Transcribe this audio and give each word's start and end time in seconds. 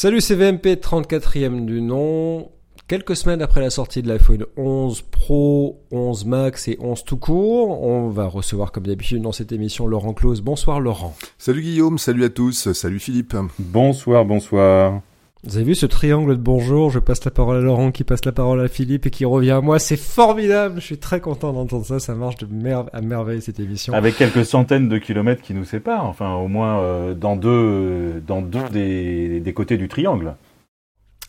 Salut 0.00 0.20
CVMP, 0.20 0.76
34e 0.76 1.64
du 1.64 1.82
nom. 1.82 2.52
Quelques 2.86 3.16
semaines 3.16 3.42
après 3.42 3.60
la 3.60 3.68
sortie 3.68 4.00
de 4.00 4.06
l'iPhone 4.06 4.46
11 4.56 5.02
Pro, 5.02 5.82
11 5.90 6.24
Max 6.24 6.68
et 6.68 6.78
11 6.80 7.02
tout 7.02 7.16
court, 7.16 7.82
on 7.82 8.08
va 8.08 8.26
recevoir 8.26 8.70
comme 8.70 8.86
d'habitude 8.86 9.22
dans 9.22 9.32
cette 9.32 9.50
émission 9.50 9.88
Laurent 9.88 10.14
Close. 10.14 10.40
Bonsoir 10.40 10.78
Laurent. 10.78 11.16
Salut 11.36 11.62
Guillaume, 11.62 11.98
salut 11.98 12.22
à 12.22 12.28
tous, 12.28 12.70
salut 12.74 13.00
Philippe. 13.00 13.34
Bonsoir, 13.58 14.24
bonsoir. 14.24 15.00
Vous 15.44 15.56
avez 15.56 15.66
vu 15.66 15.74
ce 15.76 15.86
triangle 15.86 16.36
de 16.36 16.42
bonjour? 16.42 16.90
Je 16.90 16.98
passe 16.98 17.24
la 17.24 17.30
parole 17.30 17.58
à 17.58 17.60
Laurent, 17.60 17.92
qui 17.92 18.02
passe 18.02 18.24
la 18.24 18.32
parole 18.32 18.60
à 18.60 18.66
Philippe 18.66 19.06
et 19.06 19.10
qui 19.10 19.24
revient 19.24 19.52
à 19.52 19.60
moi. 19.60 19.78
C'est 19.78 19.96
formidable. 19.96 20.80
Je 20.80 20.84
suis 20.84 20.98
très 20.98 21.20
content 21.20 21.52
d'entendre 21.52 21.86
ça. 21.86 22.00
Ça 22.00 22.14
marche 22.16 22.36
de 22.38 22.46
à 22.92 23.00
merveille 23.00 23.40
cette 23.40 23.60
émission. 23.60 23.92
Avec 23.92 24.16
quelques 24.16 24.44
centaines 24.44 24.88
de 24.88 24.98
kilomètres 24.98 25.40
qui 25.40 25.54
nous 25.54 25.64
séparent. 25.64 26.06
Enfin, 26.06 26.34
au 26.34 26.48
moins 26.48 26.80
euh, 26.80 27.14
dans 27.14 27.36
deux, 27.36 28.20
dans 28.26 28.42
deux 28.42 28.68
des, 28.72 29.38
des 29.38 29.52
côtés 29.52 29.76
du 29.76 29.86
triangle. 29.86 30.34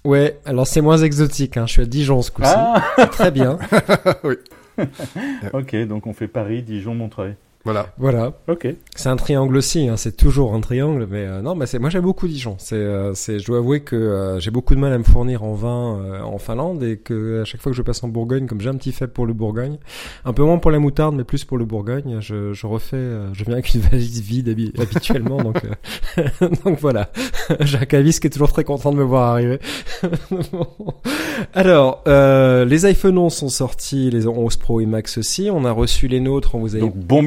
Ouais. 0.03 0.39
Alors 0.43 0.65
c'est 0.65 0.81
moins 0.81 0.97
exotique. 0.97 1.57
Hein. 1.57 1.67
Je 1.67 1.73
suis 1.73 1.81
à 1.83 1.85
Dijon 1.85 2.23
ce 2.23 2.31
coup-ci. 2.31 2.49
Ah 2.51 2.81
très 3.11 3.29
bien. 3.29 3.59
oui. 4.23 4.35
ok, 5.53 5.75
donc 5.87 6.07
on 6.07 6.13
fait 6.13 6.27
Paris, 6.27 6.63
Dijon, 6.63 6.95
Montreuil. 6.95 7.35
Voilà. 7.65 7.93
Voilà. 7.97 8.31
Ok. 8.47 8.67
C'est 8.95 9.09
un 9.09 9.17
triangle 9.17 9.57
aussi, 9.57 9.89
hein. 9.89 9.97
c'est 9.97 10.15
toujours 10.15 10.53
un 10.53 10.61
triangle, 10.61 11.05
mais 11.11 11.25
euh, 11.27 11.41
non, 11.41 11.55
mais 11.55 11.65
c'est 11.65 11.77
moi 11.77 11.89
j'aime 11.89 12.03
beaucoup 12.03 12.27
Dijon. 12.27 12.55
C'est, 12.57 12.75
euh, 12.75 13.13
c'est, 13.13 13.37
je 13.39 13.45
dois 13.45 13.57
avouer 13.57 13.81
que 13.81 13.97
euh, 13.97 14.39
j'ai 14.39 14.49
beaucoup 14.49 14.73
de 14.75 14.79
mal 14.79 14.93
à 14.93 14.97
me 14.97 15.03
fournir 15.03 15.43
en 15.43 15.53
vin 15.53 15.99
euh, 15.99 16.21
en 16.21 16.37
Finlande 16.37 16.81
et 16.83 16.97
que 16.97 17.41
à 17.41 17.45
chaque 17.45 17.61
fois 17.61 17.71
que 17.71 17.77
je 17.77 17.81
passe 17.81 18.01
en 18.03 18.07
Bourgogne, 18.07 18.47
comme 18.47 18.61
j'ai 18.61 18.69
un 18.69 18.75
petit 18.75 18.93
faible 18.93 19.11
pour 19.11 19.25
le 19.25 19.33
Bourgogne, 19.33 19.77
un 20.23 20.31
peu 20.31 20.43
moins 20.43 20.57
pour 20.57 20.71
la 20.71 20.79
moutarde, 20.79 21.15
mais 21.15 21.25
plus 21.25 21.43
pour 21.43 21.57
le 21.57 21.65
Bourgogne, 21.65 22.19
je, 22.21 22.53
je 22.53 22.65
refais, 22.65 22.95
euh, 22.95 23.33
je 23.33 23.43
viens 23.43 23.53
avec 23.53 23.73
une 23.73 23.81
valise 23.91 24.21
vide 24.21 24.47
habi- 24.47 24.81
habituellement, 24.81 25.43
donc 25.43 25.61
donc 26.65 26.79
voilà. 26.79 27.11
j'ai 27.59 27.77
un 27.77 27.85
caviste 27.85 28.21
qui 28.21 28.27
est 28.27 28.31
toujours 28.31 28.53
très 28.53 28.63
content 28.63 28.91
de 28.93 28.97
me 28.97 29.03
voir 29.03 29.31
arriver. 29.33 29.59
Alors, 31.53 32.03
les 32.05 32.85
iPhone 32.85 33.17
11 33.17 33.33
sont 33.33 33.49
sortis, 33.49 34.09
les 34.11 34.27
11 34.27 34.55
Pro 34.57 34.79
et 34.81 34.85
Max 34.85 35.17
aussi. 35.17 35.49
On 35.51 35.65
a 35.65 35.71
reçu 35.71 36.07
les 36.07 36.19
nôtres, 36.19 36.55
on 36.55 36.59
vous 36.59 36.75
a 36.75 36.79
Donc 36.79 36.95
bon 36.95 37.21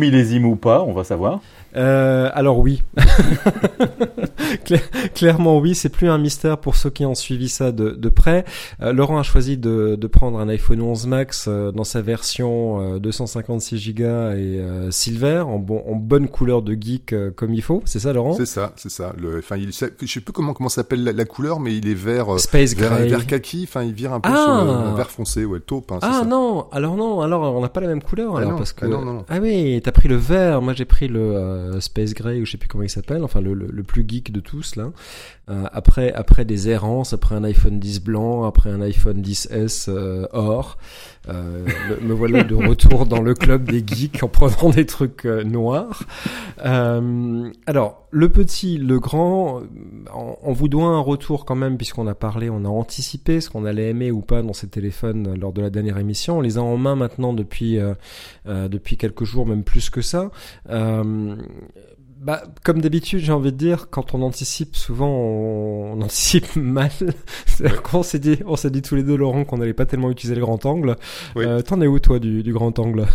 ou 0.48 0.56
pas, 0.56 0.82
on 0.82 0.92
va 0.92 1.04
savoir. 1.04 1.40
Euh, 1.76 2.30
alors 2.34 2.58
oui, 2.58 2.82
Cla- 4.64 5.10
clairement 5.14 5.58
oui, 5.58 5.74
c'est 5.74 5.88
plus 5.88 6.08
un 6.08 6.18
mystère 6.18 6.58
pour 6.58 6.76
ceux 6.76 6.90
qui 6.90 7.04
ont 7.06 7.14
suivi 7.14 7.48
ça 7.48 7.72
de, 7.72 7.90
de 7.90 8.08
près. 8.08 8.44
Euh, 8.82 8.92
Laurent 8.92 9.18
a 9.18 9.22
choisi 9.22 9.56
de, 9.56 9.96
de 9.96 10.06
prendre 10.06 10.38
un 10.38 10.48
iPhone 10.48 10.80
11 10.82 11.06
Max 11.06 11.46
euh, 11.48 11.72
dans 11.72 11.84
sa 11.84 12.02
version 12.02 12.96
euh, 12.96 12.98
256 12.98 13.94
Go 13.94 14.02
et 14.02 14.06
euh, 14.06 14.90
silver, 14.90 15.38
en, 15.46 15.58
bon, 15.58 15.82
en 15.86 15.94
bonne 15.96 16.28
couleur 16.28 16.62
de 16.62 16.74
geek 16.78 17.12
euh, 17.12 17.30
comme 17.30 17.54
il 17.54 17.62
faut. 17.62 17.82
C'est 17.84 17.98
ça, 17.98 18.12
Laurent? 18.12 18.34
C'est 18.34 18.46
ça, 18.46 18.72
c'est 18.76 18.90
ça. 18.90 19.12
Le, 19.18 19.38
enfin, 19.38 19.56
il, 19.56 19.68
je 19.72 19.72
sais 19.72 20.20
plus 20.20 20.32
comment 20.32 20.52
comment 20.54 20.68
s'appelle 20.68 21.02
la, 21.04 21.12
la 21.12 21.24
couleur, 21.24 21.60
mais 21.60 21.74
il 21.76 21.88
est 21.88 21.94
vert, 21.94 22.34
euh, 22.34 22.38
Space 22.38 22.74
vert, 22.74 22.90
Gray. 22.90 23.08
vert 23.08 23.26
kaki. 23.26 23.64
Enfin, 23.68 23.82
il 23.82 23.92
vire 23.94 24.12
un 24.12 24.20
peu 24.20 24.30
Ah. 24.32 24.64
sur 24.64 24.90
le, 24.90 24.96
vert 24.96 25.10
foncé, 25.10 25.44
ouais, 25.44 25.60
taupe. 25.60 25.92
Hein, 25.92 25.98
Ah 26.02 26.20
ça. 26.20 26.24
non, 26.24 26.66
alors 26.72 26.96
non, 26.96 27.20
alors 27.20 27.42
on 27.54 27.60
n'a 27.60 27.68
pas 27.68 27.80
la 27.80 27.88
même 27.88 28.02
couleur 28.02 28.34
Ah 28.34 28.38
alors 28.38 28.52
non, 28.52 28.58
parce 28.58 28.72
que 28.72 28.84
ah 28.84 28.88
non, 28.88 29.02
non, 29.04 29.12
non. 29.14 29.24
ah 29.28 29.38
oui, 29.40 29.80
t'as 29.82 29.92
pris 29.92 30.08
le 30.08 30.16
vert, 30.16 30.60
moi 30.62 30.72
j'ai 30.74 30.84
pris 30.84 31.08
le 31.08 31.61
euh, 31.62 31.80
Space 31.80 32.14
Gray 32.14 32.40
ou 32.40 32.46
je 32.46 32.52
sais 32.52 32.58
plus 32.58 32.68
comment 32.68 32.84
il 32.84 32.90
s'appelle, 32.90 33.24
enfin 33.24 33.40
le, 33.40 33.54
le, 33.54 33.82
plus 33.82 34.04
geek 34.06 34.32
de 34.32 34.40
tous 34.40 34.76
là. 34.76 34.90
Euh, 35.48 35.64
après 35.72 36.12
après 36.12 36.44
des 36.44 36.68
errances, 36.68 37.12
après 37.12 37.34
un 37.34 37.44
iPhone 37.44 37.78
10 37.78 38.02
blanc, 38.02 38.44
après 38.44 38.70
un 38.70 38.80
iPhone 38.80 39.22
10s 39.22 39.86
euh, 39.88 40.26
or, 40.32 40.76
me 41.28 42.12
voilà 42.12 42.42
de 42.42 42.54
retour 42.54 43.06
dans 43.06 43.22
le 43.22 43.34
club 43.34 43.70
des 43.70 43.84
geeks 43.86 44.22
en 44.22 44.28
prenant 44.28 44.70
des 44.70 44.86
trucs 44.86 45.24
noirs. 45.24 46.04
Euh, 46.64 47.50
alors 47.66 48.06
le 48.10 48.28
petit, 48.28 48.78
le 48.78 49.00
grand, 49.00 49.62
on, 50.14 50.36
on 50.42 50.52
vous 50.52 50.68
doit 50.68 50.84
un 50.84 51.00
retour 51.00 51.44
quand 51.44 51.54
même 51.54 51.76
puisqu'on 51.76 52.06
a 52.06 52.14
parlé, 52.14 52.50
on 52.50 52.64
a 52.64 52.68
anticipé 52.68 53.40
ce 53.40 53.50
qu'on 53.50 53.64
allait 53.64 53.90
aimer 53.90 54.10
ou 54.10 54.20
pas 54.20 54.42
dans 54.42 54.52
ces 54.52 54.68
téléphones 54.68 55.34
lors 55.38 55.52
de 55.52 55.60
la 55.60 55.70
dernière 55.70 55.98
émission. 55.98 56.38
On 56.38 56.40
les 56.40 56.58
a 56.58 56.62
en 56.62 56.76
main 56.76 56.94
maintenant 56.94 57.32
depuis 57.32 57.78
euh, 57.78 57.94
euh, 58.46 58.68
depuis 58.68 58.96
quelques 58.96 59.24
jours, 59.24 59.46
même 59.46 59.64
plus 59.64 59.90
que 59.90 60.02
ça. 60.02 60.30
Euh, 60.70 61.36
bah, 62.22 62.44
comme 62.62 62.80
d'habitude, 62.80 63.18
j'ai 63.18 63.32
envie 63.32 63.50
de 63.50 63.56
dire, 63.56 63.90
quand 63.90 64.14
on 64.14 64.22
anticipe, 64.22 64.76
souvent 64.76 65.08
on, 65.08 65.94
on 65.94 66.00
anticipe 66.02 66.54
mal. 66.54 66.90
C'est-à-dire 67.46 67.82
qu'on 67.82 68.04
s'est 68.04 68.20
dit, 68.20 68.38
on 68.46 68.54
s'est 68.56 68.70
dit 68.70 68.82
tous 68.82 68.94
les 68.94 69.02
deux, 69.02 69.16
Laurent, 69.16 69.44
qu'on 69.44 69.58
n'allait 69.58 69.72
pas 69.72 69.86
tellement 69.86 70.10
utiliser 70.10 70.36
le 70.36 70.40
grand 70.42 70.64
angle. 70.64 70.96
Oui. 71.34 71.44
Euh, 71.44 71.62
T'en 71.62 71.80
es 71.80 71.88
où 71.88 71.98
toi 71.98 72.20
du, 72.20 72.42
du 72.44 72.52
grand 72.52 72.78
angle? 72.78 73.06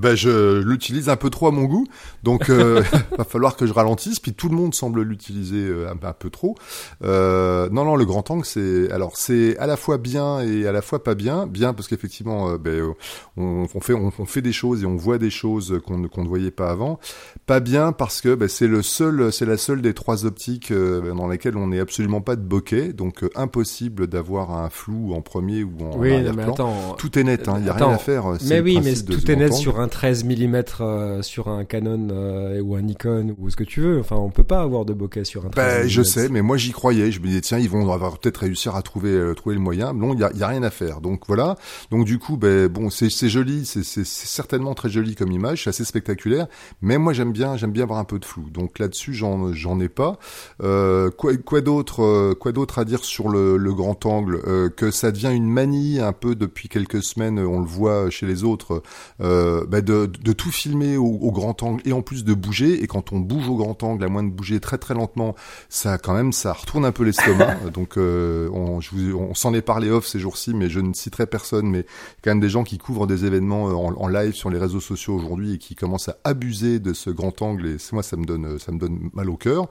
Ben, 0.00 0.14
je 0.14 0.60
l'utilise 0.62 1.08
un 1.08 1.16
peu 1.16 1.30
trop 1.30 1.48
à 1.48 1.50
mon 1.50 1.64
goût, 1.64 1.86
donc 2.22 2.48
euh, 2.50 2.82
va 3.18 3.24
falloir 3.24 3.56
que 3.56 3.66
je 3.66 3.72
ralentisse. 3.72 4.20
Puis 4.20 4.32
tout 4.32 4.48
le 4.48 4.56
monde 4.56 4.74
semble 4.74 5.02
l'utiliser 5.02 5.66
euh, 5.66 5.88
un, 5.90 6.06
un 6.06 6.12
peu 6.12 6.30
trop. 6.30 6.56
Euh, 7.04 7.68
non, 7.70 7.84
non, 7.84 7.96
le 7.96 8.04
grand 8.04 8.30
angle, 8.30 8.44
c'est 8.44 8.90
alors 8.90 9.16
c'est 9.16 9.56
à 9.58 9.66
la 9.66 9.76
fois 9.76 9.98
bien 9.98 10.40
et 10.40 10.66
à 10.66 10.72
la 10.72 10.82
fois 10.82 11.02
pas 11.02 11.14
bien. 11.14 11.46
Bien 11.46 11.74
parce 11.74 11.88
qu'effectivement, 11.88 12.50
euh, 12.50 12.58
ben, 12.58 12.94
on, 13.36 13.66
on 13.74 13.80
fait 13.80 13.94
on, 13.94 14.12
on 14.18 14.26
fait 14.26 14.42
des 14.42 14.52
choses 14.52 14.82
et 14.82 14.86
on 14.86 14.96
voit 14.96 15.18
des 15.18 15.30
choses 15.30 15.80
qu'on 15.86 15.98
ne 15.98 16.06
qu'on 16.06 16.22
ne 16.22 16.28
voyait 16.28 16.50
pas 16.50 16.70
avant. 16.70 16.98
Pas 17.46 17.60
bien 17.60 17.92
parce 17.92 18.20
que 18.20 18.34
ben, 18.34 18.48
c'est 18.48 18.68
le 18.68 18.82
seul, 18.82 19.32
c'est 19.32 19.46
la 19.46 19.56
seule 19.56 19.82
des 19.82 19.94
trois 19.94 20.24
optiques 20.24 20.70
euh, 20.70 21.12
dans 21.14 21.28
lesquelles 21.28 21.56
on 21.56 21.68
n'est 21.68 21.80
absolument 21.80 22.20
pas 22.20 22.36
de 22.36 22.42
bokeh, 22.42 22.92
donc 22.92 23.24
impossible 23.34 24.06
d'avoir 24.06 24.52
un 24.52 24.70
flou 24.70 25.12
en 25.14 25.20
premier 25.20 25.64
ou 25.64 25.72
en 25.82 25.96
Oui, 25.98 26.12
arrière-plan. 26.12 26.94
Tout 26.96 27.18
est 27.18 27.24
net, 27.24 27.48
hein, 27.48 27.56
il 27.58 27.66
y 27.66 27.68
a 27.68 27.74
Attends, 27.74 27.88
rien 27.88 27.96
à 27.96 27.98
faire. 27.98 28.24
Mais 28.46 28.60
oui, 28.60 28.80
mais 28.82 28.94
tout 28.94 29.30
est 29.30 29.36
net 29.36 29.52
sur 29.52 29.78
angle. 29.78 29.81
Un 29.82 29.88
13 29.88 30.24
mm 30.24 30.62
euh, 30.80 31.22
sur 31.22 31.48
un 31.48 31.64
Canon 31.64 32.08
euh, 32.10 32.60
ou 32.60 32.76
un 32.76 32.82
Nikon 32.82 33.34
ou 33.38 33.50
ce 33.50 33.56
que 33.56 33.64
tu 33.64 33.80
veux. 33.80 33.98
Enfin, 34.00 34.16
on 34.16 34.30
peut 34.30 34.44
pas 34.44 34.60
avoir 34.60 34.84
de 34.84 34.94
bokeh 34.94 35.24
sur 35.24 35.44
un 35.44 35.50
13 35.50 35.64
Ben, 35.64 35.84
mm. 35.84 35.88
je 35.88 36.02
sais, 36.02 36.28
mais 36.28 36.40
moi 36.40 36.56
j'y 36.56 36.70
croyais. 36.70 37.10
Je 37.10 37.20
me 37.20 37.26
disais 37.26 37.40
tiens, 37.40 37.58
ils 37.58 37.68
vont 37.68 37.92
avoir 37.92 38.18
peut-être 38.18 38.38
réussir 38.38 38.76
à 38.76 38.82
trouver 38.82 39.10
euh, 39.10 39.34
trouver 39.34 39.56
le 39.56 39.60
moyen. 39.60 39.92
Non, 39.92 40.14
il 40.14 40.20
y 40.20 40.24
a, 40.24 40.32
y 40.32 40.42
a 40.42 40.48
rien 40.48 40.62
à 40.62 40.70
faire. 40.70 41.00
Donc 41.00 41.24
voilà. 41.26 41.56
Donc 41.90 42.06
du 42.06 42.18
coup, 42.18 42.36
ben 42.36 42.68
bon, 42.68 42.90
c'est 42.90 43.10
joli, 43.28 43.66
c'est 43.66 44.04
certainement 44.04 44.74
très 44.74 44.88
joli 44.88 45.14
comme 45.14 45.32
image, 45.32 45.64
c'est 45.64 45.70
assez 45.70 45.84
spectaculaire. 45.84 46.46
Mais 46.80 46.98
moi 46.98 47.12
j'aime 47.12 47.32
bien 47.32 47.56
j'aime 47.56 47.72
bien 47.72 47.82
avoir 47.82 47.98
un 47.98 48.04
peu 48.04 48.18
de 48.18 48.24
flou. 48.24 48.48
Donc 48.50 48.78
là-dessus 48.78 49.14
j'en 49.14 49.80
ai 49.80 49.88
pas. 49.88 50.18
Quoi 50.60 51.36
quoi 51.44 51.60
d'autre 51.60 52.34
quoi 52.34 52.52
d'autre 52.52 52.78
à 52.78 52.84
dire 52.84 53.04
sur 53.04 53.28
le, 53.28 53.56
le 53.56 53.74
grand 53.74 54.06
angle? 54.06 54.40
Que 54.76 54.90
ça 54.90 55.10
devient 55.10 55.32
une 55.32 55.48
manie 55.48 55.98
un 56.00 56.12
peu 56.12 56.34
depuis 56.34 56.68
quelques 56.68 57.02
semaines. 57.02 57.38
On 57.38 57.60
le 57.60 57.66
voit 57.66 58.10
chez 58.10 58.26
les 58.26 58.44
autres. 58.44 58.82
Euh, 59.20 59.64
ben, 59.72 59.80
de 59.82 60.06
de 60.06 60.32
tout 60.32 60.52
filmer 60.52 60.96
au, 60.96 61.06
au 61.20 61.32
grand 61.32 61.60
angle 61.64 61.82
et 61.84 61.92
en 61.92 62.02
plus 62.02 62.24
de 62.24 62.34
bouger. 62.34 62.82
Et 62.82 62.86
quand 62.86 63.12
on 63.12 63.18
bouge 63.18 63.48
au 63.48 63.56
grand 63.56 63.82
angle, 63.82 64.04
à 64.04 64.08
moins 64.08 64.22
de 64.22 64.30
bouger 64.30 64.60
très 64.60 64.78
très 64.78 64.94
lentement, 64.94 65.34
ça 65.68 65.98
quand 65.98 66.12
même 66.14 66.32
ça 66.32 66.52
retourne 66.52 66.84
un 66.84 66.92
peu 66.92 67.02
l'estomac. 67.04 67.56
Donc 67.74 67.96
euh, 67.96 68.48
on, 68.52 68.80
je 68.80 68.90
vous- 68.92 69.18
on 69.18 69.34
s'en 69.34 69.54
est 69.54 69.62
parlé 69.62 69.90
off 69.90 70.06
ces 70.06 70.18
jours-ci, 70.20 70.52
mais 70.54 70.68
je 70.68 70.78
ne 70.80 70.92
citerai 70.92 71.26
personne. 71.26 71.66
Mais 71.68 71.86
quand 72.22 72.30
même 72.30 72.40
des 72.40 72.48
gens 72.50 72.62
qui 72.64 72.78
couvrent 72.78 73.06
des 73.06 73.24
événements 73.24 73.68
euh, 73.70 73.72
en, 73.72 73.94
en 73.96 74.08
live 74.08 74.34
sur 74.34 74.50
les 74.50 74.58
réseaux 74.58 74.80
sociaux 74.80 75.14
aujourd'hui 75.14 75.54
et 75.54 75.58
qui 75.58 75.74
commencent 75.74 76.08
à 76.10 76.18
abuser 76.24 76.78
de 76.78 76.92
ce 76.92 77.10
grand 77.10 77.40
angle. 77.42 77.66
Et 77.66 77.76
c'est 77.78 77.94
moi 77.94 78.02
ça 78.02 78.16
me 78.16 78.24
donne 78.24 78.58
ça 78.58 78.70
me 78.72 78.78
donne 78.78 79.08
mal 79.14 79.30
au 79.30 79.36
cœur. 79.36 79.66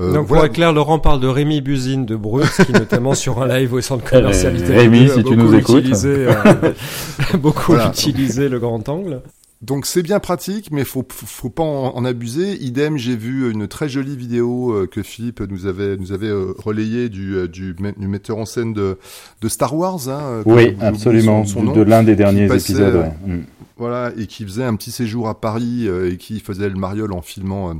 Euh, 0.00 0.08
Donc 0.12 0.26
pour 0.26 0.36
voilà. 0.36 0.46
être 0.46 0.52
clair, 0.54 0.72
Laurent 0.72 0.98
parle 0.98 1.20
de 1.20 1.28
Rémi 1.28 1.60
Buzine 1.60 2.04
de 2.06 2.16
Bruce, 2.16 2.58
qui 2.66 2.72
notamment 2.72 3.14
sur 3.14 3.40
un 3.40 3.46
live 3.46 3.72
au 3.72 3.80
centre 3.80 4.04
commercial 4.04 4.54
Euh, 4.54 4.58
Italie 4.58 4.78
Rémi, 4.78 5.04
2, 5.06 5.12
a 5.12 5.14
si 5.14 5.22
tu 5.22 5.22
beaucoup 5.36 5.36
nous 5.36 5.54
écoutes. 5.54 5.78
utilisé, 5.78 6.08
euh, 6.28 6.72
beaucoup 7.38 7.72
Voilà. 7.72 7.88
utilisé 7.90 8.48
le 8.48 8.58
grand 8.58 8.88
angle. 8.88 9.22
Donc 9.64 9.86
c'est 9.86 10.02
bien 10.02 10.20
pratique, 10.20 10.70
mais 10.70 10.84
faut 10.84 11.06
faut, 11.10 11.48
pas 11.48 11.62
en, 11.62 11.96
en 11.96 12.04
abuser. 12.04 12.62
Idem, 12.62 12.98
j'ai 12.98 13.16
vu 13.16 13.50
une 13.50 13.66
très 13.66 13.88
jolie 13.88 14.14
vidéo 14.14 14.72
euh, 14.72 14.86
que 14.86 15.02
Philippe 15.02 15.40
nous 15.40 15.64
avait 15.66 15.96
nous 15.96 16.12
avait 16.12 16.28
euh, 16.28 16.52
relayée 16.58 17.08
du, 17.08 17.34
euh, 17.34 17.48
du 17.48 17.74
du 17.74 18.06
metteur 18.08 18.36
en 18.36 18.44
scène 18.44 18.74
de 18.74 18.98
de 19.40 19.48
Star 19.48 19.74
Wars. 19.74 20.08
Hein, 20.08 20.42
Oui, 20.44 20.76
absolument. 20.80 21.46
son- 21.46 21.64
son 21.64 21.72
de 21.72 21.80
l'un 21.80 22.02
des 22.02 22.14
derniers 22.14 22.46
passait, 22.46 22.72
épisodes, 22.72 22.94
ouais. 23.26 23.34
Mm. 23.36 23.42
Voilà, 23.78 24.12
et 24.18 24.26
qui 24.26 24.44
faisait 24.44 24.64
un 24.64 24.76
petit 24.76 24.90
séjour 24.92 25.28
à 25.28 25.40
Paris 25.40 25.88
et 25.88 26.16
qui 26.18 26.40
faisait 26.40 26.68
le 26.68 26.76
mariole 26.76 27.12
en 27.12 27.22
filmant, 27.22 27.74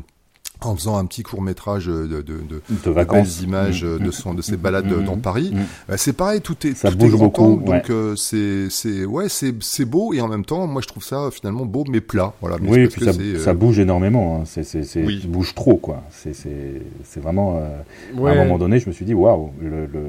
en 0.60 0.74
faisant 0.76 0.96
un 0.96 1.04
petit 1.04 1.22
court 1.22 1.42
métrage 1.42 1.86
de, 1.86 2.06
de, 2.06 2.22
de, 2.22 2.32
De 2.42 2.60
de 2.86 2.90
vacances. 2.90 3.38
belles 3.40 3.48
images 3.48 3.84
Mm. 3.84 3.86
euh, 3.86 3.98
de 3.98 4.10
son 4.10 4.32
de 4.34 4.40
ses 4.40 4.56
balades 4.56 4.86
Mm. 4.86 5.04
dans 5.04 5.18
Paris. 5.18 5.50
Mm. 5.52 5.58
Bah, 5.88 5.96
c'est 5.98 6.12
pareil, 6.14 6.40
tout 6.40 6.66
est 6.66 6.74
Ça 6.74 6.90
tout 6.90 6.96
bouge 6.96 7.08
est 7.12 7.16
grand 7.16 7.24
beaucoup, 7.26 7.42
angle, 7.44 7.68
ouais. 7.70 7.76
donc 7.80 7.90
euh, 7.90 8.16
c'est 8.16 8.70
c'est 8.70 9.04
ouais 9.04 9.28
c'est 9.28 9.54
c'est 9.62 9.84
beau 9.84 10.14
et 10.14 10.20
en 10.22 10.28
même 10.28 10.44
temps, 10.44 10.66
moi 10.66 10.80
je 10.80 10.86
trouve 10.88 11.04
ça 11.04 11.16
euh, 11.24 11.30
finalement 11.30 11.66
beau 11.66 11.84
mais 11.90 12.00
plat. 12.00 12.32
Voilà, 12.40 12.56
mais 12.62 12.68
Oui, 12.70 12.74
c'est 12.74 12.80
et 12.80 12.84
parce 12.84 12.94
puis 12.94 13.00
que 13.04 13.12
ça, 13.12 13.18
c'est, 13.18 13.24
euh, 13.40 13.44
ça 13.44 13.52
bouge 13.54 13.78
énormément. 13.78 14.36
hein. 14.40 14.42
C'est, 14.46 14.64
c'est, 14.64 14.84
c'est, 14.84 15.04
Oui. 15.04 15.20
ça 15.22 15.28
bouge 15.28 15.54
trop, 15.54 15.76
quoi. 15.76 16.02
C'est, 16.10 16.34
c'est, 16.34 16.80
c'est 17.04 17.20
vraiment. 17.20 17.58
euh, 17.58 17.76
Ouais. 18.16 18.30
À 18.30 18.40
un 18.40 18.44
moment 18.44 18.58
donné, 18.58 18.78
je 18.78 18.88
me 18.88 18.92
suis 18.94 19.04
dit, 19.04 19.12
waouh, 19.14 19.50
le, 19.60 19.86
le, 19.86 20.00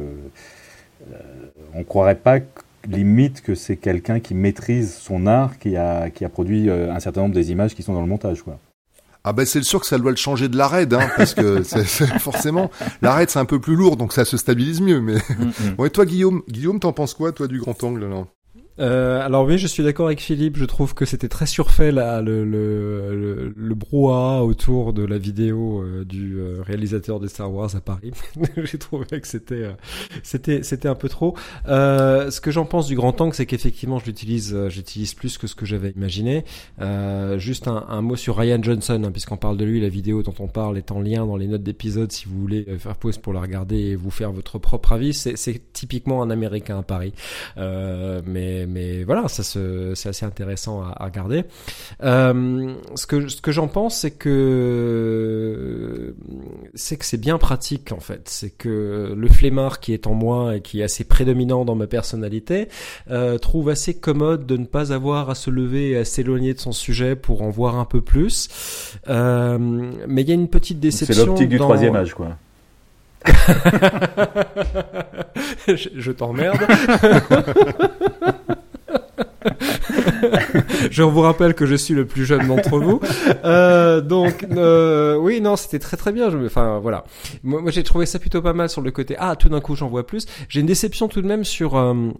euh, 1.11 1.15
on 1.73 1.83
croirait 1.83 2.15
pas 2.15 2.39
que- 2.39 2.45
limite 2.87 3.41
que 3.41 3.55
c'est 3.55 3.77
quelqu'un 3.77 4.19
qui 4.19 4.35
maîtrise 4.35 4.93
son 4.93 5.25
art, 5.25 5.57
qui 5.57 5.75
a, 5.75 6.09
qui 6.11 6.23
a 6.23 6.29
produit 6.29 6.69
euh, 6.69 6.93
un 6.93 6.99
certain 6.99 7.21
nombre 7.21 7.33
des 7.33 7.51
images 7.51 7.73
qui 7.75 7.81
sont 7.83 7.93
dans 7.93 8.01
le 8.01 8.07
montage, 8.07 8.43
quoi. 8.43 8.59
Ah 9.27 9.33
ben 9.33 9.43
c'est 9.45 9.63
sûr 9.63 9.79
que 9.79 9.87
ça 9.87 9.97
doit 9.97 10.11
le 10.11 10.17
changer 10.17 10.47
de 10.49 10.55
la 10.55 10.67
raid, 10.67 10.93
hein, 10.93 11.09
parce 11.17 11.33
que 11.33 11.63
forcément 12.19 12.69
la 13.01 13.13
raid 13.15 13.29
c'est 13.31 13.39
un 13.39 13.45
peu 13.45 13.59
plus 13.59 13.75
lourd, 13.75 13.97
donc 13.97 14.13
ça 14.13 14.23
se 14.23 14.37
stabilise 14.37 14.81
mieux. 14.81 15.01
Mais 15.01 15.15
Mm, 15.15 15.75
bon, 15.77 15.85
et 15.85 15.89
toi 15.89 16.05
Guillaume, 16.05 16.43
Guillaume, 16.47 16.79
t'en 16.79 16.93
penses 16.93 17.13
quoi 17.15 17.31
toi 17.31 17.47
du 17.47 17.59
grand 17.59 17.83
angle 17.83 18.05
là? 18.07 18.25
Euh, 18.79 19.25
alors 19.25 19.45
oui, 19.45 19.57
je 19.57 19.67
suis 19.67 19.83
d'accord 19.83 20.07
avec 20.07 20.19
Philippe. 20.19 20.57
Je 20.57 20.65
trouve 20.65 20.93
que 20.93 21.05
c'était 21.05 21.29
très 21.29 21.45
surfait 21.45 21.91
là, 21.91 22.21
le, 22.21 22.43
le, 22.43 23.53
le, 23.55 23.75
brouhaha 23.75 24.43
autour 24.43 24.91
de 24.91 25.03
la 25.05 25.17
vidéo 25.17 25.81
euh, 25.81 26.03
du 26.03 26.37
euh, 26.37 26.61
réalisateur 26.61 27.19
de 27.19 27.27
Star 27.27 27.51
Wars 27.53 27.73
à 27.75 27.81
Paris. 27.81 28.11
J'ai 28.57 28.77
trouvé 28.77 29.05
que 29.05 29.27
c'était 29.27 29.55
euh, 29.55 29.73
c'était 30.23 30.63
c'était 30.63 30.89
un 30.89 30.95
peu 30.95 31.07
trop. 31.07 31.35
ce 31.65 32.41
que 32.41 32.51
j'en 32.51 32.65
pense 32.65 32.87
du 32.87 32.95
grand 32.95 33.19
angle, 33.21 33.33
c'est 33.33 33.45
qu'effectivement, 33.45 33.99
je 33.99 34.05
l'utilise 34.05 34.67
j'utilise 34.67 35.13
plus 35.13 35.37
que 35.37 35.47
ce 35.47 35.55
que 35.55 35.65
j'avais 35.65 35.91
imaginé. 35.91 36.43
juste 37.37 37.67
un, 37.67 37.85
un, 37.87 38.01
mot 38.01 38.15
sur 38.15 38.37
Ryan 38.37 38.61
Johnson, 38.61 39.01
hein, 39.05 39.11
puisqu'on 39.11 39.37
parle 39.37 39.57
de 39.57 39.63
lui. 39.63 39.79
La 39.79 39.89
vidéo 39.89 40.23
dont 40.23 40.33
on 40.39 40.47
parle 40.47 40.77
est 40.77 40.91
en 40.91 40.99
lien 40.99 41.25
dans 41.25 41.37
les 41.37 41.47
notes 41.47 41.63
d'épisode 41.63 42.11
si 42.11 42.25
vous 42.25 42.39
voulez 42.39 42.65
faire 42.79 42.95
pause 42.95 43.17
pour 43.17 43.33
la 43.33 43.41
regarder 43.41 43.77
et 43.77 43.95
vous 43.95 44.11
faire 44.11 44.31
votre 44.31 44.59
propre 44.59 44.93
avis. 44.93 45.13
C'est 45.13 45.73
typiquement 45.73 46.21
un 46.21 46.29
Américain 46.29 46.79
à 46.79 46.83
Paris, 46.83 47.13
mais 47.57 48.64
mais, 48.67 49.03
voilà, 49.03 49.27
ça 49.27 49.43
c'est 49.43 50.09
assez 50.09 50.25
intéressant 50.25 50.81
à, 50.81 50.93
à 50.97 51.05
regarder. 51.05 51.43
Euh, 52.03 52.73
ce 52.95 53.07
que 53.07 53.27
ce 53.27 53.41
que 53.41 53.51
j'en 53.51 53.67
pense, 53.67 53.99
c'est 53.99 54.11
que 54.11 56.15
c'est 56.73 56.97
que 56.97 57.05
c'est 57.05 57.17
bien 57.17 57.37
pratique 57.37 57.91
en 57.91 57.99
fait. 57.99 58.23
C'est 58.25 58.49
que 58.49 59.13
le 59.15 59.27
flemmard 59.27 59.79
qui 59.79 59.93
est 59.93 60.07
en 60.07 60.13
moi 60.13 60.55
et 60.55 60.61
qui 60.61 60.81
est 60.81 60.83
assez 60.83 61.03
prédominant 61.03 61.65
dans 61.65 61.75
ma 61.75 61.87
personnalité 61.87 62.67
euh, 63.09 63.37
trouve 63.37 63.69
assez 63.69 63.97
commode 63.97 64.45
de 64.45 64.57
ne 64.57 64.65
pas 64.65 64.93
avoir 64.93 65.29
à 65.29 65.35
se 65.35 65.49
lever 65.49 65.91
et 65.91 65.97
à 65.97 66.05
s'éloigner 66.05 66.53
de 66.53 66.59
son 66.59 66.71
sujet 66.71 67.15
pour 67.15 67.41
en 67.41 67.49
voir 67.49 67.77
un 67.77 67.85
peu 67.85 68.01
plus. 68.01 68.49
Euh, 69.07 69.57
mais 70.07 70.21
il 70.21 70.29
y 70.29 70.31
a 70.31 70.35
une 70.35 70.49
petite 70.49 70.79
déception. 70.79 71.15
C'est 71.15 71.25
l'optique 71.25 71.49
du 71.49 71.57
troisième 71.57 71.95
âge, 71.95 72.13
quoi. 72.13 72.37
je, 75.67 75.89
je 75.95 76.11
t'emmerde. 76.11 76.59
je 80.91 81.03
vous 81.03 81.21
rappelle 81.21 81.53
que 81.53 81.65
je 81.65 81.75
suis 81.75 81.93
le 81.93 82.05
plus 82.05 82.25
jeune 82.25 82.47
d'entre 82.47 82.79
vous. 82.79 82.99
Euh, 83.43 84.01
donc, 84.01 84.45
euh, 84.55 85.15
oui, 85.17 85.41
non, 85.41 85.55
c'était 85.55 85.79
très 85.79 85.97
très 85.97 86.11
bien. 86.11 86.29
Enfin, 86.45 86.79
voilà. 86.79 87.03
Moi, 87.43 87.61
moi 87.61 87.71
j'ai 87.71 87.83
trouvé 87.83 88.05
ça 88.05 88.17
plutôt 88.17 88.41
pas 88.41 88.53
mal 88.53 88.69
sur 88.69 88.81
le 88.81 88.91
côté. 88.91 89.15
Ah, 89.19 89.35
tout 89.35 89.49
d'un 89.49 89.61
coup, 89.61 89.75
j'en 89.75 89.87
vois 89.87 90.05
plus. 90.05 90.25
J'ai 90.49 90.61
une 90.61 90.65
déception 90.65 91.07
tout 91.07 91.21
de 91.21 91.27
même 91.27 91.43
sur. 91.43 91.75
Euh, 91.75 92.11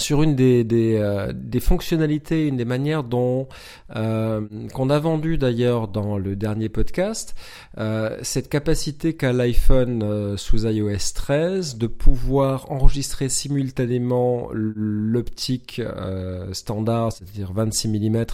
sur 0.00 0.22
une 0.22 0.34
des, 0.34 0.64
des, 0.64 0.96
euh, 0.96 1.32
des, 1.32 1.60
fonctionnalités, 1.60 2.48
une 2.48 2.56
des 2.56 2.64
manières 2.64 3.04
dont 3.04 3.48
euh, 3.94 4.40
qu'on 4.72 4.90
a 4.90 4.98
vendu 4.98 5.38
d'ailleurs 5.38 5.86
dans 5.86 6.18
le 6.18 6.34
dernier 6.34 6.68
podcast, 6.68 7.36
euh, 7.78 8.18
cette 8.22 8.48
capacité 8.48 9.14
qu'a 9.14 9.32
l'iPhone 9.32 10.02
euh, 10.02 10.36
sous 10.36 10.66
iOS 10.66 11.12
13 11.14 11.78
de 11.78 11.86
pouvoir 11.86 12.72
enregistrer 12.72 13.28
simultanément 13.28 14.48
l'optique 14.52 15.80
euh, 15.80 16.52
standard, 16.52 17.12
c'est-à-dire 17.12 17.52
26 17.52 17.88
mm 17.88 18.24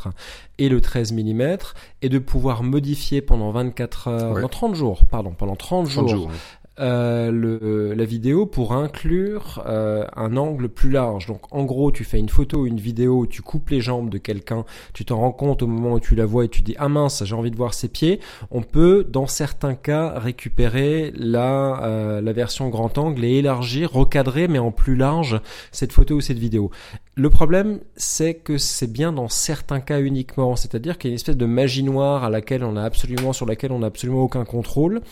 et 0.58 0.68
le 0.68 0.80
13 0.80 1.12
mm, 1.12 1.56
et 2.02 2.08
de 2.08 2.18
pouvoir 2.18 2.62
modifier 2.62 3.20
pendant 3.20 3.50
24 3.50 4.08
heures, 4.08 4.32
ouais. 4.32 4.48
30 4.50 4.74
jours, 4.74 5.04
pardon, 5.10 5.32
pendant 5.32 5.56
30, 5.56 5.88
30 5.88 6.08
jours, 6.08 6.30
euh, 6.78 7.30
le, 7.30 7.92
la 7.94 8.04
vidéo 8.04 8.46
pour 8.46 8.72
inclure 8.72 9.62
euh, 9.66 10.06
un 10.16 10.36
angle 10.36 10.68
plus 10.68 10.90
large. 10.90 11.26
Donc 11.26 11.42
en 11.50 11.64
gros, 11.64 11.90
tu 11.90 12.04
fais 12.04 12.18
une 12.18 12.28
photo 12.28 12.60
ou 12.60 12.66
une 12.66 12.80
vidéo, 12.80 13.26
tu 13.26 13.42
coupes 13.42 13.68
les 13.70 13.80
jambes 13.80 14.08
de 14.08 14.18
quelqu'un, 14.18 14.64
tu 14.94 15.04
t'en 15.04 15.18
rends 15.18 15.32
compte 15.32 15.62
au 15.62 15.66
moment 15.66 15.94
où 15.94 16.00
tu 16.00 16.14
la 16.14 16.24
vois 16.24 16.46
et 16.46 16.48
tu 16.48 16.62
dis 16.62 16.74
ah 16.78 16.88
mince, 16.88 17.22
j'ai 17.24 17.34
envie 17.34 17.50
de 17.50 17.56
voir 17.56 17.74
ses 17.74 17.88
pieds. 17.88 18.20
On 18.50 18.62
peut 18.62 19.04
dans 19.06 19.26
certains 19.26 19.74
cas 19.74 20.18
récupérer 20.18 21.12
la, 21.16 21.82
euh, 21.82 22.20
la 22.22 22.32
version 22.32 22.68
grand 22.68 22.96
angle 22.96 23.24
et 23.24 23.38
élargir, 23.38 23.92
recadrer 23.92 24.48
mais 24.48 24.58
en 24.58 24.70
plus 24.70 24.96
large 24.96 25.40
cette 25.72 25.92
photo 25.92 26.16
ou 26.16 26.20
cette 26.20 26.38
vidéo. 26.38 26.70
Le 27.14 27.28
problème, 27.28 27.80
c'est 27.96 28.34
que 28.34 28.56
c'est 28.56 28.90
bien 28.90 29.12
dans 29.12 29.28
certains 29.28 29.80
cas 29.80 30.00
uniquement, 30.00 30.56
c'est-à-dire 30.56 30.96
qu'il 30.96 31.10
y 31.10 31.10
a 31.10 31.12
une 31.12 31.16
espèce 31.16 31.36
de 31.36 31.46
magie 31.46 31.82
noire 31.82 32.24
à 32.24 32.30
laquelle 32.30 32.64
on 32.64 32.76
a 32.76 32.82
absolument, 32.82 33.34
sur 33.34 33.44
laquelle 33.44 33.72
on 33.72 33.80
n'a 33.80 33.88
absolument 33.88 34.22
aucun 34.22 34.46
contrôle 34.46 35.02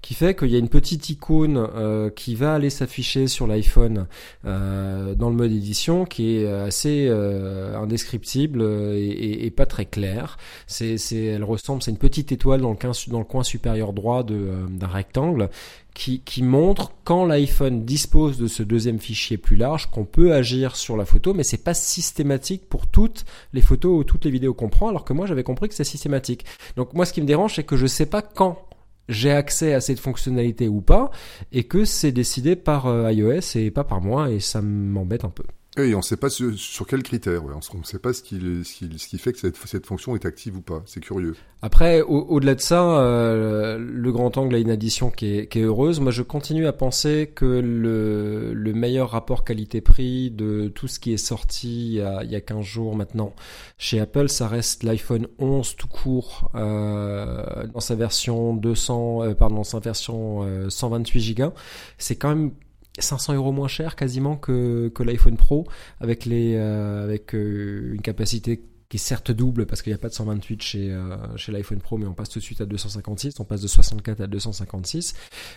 qui 0.00 0.14
fait 0.14 0.34
qu'il 0.36 0.48
y 0.48 0.54
a 0.54 0.58
une 0.58 0.68
petite 0.68 1.10
icône 1.10 1.56
euh, 1.56 2.08
qui 2.10 2.34
va 2.34 2.54
aller 2.54 2.70
s'afficher 2.70 3.26
sur 3.26 3.46
l'iPhone 3.46 4.06
euh, 4.44 5.14
dans 5.14 5.28
le 5.28 5.34
mode 5.34 5.50
édition 5.50 6.04
qui 6.04 6.36
est 6.36 6.46
assez 6.46 7.08
euh, 7.08 7.76
indescriptible 7.76 8.62
et, 8.62 9.52
pas 9.56 9.66
très 9.66 9.86
claire. 9.86 10.38
C'est, 10.66 10.96
elle 11.12 11.42
ressemble, 11.42 11.82
c'est 11.82 11.90
une 11.90 11.98
petite 11.98 12.30
étoile 12.30 12.60
dans 12.60 12.70
le, 12.70 13.24
coin, 13.24 13.42
supérieur 13.42 13.92
droit 13.92 14.22
d'un 14.22 14.86
rectangle 14.86 15.50
qui, 15.94 16.20
qui, 16.20 16.44
montre 16.44 16.92
quand 17.02 17.24
l'iPhone 17.24 17.84
dispose 17.84 18.38
de 18.38 18.46
ce 18.46 18.62
deuxième 18.62 19.00
fichier 19.00 19.36
plus 19.36 19.56
large 19.56 19.90
qu'on 19.90 20.04
peut 20.04 20.32
agir 20.32 20.76
sur 20.76 20.96
la 20.96 21.04
photo, 21.04 21.34
mais 21.34 21.42
c'est 21.42 21.64
pas 21.64 21.74
systématique 21.74 22.68
pour 22.68 22.86
toutes 22.86 23.24
les 23.52 23.62
photos 23.62 23.98
ou 23.98 24.04
toutes 24.04 24.24
les 24.24 24.30
vidéos 24.30 24.54
qu'on 24.54 24.68
prend, 24.68 24.88
alors 24.88 25.04
que 25.04 25.12
moi 25.12 25.26
j'avais 25.26 25.42
compris 25.42 25.68
que 25.68 25.74
c'est 25.74 25.82
systématique. 25.82 26.44
Donc 26.76 26.94
moi 26.94 27.04
ce 27.04 27.12
qui 27.12 27.20
me 27.20 27.26
dérange 27.26 27.56
c'est 27.56 27.64
que 27.64 27.76
je 27.76 27.86
sais 27.86 28.06
pas 28.06 28.22
quand 28.22 28.67
j'ai 29.08 29.30
accès 29.30 29.74
à 29.74 29.80
cette 29.80 30.00
fonctionnalité 30.00 30.68
ou 30.68 30.80
pas, 30.80 31.10
et 31.52 31.64
que 31.64 31.84
c'est 31.84 32.12
décidé 32.12 32.56
par 32.56 32.86
euh, 32.86 33.12
iOS 33.12 33.56
et 33.56 33.70
pas 33.70 33.84
par 33.84 34.00
moi, 34.00 34.30
et 34.30 34.40
ça 34.40 34.62
m'embête 34.62 35.24
un 35.24 35.30
peu. 35.30 35.44
Et 35.78 35.94
on 35.94 35.98
ne 35.98 36.02
sait 36.02 36.16
pas 36.16 36.30
sur, 36.30 36.56
sur 36.58 36.86
quels 36.86 37.02
critères, 37.02 37.42
on 37.44 37.78
ne 37.78 37.84
sait 37.84 37.98
pas 37.98 38.12
ce 38.12 38.22
qui, 38.22 38.40
ce, 38.64 38.72
qui, 38.72 38.98
ce 38.98 39.08
qui 39.08 39.18
fait 39.18 39.32
que 39.32 39.38
cette, 39.38 39.56
cette, 39.56 39.86
fonction 39.86 40.14
est 40.16 40.24
active 40.24 40.56
ou 40.56 40.60
pas, 40.60 40.82
c'est 40.86 41.00
curieux. 41.00 41.36
Après, 41.62 42.02
au-delà 42.02 42.54
de 42.54 42.60
ça, 42.60 43.00
euh, 43.00 43.78
le 43.78 44.12
grand 44.12 44.36
angle 44.38 44.54
a 44.54 44.58
une 44.58 44.70
addition 44.70 45.10
qui 45.10 45.38
est, 45.38 45.46
qui 45.46 45.60
est, 45.60 45.62
heureuse. 45.62 46.00
Moi, 46.00 46.12
je 46.12 46.22
continue 46.22 46.66
à 46.66 46.72
penser 46.72 47.30
que 47.34 47.44
le, 47.44 48.52
le 48.54 48.72
meilleur 48.72 49.10
rapport 49.10 49.44
qualité-prix 49.44 50.30
de 50.30 50.68
tout 50.68 50.88
ce 50.88 51.00
qui 51.00 51.12
est 51.12 51.16
sorti 51.16 51.88
il 51.88 51.94
y, 51.94 52.00
a, 52.00 52.22
il 52.22 52.30
y 52.30 52.36
a 52.36 52.40
15 52.40 52.64
jours 52.64 52.94
maintenant 52.94 53.34
chez 53.76 54.00
Apple, 54.00 54.28
ça 54.28 54.48
reste 54.48 54.82
l'iPhone 54.82 55.26
11 55.38 55.76
tout 55.76 55.88
court 55.88 56.50
euh, 56.54 57.66
dans 57.66 57.80
sa 57.80 57.94
version 57.94 58.54
200, 58.54 59.22
euh, 59.22 59.34
pardon, 59.34 59.56
dans 59.56 59.64
sa 59.64 59.80
version 59.80 60.46
128 60.68 61.34
Go. 61.34 61.52
C'est 61.98 62.16
quand 62.16 62.28
même 62.28 62.52
500 62.98 63.34
euros 63.34 63.52
moins 63.52 63.68
cher 63.68 63.96
quasiment 63.96 64.36
que, 64.36 64.88
que 64.94 65.02
l'iPhone 65.02 65.36
Pro 65.36 65.66
avec 66.00 66.24
les 66.24 66.54
euh, 66.56 67.04
avec 67.04 67.34
euh, 67.34 67.94
une 67.94 68.02
capacité 68.02 68.60
qui 68.88 68.96
est 68.96 69.00
certes 69.00 69.30
double 69.30 69.66
parce 69.66 69.82
qu'il 69.82 69.92
n'y 69.92 69.96
a 69.96 69.98
pas 69.98 70.08
de 70.08 70.14
128 70.14 70.62
chez, 70.62 70.90
euh, 70.90 71.16
chez 71.36 71.52
l'iPhone 71.52 71.78
Pro, 71.78 71.98
mais 71.98 72.06
on 72.06 72.14
passe 72.14 72.30
tout 72.30 72.38
de 72.38 72.44
suite 72.44 72.62
à 72.62 72.66
256, 72.66 73.38
on 73.38 73.44
passe 73.44 73.60
de 73.60 73.68
64 73.68 74.22
à 74.22 74.26
256 74.26 75.14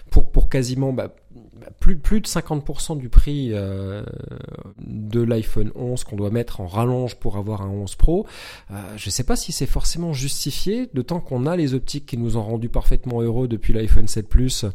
pour, 0.10 0.32
pour 0.32 0.50
quasiment 0.50 0.92
bah, 0.92 1.16
bah 1.34 1.68
plus, 1.80 1.98
plus 1.98 2.20
de 2.20 2.28
50% 2.28 2.98
du 2.98 3.08
prix 3.08 3.52
euh, 3.54 4.04
de 4.86 5.22
l'iPhone 5.22 5.72
11 5.76 6.04
qu'on 6.04 6.18
doit 6.18 6.30
mettre 6.30 6.60
en 6.60 6.68
rallonge 6.68 7.16
pour 7.16 7.38
avoir 7.38 7.62
un 7.62 7.70
11 7.70 7.96
Pro. 7.96 8.28
Euh, 8.70 8.74
je 8.98 9.08
ne 9.08 9.12
sais 9.12 9.24
pas 9.24 9.38
si 9.38 9.54
c'est 9.54 9.66
forcément 9.66 10.12
justifié, 10.12 10.90
d'autant 10.94 11.22
qu'on 11.22 11.46
a 11.46 11.56
les 11.56 11.74
optiques 11.74 12.06
qui 12.06 12.18
nous 12.18 12.36
ont 12.36 12.44
rendu 12.44 12.68
parfaitement 12.68 13.22
heureux 13.22 13.48
depuis 13.48 13.72
l'iPhone 13.72 14.08
7 14.08 14.28
Plus, 14.28 14.66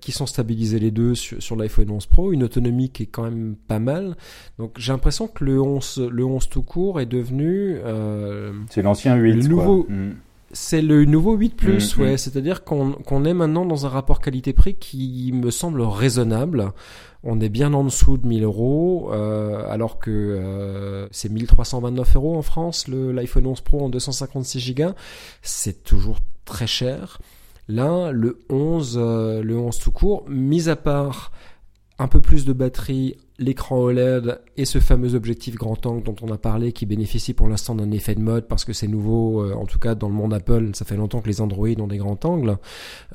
qui 0.00 0.12
sont 0.12 0.26
stabilisés 0.26 0.78
les 0.78 0.90
deux 0.90 1.14
sur, 1.14 1.42
sur 1.42 1.56
l'iPhone 1.56 1.90
11 1.90 2.06
Pro, 2.06 2.32
une 2.32 2.42
autonomie 2.42 2.90
qui 2.90 3.04
est 3.04 3.06
quand 3.06 3.24
même 3.24 3.54
pas 3.68 3.78
mal. 3.78 4.16
Donc 4.58 4.78
j'ai 4.78 4.92
l'impression 4.92 5.28
que 5.28 5.44
le 5.44 5.60
11, 5.60 6.08
le 6.10 6.24
11 6.24 6.48
tout 6.48 6.62
court 6.62 7.00
est 7.00 7.06
devenu 7.06 7.33
euh, 7.42 8.52
c'est 8.70 8.82
l'ancien 8.82 9.16
8. 9.16 9.32
Le 9.34 9.48
nouveau, 9.48 9.86
mm. 9.88 10.12
C'est 10.54 10.82
le 10.82 11.04
nouveau 11.04 11.34
8 11.34 11.56
Plus, 11.56 11.96
mm, 11.96 12.00
ouais. 12.00 12.14
Mm. 12.14 12.16
C'est-à-dire 12.16 12.64
qu'on 12.64 13.24
est 13.24 13.34
maintenant 13.34 13.66
dans 13.66 13.86
un 13.86 13.88
rapport 13.88 14.20
qualité-prix 14.20 14.74
qui 14.76 15.32
me 15.34 15.50
semble 15.50 15.82
raisonnable. 15.82 16.72
On 17.24 17.40
est 17.40 17.48
bien 17.48 17.74
en 17.74 17.84
dessous 17.84 18.18
de 18.18 18.26
1000 18.26 18.44
euros, 18.44 19.10
euh, 19.12 19.66
alors 19.68 19.98
que 19.98 20.10
euh, 20.10 21.08
c'est 21.10 21.30
1329 21.30 22.16
euros 22.16 22.36
en 22.36 22.42
France, 22.42 22.86
le 22.86 23.12
l'iPhone 23.12 23.46
11 23.46 23.62
Pro 23.62 23.84
en 23.84 23.88
256 23.88 24.74
Go. 24.74 24.90
C'est 25.42 25.82
toujours 25.82 26.18
très 26.44 26.66
cher. 26.66 27.18
Là, 27.66 28.12
le 28.12 28.38
11, 28.50 28.98
euh, 29.00 29.42
le 29.42 29.58
11 29.58 29.78
tout 29.78 29.90
court, 29.90 30.24
mis 30.28 30.68
à 30.68 30.76
part 30.76 31.32
un 31.98 32.08
peu 32.08 32.20
plus 32.20 32.44
de 32.44 32.52
batterie, 32.52 33.16
l'écran 33.38 33.78
OLED 33.78 34.40
et 34.56 34.64
ce 34.64 34.78
fameux 34.78 35.14
objectif 35.14 35.56
grand 35.56 35.84
angle 35.86 36.04
dont 36.04 36.14
on 36.22 36.32
a 36.32 36.38
parlé 36.38 36.72
qui 36.72 36.86
bénéficie 36.86 37.34
pour 37.34 37.48
l'instant 37.48 37.74
d'un 37.74 37.90
effet 37.90 38.14
de 38.14 38.20
mode 38.20 38.46
parce 38.46 38.64
que 38.64 38.72
c'est 38.72 38.86
nouveau, 38.86 39.42
euh, 39.42 39.54
en 39.54 39.66
tout 39.66 39.80
cas 39.80 39.96
dans 39.96 40.08
le 40.08 40.14
monde 40.14 40.32
Apple, 40.32 40.70
ça 40.74 40.84
fait 40.84 40.96
longtemps 40.96 41.20
que 41.20 41.28
les 41.28 41.40
Android 41.40 41.68
ont 41.78 41.88
des 41.88 41.96
grands 41.96 42.18
angles 42.24 42.58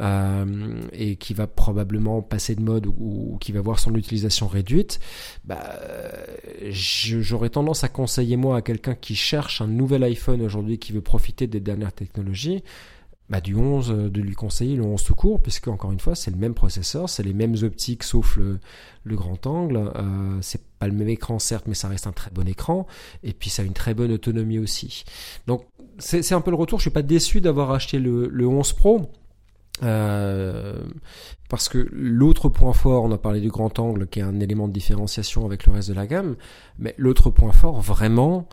euh, 0.01 0.81
et 0.91 1.15
qui 1.15 1.33
va 1.33 1.47
probablement 1.47 2.21
passer 2.21 2.55
de 2.55 2.61
mode 2.61 2.85
ou, 2.87 3.37
qui 3.39 3.53
va 3.53 3.61
voir 3.61 3.79
son 3.79 3.95
utilisation 3.95 4.47
réduite. 4.47 4.99
Bah, 5.45 5.79
j'aurais 6.69 7.49
tendance 7.49 7.85
à 7.85 7.87
conseiller 7.87 8.35
moi 8.35 8.57
à 8.57 8.61
quelqu'un 8.61 8.95
qui 8.95 9.15
cherche 9.15 9.61
un 9.61 9.67
nouvel 9.67 10.03
iPhone 10.03 10.41
aujourd'hui 10.41 10.79
qui 10.79 10.91
veut 10.91 11.01
profiter 11.01 11.47
des 11.47 11.61
dernières 11.61 11.93
technologies 11.93 12.63
bah, 13.29 13.41
du 13.41 13.55
11 13.55 13.91
euh, 13.91 14.09
de 14.09 14.21
lui 14.21 14.33
conseiller 14.33 14.75
le 14.75 14.83
11 14.83 14.99
secours 14.99 15.41
puisque 15.41 15.67
encore 15.67 15.91
une 15.91 15.99
fois 15.99 16.15
c'est 16.15 16.31
le 16.31 16.37
même 16.37 16.53
processeur, 16.53 17.09
c'est 17.09 17.23
les 17.23 17.33
mêmes 17.33 17.55
optiques 17.63 18.03
sauf 18.03 18.37
le, 18.37 18.59
le 19.03 19.15
grand 19.15 19.45
angle, 19.45 19.91
euh, 19.95 20.37
c'est 20.41 20.61
pas 20.79 20.87
le 20.87 20.93
même 20.93 21.09
écran 21.09 21.39
certes 21.39 21.65
mais 21.67 21.75
ça 21.75 21.87
reste 21.87 22.07
un 22.07 22.11
très 22.11 22.31
bon 22.31 22.47
écran 22.47 22.87
et 23.23 23.33
puis 23.33 23.49
ça 23.49 23.61
a 23.61 23.65
une 23.65 23.73
très 23.73 23.93
bonne 23.93 24.11
autonomie 24.11 24.59
aussi. 24.59 25.03
Donc 25.47 25.65
c'est 25.99 26.33
un 26.33 26.41
peu 26.41 26.51
le 26.51 26.57
retour, 26.57 26.79
je 26.79 26.83
suis 26.83 26.91
pas 26.91 27.01
déçu 27.01 27.41
d'avoir 27.41 27.71
acheté 27.71 27.99
le, 27.99 28.27
le 28.27 28.47
11 28.47 28.73
Pro 28.73 29.09
Euh, 29.83 30.77
parce 31.49 31.69
que 31.69 31.87
l'autre 31.91 32.49
point 32.49 32.73
fort, 32.73 33.03
on 33.03 33.11
a 33.11 33.17
parlé 33.17 33.39
du 33.39 33.49
grand 33.49 33.79
angle 33.79 34.07
qui 34.07 34.19
est 34.19 34.23
un 34.23 34.39
élément 34.39 34.67
de 34.67 34.73
différenciation 34.73 35.45
avec 35.45 35.65
le 35.65 35.71
reste 35.73 35.89
de 35.89 35.93
la 35.93 36.05
gamme, 36.05 36.35
mais 36.77 36.93
l'autre 36.97 37.29
point 37.29 37.51
fort 37.51 37.79
vraiment, 37.79 38.47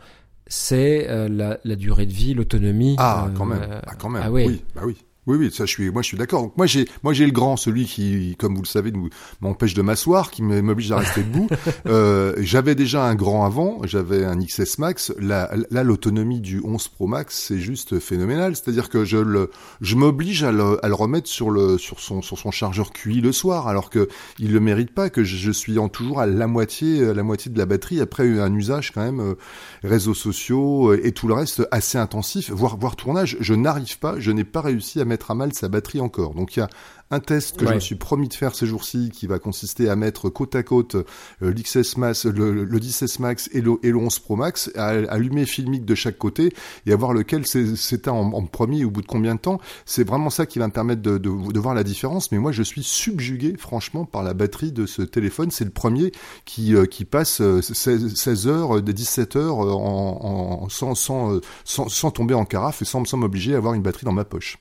c'est 0.49 1.07
euh, 1.09 1.27
la, 1.29 1.59
la, 1.63 1.75
durée 1.75 2.05
de 2.05 2.13
vie, 2.13 2.33
l'autonomie. 2.33 2.95
Ah, 2.97 3.27
quand 3.35 3.45
même. 3.45 3.81
Ah, 3.85 3.95
quand 3.97 4.09
même. 4.09 4.23
Ah, 4.25 4.31
oui. 4.31 4.45
oui. 4.47 4.63
Bah 4.75 4.81
oui. 4.85 4.97
Oui, 5.27 5.37
oui, 5.37 5.51
ça, 5.51 5.65
je 5.65 5.71
suis, 5.71 5.91
moi, 5.91 6.01
je 6.01 6.07
suis 6.07 6.17
d'accord. 6.17 6.43
Donc, 6.43 6.57
moi, 6.57 6.65
j'ai, 6.65 6.87
moi, 7.03 7.13
j'ai 7.13 7.25
le 7.25 7.31
grand, 7.31 7.57
celui 7.57 7.85
qui, 7.85 8.35
comme 8.39 8.55
vous 8.55 8.61
le 8.61 8.67
savez, 8.67 8.93
m'empêche 9.41 9.73
de 9.73 9.81
m'asseoir, 9.81 10.31
qui 10.31 10.41
m'oblige 10.41 10.91
à 10.91 10.97
rester 10.97 11.23
debout. 11.23 11.47
Euh, 11.85 12.33
j'avais 12.39 12.75
déjà 12.75 13.03
un 13.05 13.15
grand 13.15 13.45
avant, 13.45 13.79
j'avais 13.83 14.25
un 14.25 14.37
XS 14.37 14.79
Max. 14.79 15.13
Là, 15.19 15.49
là, 15.69 15.83
l'autonomie 15.83 16.41
du 16.41 16.61
11 16.63 16.87
Pro 16.89 17.07
Max, 17.07 17.45
c'est 17.47 17.59
juste 17.59 17.99
phénoménal. 17.99 18.55
C'est-à-dire 18.55 18.89
que 18.89 19.05
je 19.05 19.17
le, 19.17 19.51
je 19.81 19.95
m'oblige 19.95 20.43
à 20.43 20.51
le, 20.51 20.83
à 20.83 20.87
le 20.87 20.93
remettre 20.93 21.27
sur 21.27 21.49
le, 21.49 21.77
sur 21.77 21.99
son, 21.99 22.21
sur 22.21 22.37
son 22.37 22.51
chargeur 22.51 22.91
QI 22.91 23.21
le 23.21 23.31
soir, 23.31 23.67
alors 23.67 23.89
que 23.89 24.09
il 24.39 24.53
le 24.53 24.59
mérite 24.59 24.91
pas, 24.91 25.09
que 25.09 25.23
je, 25.23 25.51
suis 25.51 25.79
en 25.79 25.87
toujours 25.89 26.19
à 26.19 26.25
la 26.25 26.47
moitié, 26.47 27.07
à 27.07 27.13
la 27.13 27.23
moitié 27.23 27.51
de 27.51 27.57
la 27.57 27.65
batterie 27.65 28.01
après 28.01 28.39
un 28.39 28.53
usage 28.53 28.91
quand 28.91 29.03
même, 29.03 29.19
euh, 29.19 29.35
réseaux 29.83 30.13
sociaux 30.13 30.91
euh, 30.91 31.05
et 31.05 31.11
tout 31.11 31.27
le 31.27 31.33
reste 31.33 31.67
assez 31.71 31.97
intensif, 31.97 32.51
voire, 32.51 32.77
voire 32.77 32.95
tournage. 32.95 33.37
Je 33.39 33.53
n'arrive 33.53 33.99
pas, 33.99 34.19
je 34.19 34.31
n'ai 34.31 34.43
pas 34.43 34.61
réussi 34.61 34.99
à 34.99 35.05
mettre 35.05 35.16
à 35.31 35.35
mal 35.35 35.53
sa 35.53 35.67
batterie 35.67 35.99
encore. 35.99 36.33
Donc 36.33 36.55
il 36.55 36.59
y 36.59 36.61
a 36.61 36.69
un 37.09 37.19
test 37.19 37.57
que 37.57 37.65
je 37.65 37.73
me 37.73 37.79
suis 37.79 37.95
promis 37.95 38.27
de 38.27 38.33
faire 38.33 38.53
ces 38.53 38.65
jours-ci 38.65 39.09
qui 39.13 39.27
va 39.27 39.39
consister 39.39 39.89
à 39.89 39.95
mettre 39.95 40.29
côte 40.29 40.55
à 40.55 40.63
côte 40.63 40.95
euh, 40.95 41.51
l'XS 41.51 41.97
Max, 41.97 42.25
le, 42.25 42.65
le 42.65 42.79
10S 42.79 43.21
Max 43.21 43.49
et 43.53 43.61
le, 43.61 43.75
et 43.83 43.91
le 43.91 43.97
11 43.97 44.19
Pro 44.19 44.35
Max, 44.35 44.71
à 44.75 44.87
allumer 44.87 45.45
filmique 45.45 45.85
de 45.85 45.95
chaque 45.95 46.17
côté 46.17 46.53
et 46.85 46.91
à 46.91 46.95
voir 46.95 47.13
lequel 47.13 47.45
c'était 47.47 48.09
en, 48.09 48.33
en, 48.33 48.45
premier 48.45 48.83
au 48.83 48.91
bout 48.91 49.01
de 49.01 49.07
combien 49.07 49.35
de 49.35 49.39
temps. 49.39 49.59
C'est 49.85 50.05
vraiment 50.05 50.29
ça 50.29 50.45
qui 50.45 50.59
va 50.59 50.67
me 50.67 50.73
permettre 50.73 51.01
de, 51.01 51.17
de, 51.17 51.51
de, 51.51 51.59
voir 51.59 51.75
la 51.75 51.83
différence. 51.83 52.31
Mais 52.31 52.39
moi, 52.39 52.51
je 52.51 52.63
suis 52.63 52.83
subjugué, 52.83 53.55
franchement, 53.57 54.05
par 54.05 54.23
la 54.23 54.33
batterie 54.33 54.71
de 54.71 54.85
ce 54.85 55.01
téléphone. 55.01 55.51
C'est 55.51 55.65
le 55.65 55.71
premier 55.71 56.11
qui, 56.45 56.75
euh, 56.75 56.85
qui 56.85 57.05
passe 57.05 57.41
16, 57.61 58.15
16 58.15 58.47
heures, 58.47 58.81
des 58.81 58.93
17 58.93 59.35
heures 59.37 59.59
en, 59.59 60.63
en 60.63 60.69
sans, 60.69 60.95
sans, 60.95 61.39
sans, 61.63 61.87
sans, 61.87 62.11
tomber 62.11 62.33
en 62.33 62.45
carafe 62.45 62.81
et 62.81 62.85
sans, 62.85 63.05
sans 63.05 63.17
m'obliger 63.17 63.53
à 63.53 63.57
avoir 63.57 63.73
une 63.73 63.81
batterie 63.81 64.05
dans 64.05 64.13
ma 64.13 64.25
poche. 64.25 64.57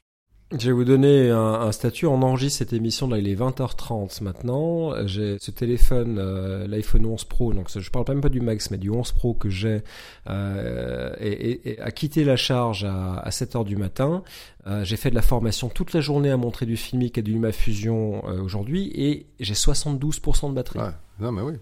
Je 0.53 0.67
vais 0.67 0.73
vous 0.73 0.85
donner 0.85 1.29
un, 1.31 1.73
statut. 1.73 2.07
On 2.07 2.23
enregistre 2.23 2.59
cette 2.59 2.73
émission 2.73 3.09
là, 3.09 3.19
il 3.19 3.29
est 3.29 3.35
20h30 3.35 4.23
maintenant. 4.23 4.93
J'ai 5.05 5.39
ce 5.41 5.51
téléphone, 5.51 6.19
euh, 6.21 6.69
l'iPhone 6.69 7.05
11 7.05 7.25
Pro. 7.25 7.53
Donc 7.53 7.69
je 7.77 7.91
parle 7.91 8.05
même 8.09 8.21
pas 8.21 8.29
du 8.29 8.41
Max, 8.41 8.71
mais 8.71 8.79
du 8.79 8.89
11 8.89 9.11
Pro 9.11 9.35
que 9.35 9.51
j'ai, 9.51 9.83
euh, 10.31 11.13
et, 11.21 11.77
a 11.81 11.91
quitté 11.91 12.23
la 12.23 12.37
charge 12.37 12.85
à, 12.85 13.15
à 13.15 13.31
7h 13.31 13.65
du 13.65 13.77
matin. 13.77 14.23
Euh, 14.69 14.85
j'ai 14.85 14.97
fait 14.97 15.11
de 15.11 15.17
la 15.17 15.23
formation 15.23 15.69
toute 15.69 15.93
la 15.93 16.01
journée 16.01 16.31
à 16.31 16.37
montrer 16.37 16.65
du 16.65 16.77
filmique 16.77 17.19
et 17.19 17.23
du 17.23 17.33
LumaFusion 17.33 18.25
aujourd'hui, 18.25 18.93
et 18.95 19.27
j'ai 19.41 19.55
72% 19.55 20.51
de 20.51 20.55
batterie. 20.55 20.79
Ouais. 20.79 20.85
Non 21.19 21.33
mais 21.33 21.43
oui, 21.43 21.55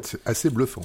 c'est 0.00 0.20
assez 0.26 0.50
bluffant 0.50 0.82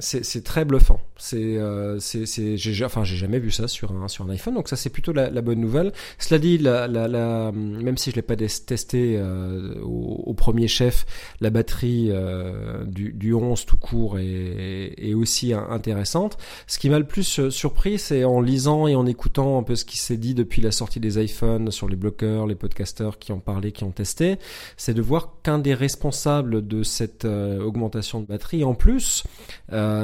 c'est 0.00 0.44
très 0.44 0.64
bluffant. 0.64 1.00
C'est, 1.20 1.58
euh, 1.58 1.98
c'est, 2.00 2.56
j'ai, 2.56 2.84
enfin, 2.84 3.04
j'ai 3.04 3.16
jamais 3.16 3.38
vu 3.38 3.50
ça 3.50 3.68
sur 3.68 3.92
un 3.92 4.08
sur 4.08 4.24
un 4.24 4.30
iPhone, 4.30 4.54
donc 4.54 4.68
ça 4.68 4.76
c'est 4.76 4.88
plutôt 4.88 5.12
la, 5.12 5.28
bonne 5.42 5.60
nouvelle. 5.60 5.92
Cela 6.18 6.38
dit, 6.38 6.58
même 6.58 7.98
si 7.98 8.10
je 8.10 8.16
l'ai 8.16 8.22
pas 8.22 8.36
testé 8.36 9.16
euh, 9.18 9.74
au, 9.82 10.32
premier 10.32 10.66
chef, 10.66 11.04
la 11.40 11.50
batterie 11.50 12.08
euh, 12.10 12.84
du, 12.84 13.12
du 13.12 13.34
11 13.34 13.66
tout 13.66 13.76
court 13.76 14.18
est, 14.18 14.94
est 14.96 15.12
aussi 15.12 15.52
intéressante. 15.52 16.38
Ce 16.66 16.78
qui 16.78 16.88
m'a 16.88 16.98
le 16.98 17.06
plus 17.06 17.50
surpris, 17.50 17.98
c'est 17.98 18.24
en 18.24 18.40
lisant 18.40 18.86
et 18.86 18.94
en 18.94 19.04
écoutant 19.04 19.58
un 19.58 19.62
peu 19.62 19.76
ce 19.76 19.84
qui 19.84 19.98
s'est 19.98 20.16
dit 20.16 20.34
depuis 20.34 20.62
la 20.62 20.72
sortie 20.72 21.00
des 21.00 21.22
iPhones 21.22 21.70
sur 21.70 21.88
les 21.88 21.96
bloqueurs, 21.96 22.46
les 22.46 22.54
podcasters 22.54 23.18
qui 23.18 23.32
ont 23.32 23.40
parlé, 23.40 23.72
qui 23.72 23.84
ont 23.84 23.92
testé, 23.92 24.38
c'est 24.78 24.94
de 24.94 25.02
voir 25.02 25.34
qu'un 25.42 25.58
des 25.58 25.74
responsables 25.74 26.66
de 26.66 26.82
cette 26.82 27.26
augmentation 27.26 28.20
de 28.20 28.26
batterie, 28.26 28.64
en 28.64 28.74
plus 28.74 29.24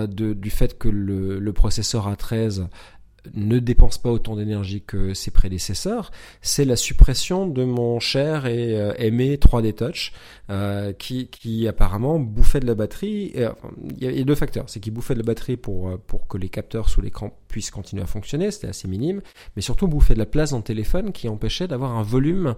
du 0.07 0.50
fait 0.50 0.78
que 0.78 0.88
le, 0.88 1.52
processeur 1.52 2.12
A13 2.12 2.66
ne 3.35 3.59
dépense 3.59 3.99
pas 3.99 4.11
autant 4.11 4.37
d'énergie 4.37 4.83
que 4.83 5.12
ses 5.12 5.33
prédécesseurs, 5.33 6.12
c'est 6.43 6.64
la 6.64 6.76
suppression 6.76 7.49
de 7.49 7.64
mon 7.64 7.99
cher 7.99 8.47
et 8.47 8.78
euh, 8.81 8.93
aimé 8.99 9.37
3D 9.37 9.75
Touch, 9.75 10.12
euh, 10.49 10.93
qui, 10.93 11.66
apparemment 11.66 12.21
bouffait 12.21 12.61
de 12.61 12.66
la 12.66 12.76
batterie. 12.76 13.33
il 13.35 14.05
y 14.05 14.21
a 14.21 14.25
deux 14.25 14.37
facteurs, 14.37 14.66
c'est 14.69 14.78
qu'il 14.78 14.93
bouffait 14.93 15.14
de 15.14 15.21
la 15.21 15.25
batterie 15.25 15.57
pour, 15.57 15.99
pour 16.07 16.28
que 16.28 16.38
les 16.38 16.49
capteurs 16.49 16.88
sous 16.88 17.00
l'écran 17.00 17.37
puissent 17.49 17.71
continuer 17.71 18.03
à 18.03 18.07
fonctionner, 18.07 18.50
c'était 18.50 18.69
assez 18.69 18.88
minime, 18.88 19.23
mais 19.55 19.62
surtout 19.62 19.88
bouffait 19.88 20.15
de 20.15 20.19
la 20.19 20.26
place 20.26 20.50
dans 20.50 20.59
le 20.59 20.62
téléphone 20.62 21.12
qui 21.12 21.29
empêchait 21.29 21.69
d'avoir 21.69 21.93
un 21.93 22.03
volume 22.03 22.55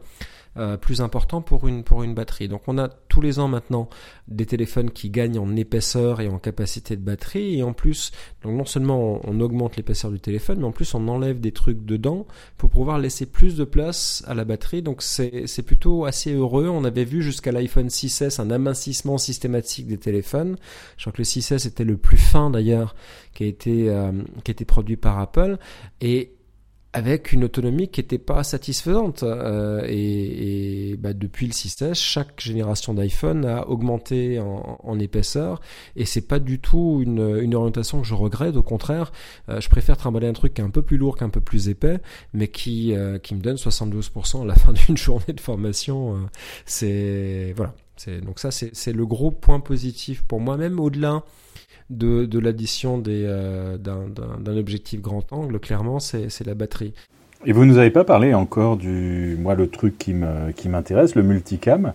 euh, 0.57 0.76
plus 0.76 1.02
important 1.02 1.40
pour 1.40 1.68
une, 1.68 1.85
pour 1.85 2.02
une 2.02 2.14
batterie. 2.14 2.49
Donc 2.49 2.62
on 2.66 2.78
a 2.78 2.88
tous 2.88 3.21
les 3.21 3.38
ans 3.38 3.47
maintenant 3.47 3.88
des 4.26 4.45
téléphones 4.45 4.90
qui 4.90 5.09
gagnent 5.09 5.38
en 5.38 5.54
épaisseur 5.54 6.21
et 6.21 6.28
en 6.28 6.38
capacité 6.38 6.97
de 6.97 7.02
batterie 7.02 7.59
et 7.59 7.62
en 7.62 7.73
plus, 7.73 8.11
donc 8.42 8.57
non 8.57 8.64
seulement 8.64 9.21
on, 9.25 9.40
augmente 9.40 9.76
l'épaisseur 9.76 10.11
du 10.11 10.18
téléphone, 10.18 10.59
mais 10.59 10.64
en 10.64 10.73
plus 10.73 10.95
on 10.95 11.07
enlève 11.07 11.38
des 11.38 11.52
trucs 11.52 11.85
dedans 11.85 12.26
pour 12.57 12.71
pouvoir 12.71 12.99
laisser 12.99 13.26
plus 13.26 13.57
de 13.57 13.62
place 13.62 14.25
à 14.26 14.35
la 14.35 14.45
batterie. 14.45 14.83
Donc 14.83 15.02
c'est 15.02 15.62
plutôt 15.64 16.07
assez 16.07 16.33
heureux. 16.33 16.68
On 16.68 16.83
avait 16.83 17.04
vu 17.04 17.23
jusqu'à 17.23 17.52
l'iPhone 17.52 17.87
6S 17.87 18.40
un 18.40 18.50
amincissement 18.50 19.18
systématique 19.18 19.87
des 19.87 19.99
téléphones. 19.99 20.57
Je 20.97 21.04
crois 21.04 21.12
que 21.12 21.18
le 21.18 21.25
6S 21.25 21.68
était 21.68 21.85
le 21.85 21.97
plus 21.97 22.16
fin 22.16 22.50
d'ailleurs 22.50 22.97
qui 23.38 23.45
a 23.45 23.47
été 23.47 23.88
euh, 23.88 24.11
qui 24.42 24.50
a 24.50 24.64
produit 24.64 24.97
par 24.97 25.21
Apple 25.21 25.59
et 26.00 26.33
avec 26.92 27.33
une 27.33 27.45
autonomie 27.45 27.87
qui 27.87 28.00
n'était 28.00 28.18
pas 28.18 28.42
satisfaisante. 28.42 29.23
Euh, 29.23 29.85
et, 29.87 30.97
bah, 30.99 31.12
depuis 31.12 31.47
le 31.47 31.52
6S, 31.52 31.95
chaque 31.95 32.40
génération 32.40 32.95
d'iPhone 32.95 33.45
a 33.45 33.68
augmenté 33.68 34.40
en, 34.40 34.99
épaisseur, 34.99 35.61
et 35.95 36.04
c'est 36.04 36.26
pas 36.26 36.40
du 36.40 36.59
tout 36.59 36.99
une, 37.00 37.38
une, 37.40 37.54
orientation 37.54 38.00
que 38.00 38.09
je 38.09 38.14
regrette. 38.14 38.57
Au 38.57 38.64
contraire, 38.64 39.12
euh, 39.49 39.61
je 39.61 39.68
préfère 39.68 39.97
trimballer 39.97 40.26
un 40.26 40.33
truc 40.33 40.54
qui 40.54 40.61
est 40.61 40.64
un 40.64 40.71
peu 40.71 40.83
plus 40.83 40.97
lourd 40.97 41.16
qu'un 41.16 41.28
peu 41.28 41.40
plus 41.40 41.68
épais, 41.68 41.99
mais 42.33 42.49
qui 42.49 42.92
qui 43.23 43.35
me 43.37 43.40
donne 43.40 43.57
72% 43.57 44.42
à 44.42 44.47
la 44.47 44.54
fin 44.57 44.73
d'une 44.73 44.97
journée 44.97 45.33
de 45.33 45.40
formation. 45.40 46.28
C'est 46.64 47.52
voilà. 47.54 47.73
Donc 48.23 48.40
ça, 48.40 48.50
c'est 48.50 48.92
le 48.92 49.07
gros 49.07 49.30
point 49.30 49.61
positif 49.61 50.23
pour 50.23 50.40
moi, 50.40 50.57
même 50.57 50.80
au-delà 50.80 51.23
de, 51.90 52.26
de 52.26 52.38
l'addition 52.38 53.02
euh, 53.07 53.76
d'un 53.78 54.57
objectif 54.57 55.00
grand 55.00 55.33
angle, 55.33 55.59
clairement, 55.59 55.99
c'est 56.00 56.47
la 56.47 56.54
batterie. 56.54 56.92
Et 57.47 57.52
vous 57.52 57.64
nous 57.64 57.78
avez 57.78 57.90
pas 57.90 58.04
parlé 58.04 58.35
encore 58.35 58.76
du, 58.76 59.37
moi, 59.40 59.54
le 59.54 59.68
truc 59.68 59.97
qui 59.99 60.12
m'intéresse, 60.12 61.14
le 61.14 61.23
multicam, 61.23 61.92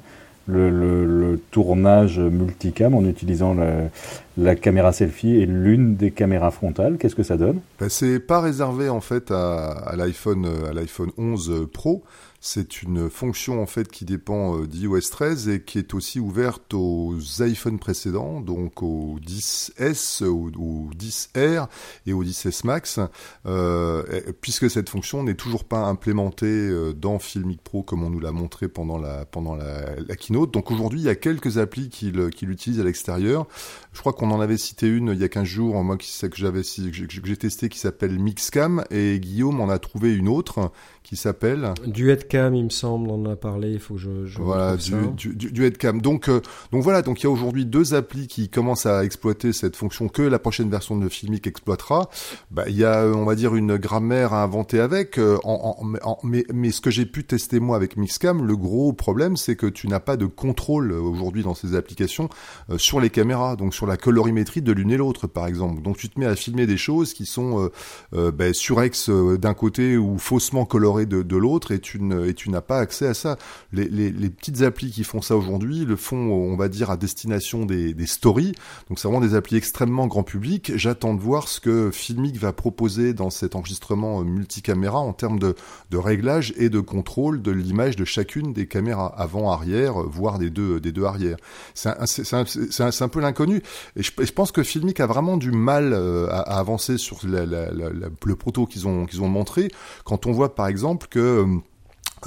le, 0.47 0.69
le, 0.69 1.05
le, 1.05 1.39
tournage 1.51 2.19
multicam 2.19 2.95
en 2.95 3.03
utilisant 3.05 3.53
la, 3.53 3.89
la 4.37 4.55
caméra 4.55 4.91
selfie 4.91 5.35
et 5.35 5.45
l'une 5.45 5.95
des 5.95 6.11
caméras 6.11 6.51
frontales. 6.51 6.97
Qu'est-ce 6.97 7.15
que 7.15 7.23
ça 7.23 7.37
donne? 7.37 7.61
Ben, 7.79 7.89
C'est 7.89 8.19
pas 8.19 8.41
réservé 8.41 8.89
en 8.89 9.01
fait 9.01 9.31
à, 9.31 9.93
l'iPhone 9.95 10.47
à 10.69 10.73
l'iPhone 10.73 11.11
11 11.17 11.67
Pro. 11.71 12.03
C'est 12.45 12.81
une 12.81 13.09
fonction 13.09 13.61
en 13.61 13.65
fait 13.65 13.89
qui 13.89 14.03
dépend 14.03 14.57
euh, 14.57 14.67
d'iOS 14.67 14.99
13 15.09 15.47
et 15.47 15.61
qui 15.61 15.79
est 15.79 15.93
aussi 15.93 16.19
ouverte 16.19 16.73
aux 16.73 17.15
iPhones 17.39 17.79
précédents, 17.79 18.41
donc 18.41 18.83
au 18.83 19.17
10S, 19.25 20.25
au, 20.25 20.51
10R 20.93 21.69
et 22.05 22.11
au 22.11 22.21
10S 22.21 22.67
Max, 22.67 22.99
euh, 23.45 24.03
puisque 24.41 24.69
cette 24.69 24.89
fonction 24.89 25.23
n'est 25.23 25.35
toujours 25.35 25.63
pas 25.63 25.85
implémentée 25.85 26.45
euh, 26.47 26.91
dans 26.91 27.17
Filmic 27.17 27.61
Pro 27.63 27.81
comme 27.81 28.03
on 28.03 28.09
nous 28.09 28.19
l'a 28.19 28.33
montré 28.33 28.67
pendant 28.67 28.97
la 28.97 29.23
pendant 29.23 29.55
la, 29.55 29.95
keynote. 30.17 30.53
Donc 30.53 30.69
aujourd'hui, 30.69 30.99
il 30.99 31.05
y 31.05 31.09
a 31.09 31.15
quelques 31.15 31.59
applis 31.59 31.87
qui 31.87 32.11
l'utilisent 32.11 32.81
à 32.81 32.83
l'extérieur. 32.83 33.47
Je 33.93 34.01
crois 34.01 34.11
en 34.31 34.39
avait 34.41 34.57
cité 34.57 34.87
une 34.87 35.09
il 35.13 35.19
y 35.19 35.23
a 35.23 35.29
15 35.29 35.43
jours, 35.43 35.83
moi 35.83 35.97
qui 35.97 36.11
que 36.29 36.37
j'avais 36.37 36.61
que 36.61 37.25
j'ai 37.25 37.37
testé 37.37 37.69
qui 37.69 37.79
s'appelle 37.79 38.19
Mixcam 38.19 38.83
et 38.91 39.19
Guillaume 39.19 39.59
en 39.61 39.69
a 39.69 39.79
trouvé 39.79 40.13
une 40.13 40.27
autre 40.27 40.71
qui 41.03 41.17
s'appelle 41.17 41.73
Duetcam, 41.85 42.55
il 42.55 42.63
me 42.63 42.69
semble, 42.69 43.09
on 43.09 43.25
en 43.25 43.31
a 43.31 43.35
parlé. 43.35 43.71
Il 43.73 43.79
faut 43.79 43.95
que 43.95 43.99
je, 43.99 44.25
je 44.25 44.41
voilà 44.41 44.77
du, 44.77 44.93
du, 45.15 45.35
du, 45.35 45.51
Duetcam. 45.51 46.01
Donc 46.01 46.29
euh, 46.29 46.39
donc 46.71 46.81
voilà, 46.81 47.01
donc 47.01 47.21
il 47.21 47.25
y 47.25 47.27
a 47.27 47.29
aujourd'hui 47.29 47.65
deux 47.65 47.93
applis 47.93 48.27
qui 48.27 48.49
commencent 48.49 48.85
à 48.85 49.03
exploiter 49.03 49.51
cette 49.53 49.75
fonction 49.75 50.07
que 50.07 50.21
la 50.21 50.39
prochaine 50.39 50.69
version 50.69 50.97
de 50.97 51.09
Filmic 51.09 51.45
exploitera. 51.45 52.09
Bah 52.51 52.63
il 52.67 52.77
y 52.77 52.85
a 52.85 53.05
on 53.05 53.25
va 53.25 53.35
dire 53.35 53.55
une 53.55 53.75
grammaire 53.77 54.33
à 54.33 54.43
inventer 54.43 54.79
avec. 54.79 55.17
Euh, 55.17 55.37
en, 55.43 55.77
en, 56.03 56.17
mais 56.23 56.45
mais 56.53 56.71
ce 56.71 56.79
que 56.79 56.89
j'ai 56.89 57.05
pu 57.05 57.25
tester 57.25 57.59
moi 57.59 57.75
avec 57.75 57.97
Mixcam, 57.97 58.45
le 58.45 58.55
gros 58.55 58.93
problème 58.93 59.35
c'est 59.35 59.57
que 59.57 59.67
tu 59.67 59.87
n'as 59.87 59.99
pas 59.99 60.15
de 60.15 60.25
contrôle 60.25 60.93
aujourd'hui 60.93 61.43
dans 61.43 61.53
ces 61.53 61.75
applications 61.75 62.29
euh, 62.69 62.77
sur 62.77 63.01
les 63.01 63.09
caméras, 63.09 63.57
donc 63.57 63.73
sur 63.73 63.87
la 63.87 63.97
colorimétrie 63.97 64.61
de 64.61 64.71
l'une 64.71 64.91
et 64.91 64.97
l'autre 64.97 65.27
par 65.27 65.47
exemple. 65.47 65.81
Donc 65.81 65.97
tu 65.97 66.07
te 66.07 66.17
mets 66.19 66.27
à 66.27 66.35
filmer 66.35 66.65
des 66.65 66.77
choses 66.77 67.13
qui 67.13 67.25
sont 67.25 67.69
euh, 68.13 68.31
ben, 68.31 68.53
surex 68.53 69.09
d'un 69.09 69.53
côté 69.53 69.97
ou 69.97 70.17
faussement 70.17 70.65
colorées 70.65 70.92
de, 71.01 71.21
de 71.21 71.37
l'autre 71.37 71.71
et 71.71 71.79
tu 71.79 71.99
euh, 72.01 72.33
n'as 72.47 72.61
pas 72.61 72.79
accès 72.79 73.07
à 73.07 73.13
ça. 73.13 73.37
Les, 73.71 74.11
petites 74.29 74.61
applis 74.61 74.91
qui 74.91 75.03
font 75.03 75.21
ça 75.21 75.35
aujourd'hui 75.35 75.85
le 75.85 75.95
font, 75.95 76.15
on 76.15 76.55
va 76.55 76.69
dire, 76.69 76.89
à 76.91 76.97
destination 76.97 77.65
des, 77.65 77.93
des 77.93 78.05
stories. 78.05 78.53
Donc 78.89 78.99
c'est 78.99 79.07
vraiment 79.07 79.25
des 79.25 79.35
applis 79.35 79.57
extrêmement 79.57 80.07
grand 80.07 80.23
public. 80.23 80.73
J'attends 80.75 81.13
de 81.13 81.19
voir 81.19 81.47
ce 81.47 81.59
que 81.59 81.91
Filmic 81.91 82.37
va 82.37 82.53
proposer 82.53 83.13
dans 83.13 83.29
cet 83.29 83.55
enregistrement 83.55 84.21
euh, 84.21 84.23
multicaméra 84.23 84.99
en 84.99 85.13
termes 85.13 85.39
de, 85.39 85.55
de 85.91 85.97
réglage 85.97 86.53
et 86.57 86.69
de 86.69 86.79
contrôle 86.79 87.41
de 87.41 87.51
l'image 87.51 87.95
de 87.95 88.05
chacune 88.05 88.53
des 88.53 88.67
caméras 88.67 89.13
avant, 89.17 89.51
arrière, 89.51 89.95
voire 89.95 90.39
des 90.39 90.49
deux, 90.49 90.79
des 90.79 90.91
deux 90.91 91.05
arrières. 91.05 91.37
C'est 91.73 91.89
un, 91.89 92.43
un, 92.43 92.89
un, 92.99 93.07
peu 93.07 93.19
l'inconnu. 93.19 93.61
Et 93.95 94.03
je, 94.03 94.31
pense 94.31 94.51
que 94.51 94.63
Filmic 94.63 94.99
a 94.99 95.07
vraiment 95.07 95.37
du 95.37 95.51
mal 95.51 95.93
à, 95.93 96.39
à 96.39 96.59
avancer 96.59 96.97
sur 96.97 97.19
le 97.23 98.35
proto 98.35 98.65
qu'ils 98.65 98.87
ont, 98.87 99.05
qu'ils 99.05 99.21
ont 99.21 99.27
montré. 99.27 99.69
Quand 100.03 100.25
on 100.25 100.31
voit 100.31 100.55
par 100.55 100.67
exemple 100.67 100.82
que 101.09 101.45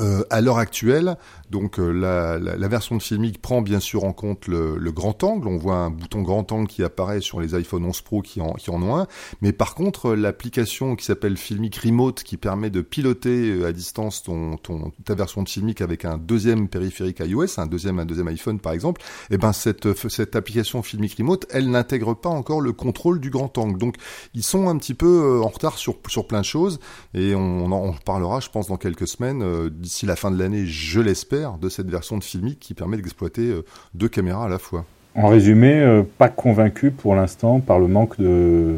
euh, 0.00 0.24
à 0.30 0.40
l'heure 0.40 0.58
actuelle, 0.58 1.16
donc 1.50 1.78
euh, 1.78 1.90
la, 1.90 2.38
la, 2.38 2.56
la, 2.56 2.68
version 2.68 2.96
de 2.96 3.02
Filmic 3.02 3.40
prend 3.40 3.62
bien 3.62 3.78
sûr 3.78 4.04
en 4.04 4.12
compte 4.12 4.48
le, 4.48 4.76
le, 4.78 4.92
grand 4.92 5.22
angle. 5.22 5.46
On 5.46 5.56
voit 5.56 5.76
un 5.76 5.90
bouton 5.90 6.22
grand 6.22 6.50
angle 6.50 6.66
qui 6.66 6.82
apparaît 6.82 7.20
sur 7.20 7.40
les 7.40 7.54
iPhone 7.54 7.84
11 7.84 8.00
Pro 8.00 8.22
qui 8.22 8.40
en, 8.40 8.54
qui 8.54 8.70
en 8.70 8.82
ont 8.82 8.96
un. 8.96 9.06
Mais 9.42 9.52
par 9.52 9.74
contre, 9.74 10.14
l'application 10.14 10.96
qui 10.96 11.04
s'appelle 11.04 11.36
Filmic 11.36 11.76
Remote, 11.76 12.22
qui 12.24 12.36
permet 12.36 12.70
de 12.70 12.80
piloter 12.80 13.50
euh, 13.50 13.68
à 13.68 13.72
distance 13.72 14.24
ton, 14.24 14.56
ton, 14.56 14.92
ta 15.04 15.14
version 15.14 15.42
de 15.42 15.48
Filmic 15.48 15.80
avec 15.80 16.04
un 16.04 16.18
deuxième 16.18 16.68
périphérique 16.68 17.20
iOS, 17.20 17.60
un 17.60 17.66
deuxième, 17.66 18.00
un 18.00 18.06
deuxième 18.06 18.28
iPhone 18.28 18.58
par 18.58 18.72
exemple, 18.72 19.00
et 19.30 19.34
eh 19.34 19.38
ben 19.38 19.52
cette, 19.52 20.08
cette 20.08 20.34
application 20.34 20.82
Filmic 20.82 21.14
Remote, 21.16 21.46
elle 21.50 21.70
n'intègre 21.70 22.14
pas 22.14 22.28
encore 22.28 22.60
le 22.60 22.72
contrôle 22.72 23.20
du 23.20 23.30
grand 23.30 23.56
angle. 23.58 23.78
Donc 23.78 23.96
ils 24.34 24.42
sont 24.42 24.68
un 24.68 24.76
petit 24.78 24.94
peu 24.94 25.40
en 25.42 25.48
retard 25.48 25.78
sur, 25.78 25.96
sur 26.08 26.26
plein 26.26 26.40
de 26.40 26.44
choses 26.44 26.80
et 27.14 27.34
on, 27.34 27.70
en 27.70 27.92
reparlera, 27.92 28.40
je 28.40 28.48
pense, 28.48 28.68
dans 28.68 28.76
quelques 28.76 29.06
semaines, 29.06 29.68
d'ici 29.68 30.06
la 30.06 30.16
fin 30.16 30.30
de 30.30 30.38
l'année, 30.38 30.66
je 30.66 31.00
l'espère 31.00 31.35
de 31.60 31.68
cette 31.68 31.88
version 31.88 32.18
de 32.18 32.24
Filmic 32.24 32.58
qui 32.58 32.74
permet 32.74 32.96
d'exploiter 32.96 33.48
euh, 33.48 33.64
deux 33.94 34.08
caméras 34.08 34.46
à 34.46 34.48
la 34.48 34.58
fois. 34.58 34.84
En 35.14 35.28
résumé, 35.28 35.80
euh, 35.80 36.02
pas 36.18 36.28
convaincu 36.28 36.90
pour 36.90 37.14
l'instant 37.14 37.60
par 37.60 37.78
le 37.78 37.88
manque 37.88 38.20
de, 38.20 38.76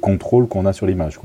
contrôle 0.00 0.48
qu'on 0.48 0.64
a 0.66 0.72
sur 0.72 0.86
l'image. 0.86 1.18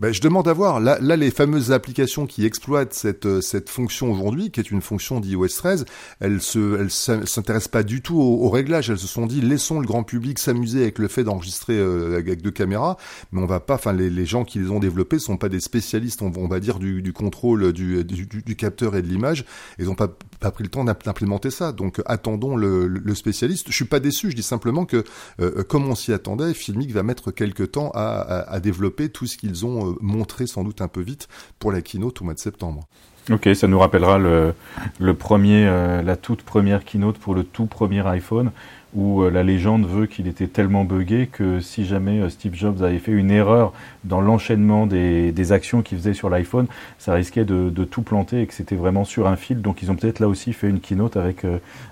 Ben, 0.00 0.14
je 0.14 0.22
demande 0.22 0.48
à 0.48 0.54
voir. 0.54 0.80
Là, 0.80 0.98
les 0.98 1.30
fameuses 1.30 1.72
applications 1.72 2.24
qui 2.24 2.46
exploitent 2.46 2.94
cette, 2.94 3.26
euh, 3.26 3.42
cette 3.42 3.68
fonction 3.68 4.10
aujourd'hui, 4.10 4.50
qui 4.50 4.58
est 4.58 4.70
une 4.70 4.80
fonction 4.80 5.20
d'iOS 5.20 5.48
13, 5.48 5.84
elles 6.20 6.40
se, 6.40 6.80
elles 6.80 6.90
s'intéressent 7.28 7.68
pas 7.68 7.82
du 7.82 8.00
tout 8.00 8.18
au, 8.18 8.46
au, 8.46 8.48
réglage. 8.48 8.88
Elles 8.88 8.98
se 8.98 9.06
sont 9.06 9.26
dit, 9.26 9.42
laissons 9.42 9.78
le 9.78 9.86
grand 9.86 10.02
public 10.02 10.38
s'amuser 10.38 10.80
avec 10.80 10.98
le 10.98 11.08
fait 11.08 11.22
d'enregistrer 11.22 11.78
euh, 11.78 12.16
avec 12.16 12.40
deux 12.40 12.50
caméras, 12.50 12.96
mais 13.30 13.42
on 13.42 13.46
va 13.46 13.60
pas, 13.60 13.74
enfin, 13.74 13.92
les, 13.92 14.24
gens 14.24 14.44
qui 14.44 14.58
les 14.58 14.70
ont 14.70 14.80
développés 14.80 15.18
sont 15.18 15.36
pas 15.36 15.50
des 15.50 15.60
spécialistes, 15.60 16.22
on, 16.22 16.48
va 16.48 16.60
dire, 16.60 16.78
du, 16.78 17.02
du 17.02 17.12
contrôle 17.12 17.74
du, 17.74 18.02
du, 18.02 18.24
du, 18.24 18.56
capteur 18.56 18.96
et 18.96 19.02
de 19.02 19.06
l'image. 19.06 19.44
Ils 19.78 19.90
ont 19.90 19.94
pas, 19.94 20.16
pas 20.40 20.50
pris 20.50 20.64
le 20.64 20.70
temps 20.70 20.84
d'implémenter 20.84 21.50
ça. 21.50 21.72
Donc, 21.72 22.00
attendons 22.06 22.56
le, 22.56 22.88
le, 22.88 23.14
spécialiste. 23.14 23.68
Je 23.68 23.74
suis 23.74 23.84
pas 23.84 24.00
déçu. 24.00 24.30
Je 24.30 24.36
dis 24.36 24.42
simplement 24.42 24.86
que, 24.86 25.04
euh, 25.40 25.62
comme 25.62 25.88
on 25.88 25.94
s'y 25.94 26.12
attendait, 26.12 26.54
Filmic 26.54 26.90
va 26.92 27.02
mettre 27.02 27.30
quelques 27.30 27.72
temps 27.72 27.90
à, 27.94 28.20
à, 28.20 28.52
à 28.54 28.60
développer 28.60 29.10
tout 29.10 29.26
ce 29.26 29.36
qu'ils 29.36 29.66
ont 29.66 29.96
montré 30.00 30.46
sans 30.46 30.64
doute 30.64 30.80
un 30.80 30.88
peu 30.88 31.02
vite 31.02 31.28
pour 31.58 31.72
la 31.72 31.82
keynote 31.82 32.20
au 32.20 32.24
mois 32.24 32.34
de 32.34 32.38
septembre. 32.38 32.88
Ok, 33.30 33.48
ça 33.54 33.68
nous 33.68 33.78
rappellera 33.78 34.18
le, 34.18 34.54
le 34.98 35.14
premier, 35.14 35.66
euh, 35.66 36.02
la 36.02 36.16
toute 36.16 36.42
première 36.42 36.84
keynote 36.84 37.18
pour 37.18 37.34
le 37.34 37.44
tout 37.44 37.66
premier 37.66 38.04
iPhone, 38.06 38.50
où 38.94 39.22
euh, 39.22 39.30
la 39.30 39.42
légende 39.42 39.86
veut 39.86 40.06
qu'il 40.06 40.26
était 40.26 40.46
tellement 40.46 40.84
buggé 40.84 41.28
que 41.30 41.60
si 41.60 41.84
jamais 41.84 42.20
euh, 42.20 42.28
Steve 42.28 42.54
Jobs 42.54 42.82
avait 42.82 42.98
fait 42.98 43.12
une 43.12 43.30
erreur 43.30 43.72
dans 44.04 44.20
l'enchaînement 44.20 44.86
des, 44.86 45.32
des, 45.32 45.52
actions 45.52 45.82
qu'il 45.82 45.98
faisait 45.98 46.14
sur 46.14 46.30
l'iPhone, 46.30 46.66
ça 46.98 47.14
risquait 47.14 47.44
de, 47.44 47.70
de, 47.70 47.84
tout 47.84 48.02
planter 48.02 48.42
et 48.42 48.46
que 48.46 48.54
c'était 48.54 48.76
vraiment 48.76 49.04
sur 49.04 49.26
un 49.28 49.36
fil. 49.36 49.62
Donc 49.62 49.82
ils 49.82 49.90
ont 49.90 49.96
peut-être 49.96 50.20
là 50.20 50.28
aussi 50.28 50.52
fait 50.52 50.68
une 50.68 50.80
keynote 50.80 51.16
avec 51.16 51.46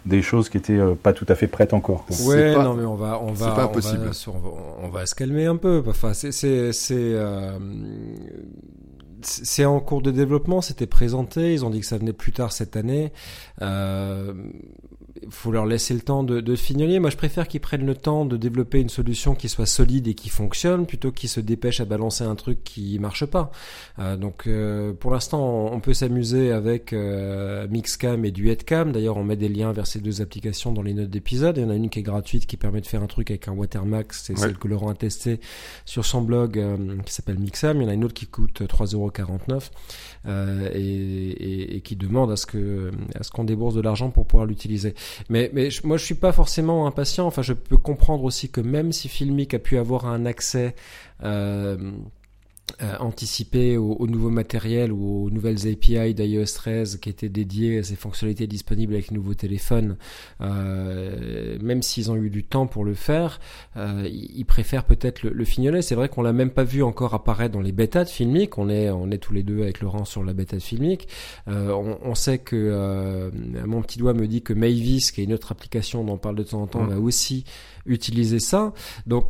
des 0.07 0.23
choses 0.23 0.49
qui 0.49 0.57
étaient 0.57 0.81
pas 1.02 1.12
tout 1.12 1.26
à 1.28 1.35
fait 1.35 1.47
prêtes 1.47 1.73
encore. 1.73 2.05
Ouais, 2.25 2.55
non 2.55 2.75
mais 2.75 2.85
on 2.85 2.95
va, 2.95 3.21
on 3.23 3.33
va, 3.33 3.52
pas 3.52 3.64
impossible. 3.64 4.11
On 4.26 4.38
va, 4.38 4.49
on 4.83 4.88
va, 4.88 5.07
se 5.07 5.14
calmer 5.14 5.47
un 5.47 5.57
peu. 5.57 5.83
Enfin, 5.87 6.14
c'est, 6.14 6.33
c'est, 6.33 6.73
c'est 6.73 7.17
c'est 9.23 9.64
en 9.64 9.81
cours 9.81 10.02
de 10.02 10.11
développement, 10.11 10.61
c'était 10.61 10.87
présenté, 10.87 11.52
ils 11.52 11.64
ont 11.64 11.71
dit 11.71 11.81
que 11.81 11.87
ça 11.87 11.99
venait 11.99 12.12
plus 12.12 12.33
tard 12.33 12.52
cette 12.52 12.76
année. 12.76 13.12
Euh, 13.62 14.33
faut 15.31 15.53
leur 15.53 15.67
laisser 15.67 15.95
le 15.95 16.01
temps 16.01 16.23
de, 16.23 16.41
de 16.41 16.57
fignoler. 16.57 16.99
Moi, 16.99 17.11
je 17.11 17.17
préfère 17.17 17.49
qu'ils 17.49 17.61
prennent 17.61 17.87
le 17.87 17.95
temps 17.95 18.25
de 18.25 18.37
développer 18.37 18.81
une 18.81 18.89
solution 18.89 19.35
qui 19.35 19.49
soit 19.49 19.67
solide 19.67 20.09
et 20.09 20.15
qui 20.15 20.29
fonctionne, 20.29 20.87
plutôt 20.87 21.13
qu'ils 21.13 21.29
se 21.29 21.41
dépêchent 21.41 21.81
à 21.81 21.85
balancer 21.85 22.25
un 22.25 22.35
truc 22.35 22.63
qui 22.65 22.99
marche 22.99 23.27
pas. 23.27 23.51
Euh, 23.99 24.17
donc, 24.17 24.47
euh, 24.47 24.93
pour 24.93 25.11
l'instant, 25.11 25.71
on 25.73 25.81
peut 25.81 25.95
s'amuser 25.95 26.53
avec 26.53 26.93
euh, 26.93 27.67
Mixcam 27.69 28.25
et 28.25 28.31
Duetcam. 28.31 28.93
D'ailleurs, 28.93 29.17
on 29.17 29.25
met 29.25 29.37
des 29.37 29.49
liens 29.49 29.73
vers 29.73 29.87
ces 29.87 30.01
deux 30.01 30.21
applications 30.21 30.73
dans 30.73 30.83
les 30.83 30.95
notes 30.95 31.11
d'épisode. 31.11 31.57
Il 31.57 31.63
y 31.63 31.67
en 31.67 31.71
a 31.71 31.75
une 31.75 31.91
qui 31.91 32.01
est 32.01 32.03
gratuite, 32.03 32.47
qui 32.47 32.57
permet 32.57 32.81
de 32.81 32.87
faire 32.87 33.03
un 33.03 33.07
truc 33.07 33.31
avec 33.31 33.49
un 33.49 33.53
watermark. 33.53 34.13
C'est 34.13 34.37
celle 34.37 34.59
que 34.59 34.69
Laurent 34.69 34.91
a 34.91 34.95
testé 34.95 35.41
sur 35.85 36.04
son 36.04 36.23
blog, 36.23 36.59
euh, 36.59 36.76
qui 37.04 37.13
s'appelle 37.13 37.39
Mixam. 37.39 37.81
Il 37.81 37.85
y 37.85 37.87
en 37.87 37.91
a 37.91 37.95
une 37.95 38.04
autre 38.04 38.15
qui 38.15 38.26
coûte 38.26 38.63
3,49€ 38.63 39.71
euh, 40.26 40.69
et, 40.73 40.81
et, 40.81 41.76
et, 41.76 41.81
qui 41.81 41.97
demande 41.97 42.31
à 42.31 42.37
ce 42.37 42.47
que 42.47 42.91
à 43.15 43.23
ce 43.23 43.31
qu'on 43.31 43.45
débourse 43.45 43.75
de 43.75 43.81
l'argent 43.81 44.11
pour 44.11 44.26
pouvoir 44.26 44.47
l'utiliser. 44.47 44.95
Mais, 45.28 45.50
mais 45.52 45.69
moi, 45.85 45.97
je 45.97 46.04
suis 46.04 46.15
pas 46.15 46.33
forcément 46.33 46.87
impatient. 46.87 47.26
Enfin, 47.26 47.43
je 47.43 47.52
peux 47.52 47.76
comprendre 47.76 48.25
aussi 48.25 48.50
que 48.50 48.61
même 48.61 48.93
si 48.93 49.09
Filmic 49.09 49.54
a 49.54 49.59
pu 49.59 49.78
avoir 49.78 50.07
un 50.07 50.26
accès 50.26 50.75
euh, 51.23 51.93
anticiper 53.00 53.76
au, 53.76 53.97
au, 53.99 54.07
nouveau 54.07 54.31
matériel 54.31 54.93
ou 54.93 55.26
aux 55.26 55.31
nouvelles 55.31 55.69
API 55.69 56.15
d'iOS 56.15 56.54
13 56.54 56.99
qui 56.99 57.09
étaient 57.11 57.28
dédiées 57.28 57.78
à 57.78 57.83
ces 57.83 57.97
fonctionnalités 57.97 58.47
disponibles 58.47 58.95
avec 58.95 59.11
les 59.11 59.17
nouveaux 59.17 59.35
téléphones, 59.35 59.97
euh, 60.41 61.59
même 61.61 61.83
s'ils 61.83 62.11
ont 62.11 62.17
eu 62.17 62.31
du 62.31 62.45
temps 62.45 62.67
pour 62.67 62.85
le 62.85 62.95
faire, 62.95 63.41
euh, 63.76 64.09
ils 64.11 64.45
préfèrent 64.45 64.85
peut-être 64.85 65.23
le, 65.23 65.31
le, 65.31 65.45
fignoler. 65.45 65.83
C'est 65.83 65.95
vrai 65.95 66.09
qu'on 66.09 66.23
l'a 66.23 66.33
même 66.33 66.50
pas 66.50 66.65
vu 66.65 66.83
encore 66.83 67.15
apparaître 67.15 67.54
dans 67.54 67.61
les 67.61 67.73
bêtas 67.73 68.04
de 68.04 68.09
Filmic. 68.09 68.59
On 68.59 68.69
est, 68.69 68.91
on 68.91 69.11
est 69.11 69.19
tous 69.19 69.33
les 69.33 69.43
deux 69.43 69.63
avec 69.63 69.81
Laurent 69.81 70.04
sur 70.04 70.25
la 70.25 70.33
bêta 70.33 70.57
de 70.57 70.63
Filmic. 70.63 71.09
Euh, 71.49 71.71
on, 71.71 71.99
on, 72.02 72.15
sait 72.15 72.39
que 72.39 72.57
euh, 72.57 73.31
mon 73.67 73.83
petit 73.83 73.99
doigt 73.99 74.15
me 74.15 74.26
dit 74.26 74.43
que 74.43 74.52
Mavis, 74.52 75.13
qui 75.13 75.21
est 75.21 75.25
une 75.25 75.33
autre 75.33 75.52
application 75.52 76.04
dont 76.04 76.15
on 76.15 76.19
parle 76.19 76.37
de 76.37 76.43
temps 76.43 76.63
en 76.63 76.67
temps, 76.67 76.83
mmh. 76.83 76.91
va 76.91 77.00
aussi 77.00 77.45
utiliser 77.86 78.41
ça. 78.41 78.73
Donc 79.06 79.26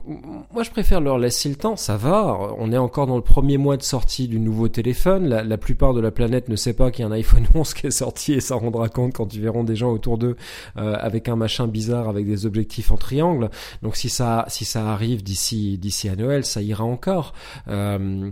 moi 0.53 0.63
je 0.63 0.71
préfère 0.71 1.01
leur 1.01 1.19
laisser 1.19 1.49
le 1.49 1.55
temps, 1.57 1.77
ça 1.77 1.97
va, 1.97 2.39
on 2.59 2.73
est 2.73 2.79
encore 2.79 3.07
dans 3.07 3.17
le 3.17 3.23
premier 3.23 3.59
mois 3.59 3.77
de 3.77 3.83
sortie 3.83 4.29
du 4.29 4.41
nouveau 4.41 4.69
téléphone, 4.69 5.29
la, 5.29 5.43
la 5.43 5.59
plupart 5.59 5.95
de 5.95 6.01
la 6.01 6.11
planète 6.11 6.49
ne 6.49 6.57
sait 6.57 6.73
pas 6.73 6.91
qu'il 6.91 7.05
y 7.05 7.09
a 7.09 7.11
un 7.11 7.13
iPhone 7.13 7.47
11 7.55 7.75
qui 7.75 7.87
est 7.87 7.91
sorti 7.91 8.33
et 8.35 8.41
ça 8.41 8.55
rendra 8.57 8.89
compte 8.89 9.15
quand 9.15 9.35
ils 9.35 9.41
verront 9.41 9.65
des 9.65 9.77
gens 9.77 9.91
autour 9.91 10.19
d'eux 10.19 10.37
euh, 10.77 10.95
avec 10.99 11.29
un 11.29 11.37
machin 11.37 11.67
bizarre 11.67 12.09
avec 12.09 12.27
des 12.27 12.47
objectifs 12.47 12.91
en 12.91 12.97
triangle. 12.97 13.51
Donc 13.83 13.97
si 13.97 14.09
ça 14.09 14.45
si 14.49 14.65
ça 14.65 14.91
arrive 14.91 15.23
d'ici 15.23 15.79
d'ici 15.79 16.09
à 16.09 16.17
Noël, 16.17 16.45
ça 16.45 16.63
ira 16.63 16.85
encore. 16.85 17.33
Euh, 17.69 18.31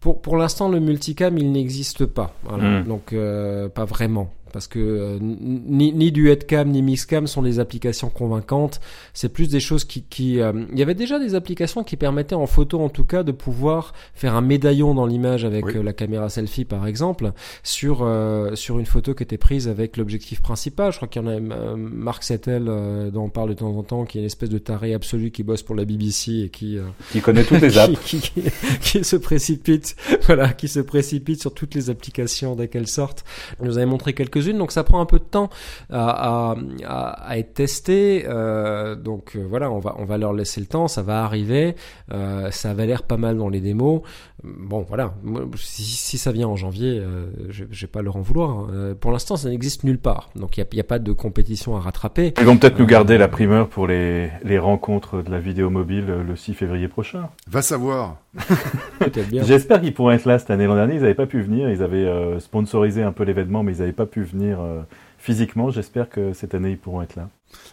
pour 0.00 0.20
pour 0.22 0.36
l'instant 0.36 0.68
le 0.68 0.80
multicam 0.80 1.38
il 1.38 1.52
n'existe 1.52 2.06
pas, 2.06 2.34
voilà. 2.44 2.80
mmh. 2.80 2.84
donc 2.84 3.12
euh, 3.12 3.68
pas 3.68 3.84
vraiment 3.84 4.32
parce 4.52 4.68
que 4.68 4.78
euh, 4.78 5.18
ni, 5.20 5.92
ni 5.92 6.12
Duetcam 6.12 6.68
ni 6.70 6.82
Mixcam 6.82 7.26
sont 7.26 7.42
des 7.42 7.58
applications 7.58 8.10
convaincantes. 8.10 8.80
C'est 9.14 9.28
plus 9.28 9.48
des 9.48 9.60
choses 9.60 9.84
qui, 9.84 10.02
qui 10.02 10.40
euh, 10.40 10.52
il 10.72 10.78
y 10.78 10.82
avait 10.82 10.94
déjà 10.94 11.18
des 11.18 11.34
applications 11.34 11.84
qui 11.84 11.96
permettaient 11.96 12.34
en 12.34 12.46
photo 12.46 12.80
en 12.80 12.88
tout 12.88 13.04
cas 13.04 13.22
de 13.22 13.32
pouvoir 13.32 13.92
faire 14.14 14.34
un 14.34 14.40
médaillon 14.40 14.94
dans 14.94 15.06
l'image 15.06 15.44
avec 15.44 15.66
oui. 15.66 15.76
euh, 15.76 15.82
la 15.82 15.92
caméra 15.92 16.28
selfie 16.28 16.64
par 16.64 16.86
exemple 16.86 17.32
sur 17.62 18.00
euh, 18.02 18.54
sur 18.54 18.78
une 18.78 18.86
photo 18.86 19.14
qui 19.14 19.22
était 19.22 19.38
prise 19.38 19.68
avec 19.68 19.96
l'objectif 19.96 20.42
principal. 20.42 20.92
Je 20.92 20.96
crois 20.96 21.08
qu'il 21.08 21.22
y 21.22 21.24
en 21.24 21.28
a 21.28 21.34
euh, 21.34 21.76
Marc 21.76 22.22
Settel 22.22 22.64
dont 23.12 23.24
on 23.24 23.28
parle 23.28 23.50
de 23.50 23.54
temps 23.54 23.76
en 23.76 23.82
temps 23.82 24.04
qui 24.04 24.18
est 24.18 24.20
une 24.20 24.26
espèce 24.26 24.50
de 24.50 24.58
taré 24.58 24.94
absolu 24.94 25.30
qui 25.30 25.42
bosse 25.42 25.62
pour 25.62 25.74
la 25.74 25.84
BBC 25.84 26.42
et 26.44 26.48
qui 26.48 26.78
qui 27.10 27.20
connaît 27.20 27.44
toutes 27.44 27.60
les 27.60 27.78
apps 27.78 27.98
qui, 28.04 28.20
qui, 28.20 28.42
qui, 28.80 29.04
se 29.04 29.16
précipite 29.16 29.96
voilà 30.26 30.52
qui 30.52 30.68
se 30.68 30.80
précipite 30.80 31.40
sur 31.40 31.54
toutes 31.54 31.74
les 31.74 31.90
applications 31.90 32.54
dès 32.54 32.68
qu'elles 32.68 32.88
sortent. 32.88 33.24
Il 33.60 33.66
nous 33.66 33.78
avait 33.78 33.86
montré 33.86 34.12
quelques 34.12 34.41
donc 34.58 34.72
ça 34.72 34.84
prend 34.84 35.00
un 35.00 35.06
peu 35.06 35.18
de 35.18 35.24
temps 35.24 35.50
à, 35.90 36.54
à, 36.84 37.08
à 37.10 37.38
être 37.38 37.54
testé. 37.54 38.24
Euh, 38.26 38.94
donc 38.94 39.36
euh, 39.36 39.44
voilà, 39.48 39.70
on 39.70 39.78
va, 39.78 39.94
on 39.98 40.04
va 40.04 40.18
leur 40.18 40.32
laisser 40.32 40.60
le 40.60 40.66
temps, 40.66 40.88
ça 40.88 41.02
va 41.02 41.24
arriver. 41.24 41.74
Euh, 42.12 42.50
ça 42.50 42.70
avait 42.70 42.86
l'air 42.86 43.02
pas 43.02 43.16
mal 43.16 43.36
dans 43.36 43.48
les 43.48 43.60
démos. 43.60 44.02
Bon 44.44 44.84
voilà, 44.88 45.14
si, 45.56 45.84
si 45.84 46.18
ça 46.18 46.32
vient 46.32 46.48
en 46.48 46.56
janvier, 46.56 46.98
euh, 46.98 47.26
je, 47.48 47.64
je 47.70 47.80
vais 47.82 47.90
pas 47.90 48.02
leur 48.02 48.16
en 48.16 48.20
vouloir. 48.20 48.50
Hein. 48.50 48.94
pour 49.00 49.12
l'instant, 49.12 49.36
ça 49.36 49.48
n'existe 49.48 49.84
nulle 49.84 49.98
part, 49.98 50.30
donc 50.34 50.56
il 50.56 50.66
n'y 50.72 50.80
a, 50.80 50.82
a, 50.82 50.84
pas 50.84 50.98
de 50.98 51.12
compétition 51.12 51.76
à 51.76 51.80
rattraper. 51.80 52.34
Ils 52.38 52.44
vont 52.44 52.56
peut-être 52.56 52.78
nous 52.78 52.86
garder 52.86 53.18
la 53.18 53.28
primeur 53.28 53.68
pour 53.68 53.86
les, 53.86 54.30
les 54.42 54.58
rencontres 54.58 55.22
de 55.22 55.30
la 55.30 55.38
vidéo 55.38 55.70
mobile 55.70 56.06
le 56.26 56.36
6 56.36 56.54
février 56.54 56.88
prochain. 56.88 57.28
Va 57.46 57.62
savoir. 57.62 58.16
J'espère 59.32 59.80
qu'ils 59.80 59.92
pourront 59.92 60.10
être 60.10 60.24
là 60.24 60.38
cette 60.38 60.50
année. 60.50 60.66
L'an 60.66 60.74
dernier, 60.74 60.94
ils 60.94 61.00
n'avaient 61.02 61.14
pas 61.14 61.26
pu 61.26 61.40
venir. 61.40 61.68
Ils 61.70 61.82
avaient 61.82 62.06
euh, 62.06 62.40
sponsorisé 62.40 63.02
un 63.02 63.12
peu 63.12 63.24
l'événement, 63.24 63.62
mais 63.62 63.74
ils 63.74 63.80
n'avaient 63.80 63.92
pas 63.92 64.06
pu 64.06 64.22
venir 64.32 64.60
euh, 64.60 64.82
physiquement. 65.18 65.70
J'espère 65.70 66.08
que 66.08 66.32
cette 66.32 66.54
année, 66.54 66.70
ils 66.72 66.78
pourront 66.78 67.02
être 67.02 67.16
là. 67.16 67.28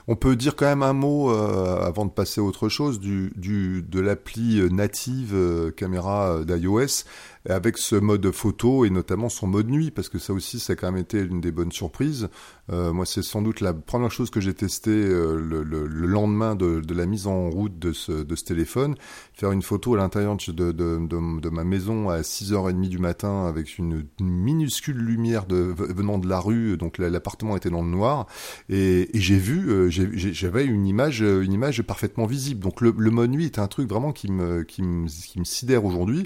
On 0.08 0.16
peut 0.16 0.36
dire 0.36 0.56
quand 0.56 0.66
même 0.66 0.84
un 0.84 0.94
mot 0.94 1.32
euh, 1.32 1.82
avant 1.86 2.06
de 2.06 2.12
passer 2.12 2.42
à 2.42 2.44
autre 2.44 2.70
chose 2.70 3.00
du, 3.00 3.32
du 3.36 3.84
de 3.84 4.00
l'appli 4.00 4.62
native 4.72 5.34
euh, 5.34 5.72
caméra 5.72 6.44
d'iOS 6.46 7.06
avec 7.48 7.78
ce 7.78 7.96
mode 7.96 8.32
photo 8.32 8.86
et 8.86 8.90
notamment 8.90 9.30
son 9.30 9.48
mode 9.48 9.70
nuit, 9.70 9.92
parce 9.92 10.10
que 10.10 10.20
ça 10.20 10.34
aussi, 10.34 10.60
ça 10.60 10.74
a 10.74 10.76
quand 10.76 10.92
même 10.92 11.02
été 11.02 11.20
une 11.20 11.40
des 11.40 11.52
bonnes 11.52 11.72
surprises. 11.72 12.30
Euh, 12.72 12.92
moi, 12.92 13.06
c'est 13.06 13.24
sans 13.24 13.42
doute 13.42 13.62
la 13.62 13.74
première 13.74 14.12
chose 14.12 14.30
que 14.30 14.42
j'ai 14.42 14.54
testé 14.54 14.92
euh, 14.92 15.36
le, 15.36 15.64
le, 15.64 15.88
le, 15.88 16.08
lendemain 16.08 16.56
de, 16.56 16.82
de, 16.82 16.94
la 16.94 17.06
mise 17.06 17.28
en 17.28 17.50
route 17.50 17.80
de 17.80 17.94
ce, 17.94 18.12
de 18.12 18.36
ce 18.36 18.44
téléphone. 18.44 18.96
Faire 19.34 19.52
une 19.52 19.62
photo 19.62 19.96
à 19.96 19.98
l'intérieur 19.98 20.36
de, 20.36 20.72
de, 20.72 21.50
ma 21.50 21.64
maison 21.64 22.10
à 22.10 22.22
6h30 22.22 22.90
du 22.90 23.00
matin 23.00 23.46
avec 23.48 23.78
une, 23.78 24.06
minuscule 24.20 24.98
lumière 24.98 25.46
venant 25.50 26.18
de 26.18 26.28
la 26.28 26.40
rue, 26.40 26.78
donc 26.78 26.98
l'appartement 26.98 27.56
était 27.56 27.70
dans 27.70 27.82
le 27.82 27.90
noir, 27.90 28.28
et, 28.70 29.16
et 29.16 29.20
j'ai 29.20 29.38
vu, 29.38 29.69
euh, 29.70 29.90
j'avais 29.90 30.66
une 30.66 30.88
image, 30.88 31.22
une 31.22 31.54
image 31.54 31.82
parfaitement 31.84 32.26
visible. 32.26 32.62
Donc 32.62 32.82
le, 32.82 32.94
le 32.98 33.12
mode 33.12 33.32
nuit 33.32 33.46
est 33.46 33.60
un 33.60 33.68
truc 33.68 33.90
vraiment 33.90 34.12
qui 34.12 34.32
me, 34.32 34.64
qui 34.64 34.82
me, 34.82 35.08
qui 35.08 35.40
me 35.40 35.46
sidère 35.46 35.86
aujourd'hui, 35.86 36.26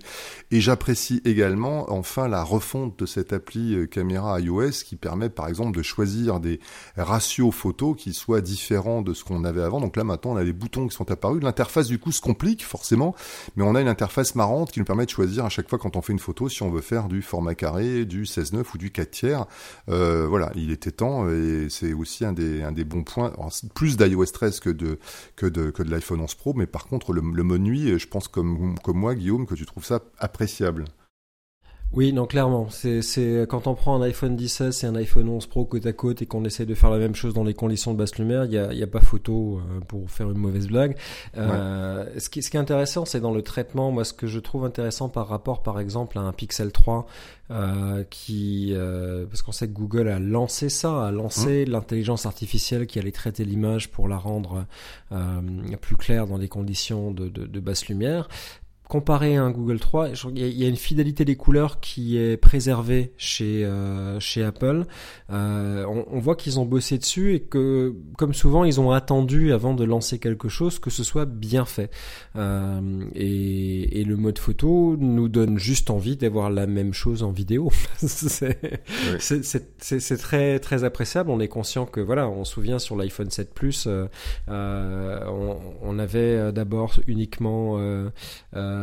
et 0.51 0.61
j'apprécie 0.61 1.21
également 1.25 1.91
enfin 1.91 2.27
la 2.27 2.43
refonte 2.43 2.99
de 2.99 3.05
cette 3.05 3.33
appli 3.33 3.75
euh, 3.75 3.85
caméra 3.85 4.39
iOS 4.39 4.83
qui 4.85 4.95
permet 4.95 5.29
par 5.29 5.47
exemple 5.47 5.77
de 5.77 5.83
choisir 5.83 6.39
des 6.39 6.59
ratios 6.97 7.53
photos 7.53 7.95
qui 7.97 8.13
soient 8.13 8.41
différents 8.41 9.01
de 9.01 9.13
ce 9.13 9.23
qu'on 9.23 9.43
avait 9.43 9.61
avant. 9.61 9.79
Donc 9.79 9.97
là 9.97 10.03
maintenant 10.03 10.31
on 10.33 10.37
a 10.37 10.43
des 10.43 10.53
boutons 10.53 10.87
qui 10.87 10.95
sont 10.95 11.11
apparus. 11.11 11.41
L'interface 11.43 11.87
du 11.87 11.99
coup 11.99 12.11
se 12.11 12.21
complique 12.21 12.63
forcément, 12.63 13.15
mais 13.55 13.63
on 13.63 13.75
a 13.75 13.81
une 13.81 13.87
interface 13.87 14.35
marrante 14.35 14.71
qui 14.71 14.79
nous 14.79 14.85
permet 14.85 15.05
de 15.05 15.09
choisir 15.11 15.45
à 15.45 15.49
chaque 15.49 15.69
fois 15.69 15.79
quand 15.79 15.95
on 15.95 16.01
fait 16.01 16.13
une 16.13 16.19
photo 16.19 16.49
si 16.49 16.63
on 16.63 16.69
veut 16.69 16.81
faire 16.81 17.07
du 17.07 17.21
format 17.21 17.55
carré, 17.55 18.05
du 18.05 18.23
16-9 18.23 18.63
ou 18.73 18.77
du 18.77 18.91
4 18.91 19.11
tiers. 19.11 19.45
Euh, 19.89 20.27
voilà, 20.27 20.51
il 20.55 20.71
était 20.71 20.91
temps 20.91 21.29
et 21.29 21.67
c'est 21.69 21.93
aussi 21.93 22.25
un 22.25 22.33
des, 22.33 22.63
un 22.63 22.71
des 22.71 22.83
bons 22.83 23.03
points. 23.03 23.32
Plus 23.73 23.97
d'iOS 23.97 24.25
13 24.25 24.59
que 24.59 24.69
de, 24.69 24.99
que 25.35 25.45
de, 25.45 25.73
l'iPhone 25.83 26.21
11 26.21 26.35
Pro, 26.35 26.53
mais 26.53 26.67
par 26.67 26.87
contre 26.87 27.13
le, 27.13 27.21
le 27.21 27.43
mode 27.43 27.61
nuit, 27.61 27.97
je 27.97 28.07
pense 28.07 28.27
comme 28.27 28.75
moi 28.87 29.15
Guillaume 29.15 29.45
que 29.45 29.55
tu 29.55 29.65
trouves 29.65 29.85
ça 29.85 30.01
appréciable. 30.19 30.85
Oui, 31.93 32.11
non, 32.11 32.25
clairement. 32.25 32.67
C'est 32.69 33.45
quand 33.47 33.67
on 33.67 33.75
prend 33.75 33.95
un 33.95 34.01
iPhone 34.01 34.37
16 34.37 34.83
et 34.83 34.87
un 34.87 34.95
iPhone 34.95 35.29
11 35.29 35.45
Pro 35.45 35.65
côte 35.65 35.85
à 35.85 35.93
côte 35.93 36.21
et 36.21 36.25
qu'on 36.25 36.43
essaie 36.43 36.65
de 36.65 36.73
faire 36.73 36.89
la 36.89 36.97
même 36.97 37.13
chose 37.13 37.33
dans 37.33 37.43
les 37.43 37.53
conditions 37.53 37.93
de 37.93 37.97
basse 37.97 38.17
lumière, 38.17 38.45
il 38.45 38.49
n'y 38.49 38.57
a, 38.57 38.73
y 38.73 38.81
a, 38.81 38.87
pas 38.87 38.99
photo 38.99 39.59
euh, 39.59 39.79
pour 39.81 40.09
faire 40.09 40.31
une 40.31 40.39
mauvaise 40.39 40.67
blague. 40.67 40.97
Euh, 41.37 42.05
ce, 42.17 42.29
qui, 42.29 42.41
ce 42.41 42.49
qui 42.49 42.57
est 42.57 42.59
intéressant, 42.59 43.05
c'est 43.05 43.19
dans 43.19 43.33
le 43.33 43.43
traitement. 43.43 43.91
Moi, 43.91 44.05
ce 44.05 44.13
que 44.13 44.25
je 44.25 44.39
trouve 44.39 44.65
intéressant 44.65 45.07
par 45.07 45.27
rapport, 45.27 45.61
par 45.61 45.79
exemple, 45.79 46.17
à 46.17 46.21
un 46.21 46.33
Pixel 46.33 46.71
3, 46.71 47.05
euh, 47.51 48.05
qui 48.09 48.69
euh, 48.71 49.25
parce 49.25 49.41
qu'on 49.41 49.51
sait 49.51 49.67
que 49.67 49.73
Google 49.73 50.07
a 50.07 50.17
lancé 50.17 50.69
ça, 50.69 51.07
a 51.07 51.11
lancé 51.11 51.65
mmh. 51.65 51.71
l'intelligence 51.71 52.25
artificielle 52.25 52.87
qui 52.87 52.99
allait 52.99 53.11
traiter 53.11 53.43
l'image 53.43 53.91
pour 53.91 54.07
la 54.07 54.17
rendre 54.17 54.65
euh, 55.11 55.41
plus 55.81 55.97
claire 55.97 56.25
dans 56.25 56.39
des 56.39 56.47
conditions 56.47 57.11
de, 57.11 57.27
de, 57.27 57.45
de 57.45 57.59
basse 57.59 57.89
lumière 57.89 58.29
comparé 58.87 59.37
à 59.37 59.43
un 59.43 59.51
Google 59.51 59.79
3, 59.79 60.09
il 60.35 60.39
y 60.39 60.65
a 60.65 60.67
une 60.67 60.75
fidélité 60.75 61.25
des 61.25 61.35
couleurs 61.35 61.79
qui 61.79 62.17
est 62.17 62.37
préservée 62.37 63.13
chez 63.17 63.63
euh, 63.65 64.19
chez 64.19 64.43
Apple. 64.43 64.85
Euh, 65.31 65.85
on, 65.85 66.05
on, 66.11 66.19
voit 66.19 66.35
qu'ils 66.35 66.59
ont 66.59 66.65
bossé 66.65 66.97
dessus 66.97 67.33
et 67.33 67.39
que, 67.39 67.95
comme 68.17 68.33
souvent, 68.33 68.63
ils 68.65 68.79
ont 68.79 68.91
attendu 68.91 69.53
avant 69.53 69.73
de 69.73 69.83
lancer 69.83 70.19
quelque 70.19 70.49
chose 70.49 70.79
que 70.79 70.89
ce 70.89 71.03
soit 71.03 71.25
bien 71.25 71.65
fait. 71.65 71.89
Euh, 72.35 73.05
et, 73.15 74.01
et, 74.01 74.03
le 74.03 74.17
mode 74.17 74.37
photo 74.37 74.95
nous 74.99 75.29
donne 75.29 75.57
juste 75.57 75.89
envie 75.89 76.17
d'avoir 76.17 76.49
la 76.49 76.67
même 76.67 76.93
chose 76.93 77.23
en 77.23 77.31
vidéo. 77.31 77.71
c'est 77.97 78.59
oui. 79.11 80.17
très 80.19 80.59
très 80.59 80.83
appréciable. 80.83 81.29
On 81.31 81.39
est 81.39 81.47
conscient 81.47 81.85
que 81.85 82.01
voilà, 82.01 82.27
on 82.27 82.43
se 82.43 82.53
souvient 82.53 82.79
sur 82.79 82.95
l'iPhone 82.95 83.31
7 83.31 83.53
Plus, 83.53 83.87
on, 84.47 85.57
on, 85.81 85.99
avait 85.99 86.51
d'abord 86.51 86.99
uniquement 87.07 87.79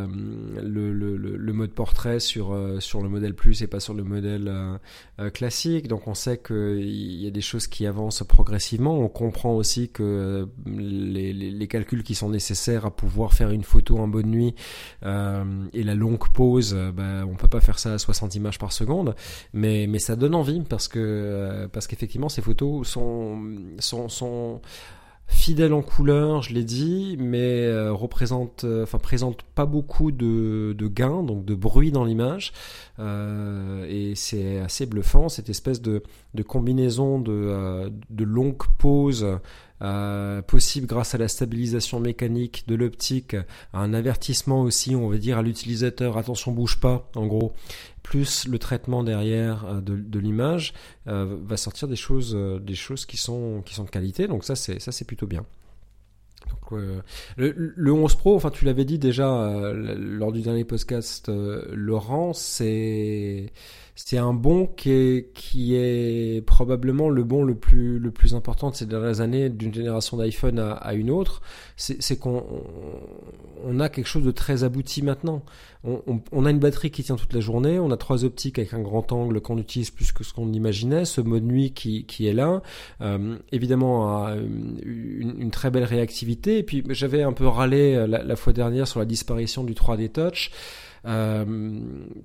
euh, 0.09 1.37
le, 1.37 1.53
mode 1.53 1.73
portrait 1.73 2.21
sur, 2.21 2.53
euh, 2.53 2.81
sur 2.81 3.03
le 3.03 3.09
modèle 3.09 3.35
Plus 3.35 3.63
et 3.63 3.67
pas 3.67 3.81
sur 3.81 3.95
le 3.95 4.05
modèle 4.05 4.49
euh, 4.49 5.31
classique. 5.31 5.89
Donc 5.89 6.09
on 6.09 6.15
sait 6.15 6.39
qu'il 6.39 7.23
y 7.23 7.27
a 7.27 7.31
des 7.31 7.41
choses 7.41 7.67
qui 7.67 7.87
avancent 7.87 8.23
progressivement. 8.25 8.99
On 8.99 9.09
comprend 9.09 9.55
aussi 9.55 9.91
que 9.91 10.49
les, 10.67 11.33
les, 11.33 11.69
calculs 11.69 12.03
qui 12.03 12.15
sont 12.15 12.31
nécessaires 12.31 12.87
à 12.87 12.91
pouvoir 12.91 13.33
faire 13.33 13.51
une 13.51 13.63
photo 13.63 13.99
en 13.99 14.09
bonne 14.09 14.31
nuit 14.31 14.55
et 15.05 15.83
la 15.85 15.95
longue 15.95 16.29
pause, 16.33 16.77
bah, 16.95 17.25
on 17.31 17.37
peut 17.37 17.49
pas 17.49 17.61
faire 17.61 17.79
ça 17.79 17.95
à 17.95 17.99
60 17.99 18.35
images 18.35 18.59
par 18.59 18.73
seconde, 18.73 19.15
mais, 19.53 19.87
mais 19.87 19.99
ça 19.99 20.17
donne 20.17 20.35
envie 20.35 20.61
parce 20.61 20.89
que 20.89 21.69
parce 21.73 21.87
qu'effectivement 21.87 22.29
ces 22.29 22.43
photos 22.43 22.89
sont, 22.89 23.39
sont 23.79 24.61
fidèle 25.31 25.73
en 25.73 25.83
couleur, 25.83 26.43
je 26.43 26.53
l'ai 26.53 26.65
dit, 26.65 27.17
mais 27.19 27.65
euh, 27.65 27.93
représente, 27.93 28.65
euh, 28.65 28.85
présente 28.85 29.43
pas 29.43 29.65
beaucoup 29.65 30.13
de, 30.13 30.75
de 30.77 30.89
gains, 30.89 31.23
donc 31.23 31.45
de 31.45 31.55
bruit 31.55 31.93
dans 31.93 32.05
l'image, 32.05 32.53
euh, 32.99 33.87
et 33.89 34.15
c'est 34.17 34.59
assez 34.59 34.87
bluffant 34.87 35.29
cette 35.29 35.49
espèce 35.49 35.81
de, 35.81 36.03
combinaison 36.47 37.21
de, 37.21 37.91
de 38.11 38.25
longues 38.25 38.67
pauses 38.79 39.27
possible 40.47 40.87
grâce 40.87 41.15
à 41.15 41.19
la 41.19 41.27
stabilisation 41.27 42.01
mécanique 42.01 42.65
de 42.69 42.75
l'optique, 42.75 43.35
un 43.73 43.95
avertissement 43.95 44.61
aussi, 44.61 44.95
on 44.95 45.09
va 45.09 45.17
dire 45.17 45.39
à 45.39 45.43
l'utilisateur, 45.43 46.19
attention 46.19 46.53
bouge 46.53 46.81
pas, 46.81 47.09
en 47.15 47.27
gros, 47.27 47.55
plus 48.03 48.47
le 48.47 48.59
traitement 48.59 49.03
derrière 49.03 49.65
euh, 49.65 49.81
de, 49.81 50.19
l'image, 50.19 50.75
euh, 51.07 51.37
va 51.43 51.57
sortir 51.57 51.89
des 51.89 51.97
choses, 51.97 52.35
euh, 52.35 52.59
des 52.59 52.75
choses 52.75 53.07
qui 53.07 53.17
sont, 53.17 53.63
qui 53.65 53.75
sont 53.75 53.85
de 53.85 53.91
qualité. 53.91 54.27
Donc 54.27 54.45
ça, 54.45 54.57
c'est 54.57 54.81
ça, 54.81 54.93
c'est 54.93 55.05
plutôt 55.05 55.27
bien. 55.27 55.45
Euh, 56.73 57.01
le, 57.37 57.53
le, 57.77 57.93
11 57.93 58.15
Pro, 58.15 58.37
enfin 58.37 58.51
tu 58.51 58.65
l'avais 58.65 58.85
dit 58.85 58.99
déjà 58.99 59.29
euh, 59.29 59.97
lors 59.97 60.33
du 60.33 60.41
dernier 60.41 60.65
podcast, 60.65 61.29
Laurent, 61.29 62.33
c'est 62.33 63.53
c'est 64.03 64.17
un 64.17 64.33
bon 64.33 64.67
qui 64.67 64.91
est, 64.91 65.33
qui 65.35 65.75
est 65.75 66.45
probablement 66.45 67.11
le 67.11 67.23
bon 67.23 67.43
le 67.45 67.55
plus, 67.55 67.99
le 67.99 68.11
plus 68.11 68.35
important 68.35 68.71
de 68.71 68.75
ces 68.75 68.87
dernières 68.87 69.21
années 69.21 69.51
d'une 69.51 69.75
génération 69.75 70.17
d'iPhone 70.17 70.59
à, 70.59 70.95
une 70.95 71.11
autre. 71.11 71.43
C'est 71.77 72.19
qu'on 72.19 72.45
on 73.63 73.79
a 73.79 73.89
quelque 73.91 74.07
chose 74.07 74.25
de 74.25 74.31
très 74.31 74.65
abouti 74.65 75.03
maintenant. 75.03 75.43
On, 75.85 76.03
on, 76.07 76.21
on, 76.33 76.47
a 76.47 76.51
une 76.51 76.59
batterie 76.59 76.91
qui 76.91 77.03
tient 77.03 77.17
toute 77.17 77.33
la 77.35 77.41
journée, 77.41 77.79
on 77.79 77.91
a 77.91 77.97
trois 77.99 78.25
optiques 78.25 78.59
avec 78.59 78.73
un 78.73 78.81
grand 78.81 79.13
angle 79.13 79.41
qu'on 79.41 79.59
utilise 79.59 79.91
plus 79.91 80.13
que 80.13 80.25
ce 80.25 80.33
qu'on 80.33 80.51
imaginait, 80.51 81.05
ce 81.05 81.21
mode 81.21 81.45
nuit 81.45 81.73
qui, 81.73 82.07
qui 82.07 82.27
est 82.27 82.33
là, 82.33 82.63
euh, 83.03 83.37
évidemment 83.53 84.29
une, 84.29 85.35
une, 85.39 85.51
très 85.51 85.71
belle 85.71 85.85
réactivité. 85.85 86.59
Et 86.59 86.63
puis 86.63 86.83
j'avais 86.89 87.23
un 87.23 87.33
peu 87.33 87.47
râlé 87.47 88.07
la, 88.07 88.23
la 88.23 88.37
fois 88.37 88.53
dernière 88.55 88.89
sur 88.89 88.99
la 88.99 89.07
disparition 89.07 89.63
du 89.63 89.75
3D 89.75 90.11
Touch. 90.11 90.51
Euh, 91.07 91.81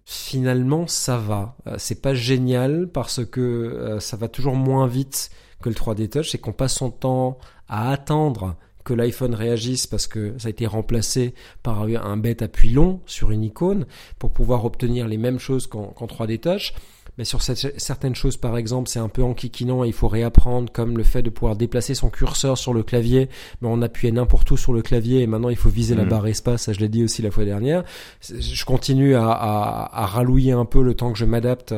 finalement 0.06 0.88
ça 0.88 1.18
va. 1.18 1.56
Euh, 1.68 1.76
c'est 1.78 2.02
pas 2.02 2.14
génial 2.14 2.90
parce 2.92 3.26
que 3.26 3.42
euh, 3.42 4.00
ça 4.00 4.18
va 4.18 4.28
toujours 4.28 4.56
moins 4.56 4.88
vite 4.88 5.30
que 5.62 5.70
le 5.70 5.76
3D 5.76 6.10
Touch, 6.10 6.32
c'est 6.32 6.38
qu'on 6.38 6.52
passe 6.52 6.76
son 6.76 6.92
temps 6.92 7.38
à 7.68 7.92
attendre 7.92 8.56
que 8.84 8.94
l'iPhone 8.94 9.34
réagisse 9.34 9.88
parce 9.88 10.06
que 10.08 10.38
ça 10.38 10.48
a 10.48 10.52
été 10.52 10.68
remplacé 10.68 11.34
par 11.64 11.84
un 11.84 12.18
bête 12.18 12.42
appui 12.44 12.70
long 12.70 13.02
sur 13.08 13.32
une 13.32 13.44
icône 13.44 13.86
pour 14.20 14.32
pouvoir 14.32 14.64
obtenir 14.64 15.08
les 15.08 15.18
mêmes 15.18 15.40
choses 15.40 15.66
qu'en 15.66 15.88
qu 15.88 16.04
3D 16.04 16.40
Touch 16.40 16.74
mais 17.18 17.26
sur 17.26 17.42
cette, 17.42 17.80
certaines 17.80 18.16
choses, 18.16 18.38
par 18.38 18.58
exemple, 18.58 18.90
c'est 18.90 19.00
un 19.00 19.10
peu 19.10 19.24
enquiquinant 19.24 19.84
et 19.84 19.88
il 19.88 19.94
faut 19.94 20.08
réapprendre, 20.08 20.72
comme 20.72 20.98
le 20.98 21.04
fait 21.04 21.22
de 21.22 21.30
pouvoir 21.30 21.56
déplacer 21.56 21.96
son 21.96 22.10
curseur 22.10 22.58
sur 22.58 22.74
le 22.74 22.84
clavier, 22.84 23.30
mais 23.62 23.68
on 23.72 23.82
appuyait 23.82 24.12
n'importe 24.12 24.52
où 24.52 24.58
sur 24.58 24.74
le 24.74 24.82
clavier 24.82 25.22
et 25.22 25.28
maintenant 25.28 25.50
il 25.50 25.56
faut 25.56 25.70
viser 25.70 25.96
la 25.96 26.06
mm. 26.06 26.10
barre 26.10 26.28
espace, 26.28 26.64
ça 26.64 26.74
je 26.74 26.80
l'ai 26.80 26.90
dit 26.90 27.04
aussi 27.04 27.22
la 27.22 27.32
fois 27.32 27.46
dernière. 27.46 27.84
Je 28.22 28.66
continue 28.66 29.16
à, 29.16 29.30
à, 29.30 30.04
à 30.04 30.06
ralouiller 30.06 30.52
un 30.52 30.66
peu 30.66 30.84
le 30.84 30.94
temps 30.94 31.12
que 31.12 31.18
je 31.18 31.26
m'adapte 31.26 31.74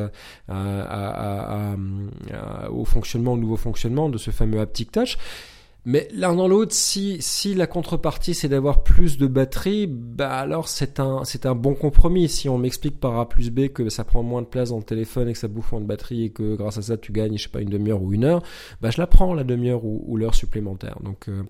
euh, 0.50 1.76
au 2.70 2.84
fonctionnement, 2.84 3.32
au 3.32 3.36
nouveau 3.38 3.56
fonctionnement 3.56 4.08
de 4.08 4.18
ce 4.18 4.30
fameux 4.30 4.60
haptic 4.60 4.92
touch. 4.92 5.18
Mais 5.90 6.06
l'un 6.12 6.34
dans 6.34 6.48
l'autre, 6.48 6.74
si, 6.74 7.16
si 7.20 7.54
la 7.54 7.66
contrepartie 7.66 8.34
c'est 8.34 8.50
d'avoir 8.50 8.82
plus 8.82 9.16
de 9.16 9.26
batterie, 9.26 9.86
bah 9.86 10.34
alors 10.34 10.68
c'est 10.68 11.00
un, 11.00 11.24
c'est 11.24 11.46
un 11.46 11.54
bon 11.54 11.74
compromis. 11.74 12.28
Si 12.28 12.46
on 12.50 12.58
m'explique 12.58 13.00
par 13.00 13.18
A 13.18 13.26
plus 13.26 13.48
B 13.50 13.68
que 13.68 13.88
ça 13.88 14.04
prend 14.04 14.22
moins 14.22 14.42
de 14.42 14.46
place 14.46 14.68
dans 14.68 14.76
le 14.76 14.82
téléphone 14.82 15.30
et 15.30 15.32
que 15.32 15.38
ça 15.38 15.48
bouffe 15.48 15.72
moins 15.72 15.80
de 15.80 15.86
batterie 15.86 16.24
et 16.24 16.30
que 16.30 16.56
grâce 16.56 16.76
à 16.76 16.82
ça 16.82 16.98
tu 16.98 17.10
gagnes, 17.10 17.38
je 17.38 17.44
sais 17.44 17.48
pas, 17.48 17.62
une 17.62 17.70
demi-heure 17.70 18.02
ou 18.02 18.12
une 18.12 18.24
heure, 18.24 18.42
bah 18.82 18.90
je 18.90 19.00
la 19.00 19.06
prends 19.06 19.32
la 19.32 19.44
demi-heure 19.44 19.82
ou, 19.82 20.14
l'heure 20.18 20.34
supplémentaire. 20.34 20.98
Donc 21.02 21.30
euh, 21.30 21.42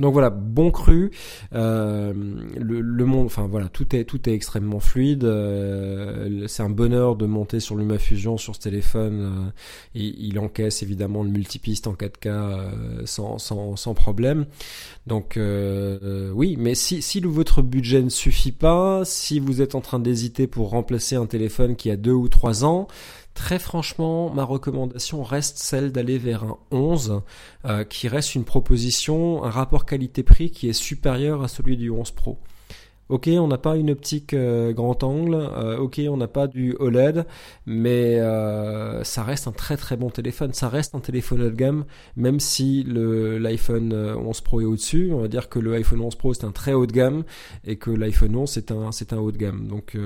donc 0.00 0.12
voilà, 0.12 0.30
bon 0.30 0.70
cru. 0.70 1.12
Euh, 1.54 2.12
le, 2.56 3.04
monde, 3.04 3.26
enfin 3.26 3.46
voilà, 3.48 3.68
tout 3.68 3.94
est 3.94 4.04
tout 4.04 4.28
est 4.28 4.32
extrêmement 4.32 4.80
fluide. 4.80 5.24
Euh, 5.24 6.46
c'est 6.48 6.64
un 6.64 6.70
bonheur 6.70 7.14
de 7.14 7.26
monter 7.26 7.60
sur 7.60 7.76
LumaFusion 7.76 8.36
sur 8.36 8.56
ce 8.56 8.60
téléphone. 8.60 9.20
Euh, 9.20 9.50
il, 9.94 10.38
encaisse 10.38 10.82
évidemment 10.82 11.22
le 11.22 11.30
multipiste 11.30 11.86
en 11.86 11.92
4K 11.92 12.26
euh, 12.26 13.02
sans, 13.04 13.38
sans, 13.38 13.76
sans 13.76 13.94
problème. 13.94 14.46
Donc 15.06 15.38
oui, 16.34 16.56
mais 16.58 16.74
si 16.74 17.02
si 17.02 17.20
votre 17.20 17.62
budget 17.62 18.02
ne 18.02 18.08
suffit 18.08 18.52
pas, 18.52 19.02
si 19.04 19.38
vous 19.38 19.62
êtes 19.62 19.74
en 19.74 19.80
train 19.80 20.00
d'hésiter 20.00 20.46
pour 20.46 20.70
remplacer 20.70 21.14
un 21.14 21.26
téléphone 21.26 21.76
qui 21.76 21.90
a 21.90 21.96
deux 21.96 22.12
ou 22.12 22.28
trois 22.28 22.64
ans, 22.64 22.88
Très 23.34 23.58
franchement, 23.58 24.30
ma 24.30 24.44
recommandation 24.44 25.22
reste 25.22 25.58
celle 25.58 25.92
d'aller 25.92 26.18
vers 26.18 26.44
un 26.44 26.56
11, 26.70 27.20
qui 27.90 28.08
reste 28.08 28.36
une 28.36 28.44
proposition, 28.44 29.44
un 29.44 29.50
rapport 29.50 29.86
qualité-prix 29.86 30.50
qui 30.50 30.68
est 30.68 30.72
supérieur 30.72 31.42
à 31.42 31.48
celui 31.48 31.76
du 31.76 31.90
11 31.90 32.12
Pro. 32.12 32.38
Ok, 33.10 33.28
on 33.28 33.48
n'a 33.48 33.58
pas 33.58 33.76
une 33.76 33.90
optique 33.90 34.32
euh, 34.32 34.72
grand 34.72 35.02
angle, 35.04 35.34
euh, 35.34 35.76
ok, 35.76 36.00
on 36.08 36.16
n'a 36.16 36.26
pas 36.26 36.46
du 36.46 36.74
OLED, 36.78 37.26
mais 37.66 38.18
euh, 38.18 39.04
ça 39.04 39.22
reste 39.22 39.46
un 39.46 39.52
très 39.52 39.76
très 39.76 39.98
bon 39.98 40.08
téléphone. 40.08 40.54
Ça 40.54 40.70
reste 40.70 40.94
un 40.94 41.00
téléphone 41.00 41.42
haut 41.42 41.50
de 41.50 41.54
gamme, 41.54 41.84
même 42.16 42.40
si 42.40 42.82
l'iPhone 42.86 43.92
11 43.92 44.40
Pro 44.40 44.62
est 44.62 44.64
au-dessus. 44.64 45.10
On 45.12 45.20
va 45.20 45.28
dire 45.28 45.50
que 45.50 45.58
le 45.58 45.74
iPhone 45.74 46.00
11 46.00 46.14
Pro 46.14 46.32
c'est 46.32 46.44
un 46.44 46.52
très 46.52 46.72
haut 46.72 46.86
de 46.86 46.92
gamme 46.92 47.24
et 47.66 47.76
que 47.76 47.90
l'iPhone 47.90 48.34
11 48.36 48.50
c'est 48.50 49.12
un 49.12 49.18
haut 49.18 49.32
de 49.32 49.38
gamme. 49.38 49.66
Donc 49.68 49.98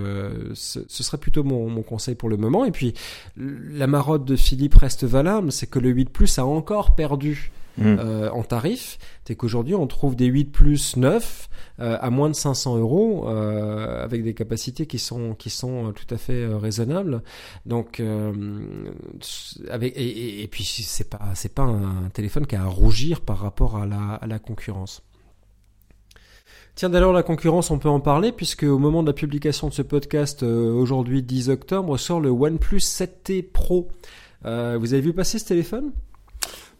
ce, 0.54 0.82
serait 0.88 1.18
plutôt 1.18 1.44
mon, 1.44 1.68
mon, 1.70 1.82
conseil 1.82 2.16
pour 2.16 2.28
le 2.28 2.37
moment. 2.37 2.64
Et 2.64 2.72
puis 2.72 2.94
la 3.37 3.87
marotte 3.87 4.24
de 4.24 4.34
Philippe 4.34 4.74
reste 4.74 5.04
valable, 5.04 5.52
c'est 5.52 5.68
que 5.68 5.78
le 5.78 5.90
8 5.90 6.11
Plus 6.11 6.38
a 6.38 6.46
encore 6.46 6.96
perdu 6.96 7.52
Mm. 7.78 7.98
Euh, 8.00 8.30
en 8.30 8.42
tarif, 8.42 8.98
c'est 9.24 9.36
qu'aujourd'hui 9.36 9.74
on 9.74 9.86
trouve 9.86 10.16
des 10.16 10.26
8 10.26 10.46
plus 10.46 10.96
9 10.96 11.48
euh, 11.80 11.96
à 12.00 12.10
moins 12.10 12.28
de 12.28 12.34
500 12.34 12.76
euros 12.76 13.28
euh, 13.28 14.02
avec 14.02 14.24
des 14.24 14.34
capacités 14.34 14.86
qui 14.86 14.98
sont 14.98 15.34
qui 15.34 15.48
sont 15.48 15.92
tout 15.92 16.12
à 16.12 16.18
fait 16.18 16.46
raisonnables. 16.46 17.22
Donc 17.66 18.02
avec 19.70 19.94
et, 19.96 20.48
puis 20.50 20.64
c'est 20.64 21.08
pas 21.08 21.20
c'est 21.34 21.54
pas 21.54 21.62
un 21.62 22.08
téléphone 22.12 22.46
qui 22.46 22.56
a 22.56 22.62
à 22.62 22.66
rougir 22.66 23.20
par 23.20 23.38
rapport 23.38 23.76
à 23.76 23.86
la, 23.86 24.38
concurrence. 24.40 25.02
Tiens, 26.74 26.90
d'ailleurs, 26.90 27.12
la 27.12 27.22
concurrence, 27.22 27.70
on 27.70 27.78
peut 27.78 27.88
en 27.88 28.00
parler, 28.00 28.30
puisque 28.30 28.62
au 28.62 28.78
moment 28.78 29.02
de 29.02 29.08
la 29.08 29.12
publication 29.12 29.68
de 29.68 29.72
ce 29.72 29.82
podcast, 29.82 30.42
aujourd'hui 30.42 31.22
10 31.22 31.50
octobre, 31.50 31.96
sort 31.96 32.20
le 32.20 32.30
OnePlus 32.30 32.78
7T 32.78 33.42
Pro. 33.42 33.88
Vous 34.42 34.48
avez 34.48 35.00
vu 35.00 35.12
passer 35.12 35.38
ce 35.38 35.46
téléphone? 35.46 35.92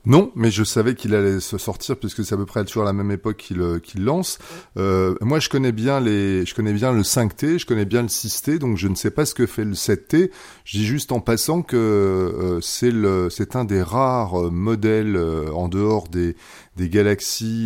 Non, 0.09 0.33
mais 0.35 0.51
je 0.51 0.65
savais 0.65 0.95
qu'il 0.95 1.15
allait 1.15 1.39
se 1.39 1.59
sortir 1.59 1.99
puisque 1.99 2.25
c'est 2.25 2.35
à 2.35 2.39
peu 2.39 2.47
près 2.47 2.65
toujours 2.65 2.85
à 2.85 2.87
la 2.87 2.95
même 2.95 3.11
époque 3.11 3.37
qu'il 3.37 3.61
euh, 3.61 3.79
lance. 3.99 4.39
Euh, 4.79 5.15
moi, 5.21 5.39
je 5.39 5.51
connais 5.51 5.71
bien 5.71 6.01
les, 6.01 6.47
je 6.47 6.55
connais 6.55 6.73
bien 6.73 6.93
le 6.93 7.03
5T, 7.03 7.59
je 7.59 7.67
connais 7.67 7.85
bien 7.85 8.01
le 8.01 8.09
6T, 8.09 8.57
donc 8.57 8.79
je 8.79 8.89
ne 8.89 8.95
sais 8.95 9.11
pas 9.11 9.27
ce 9.27 9.35
que 9.35 9.45
fait 9.45 9.65
le 9.65 9.75
7T. 9.75 10.31
Je 10.65 10.79
dis 10.79 10.87
juste 10.87 11.13
en 11.13 11.21
passant 11.21 11.61
que 11.61 11.77
euh, 11.77 12.59
c'est 12.63 12.91
le, 12.91 13.29
c'est 13.29 13.55
un 13.55 13.67
des 13.67 13.83
rares 13.83 14.51
modèles 14.51 15.23
en 15.53 15.69
dehors 15.69 16.09
des 16.09 16.37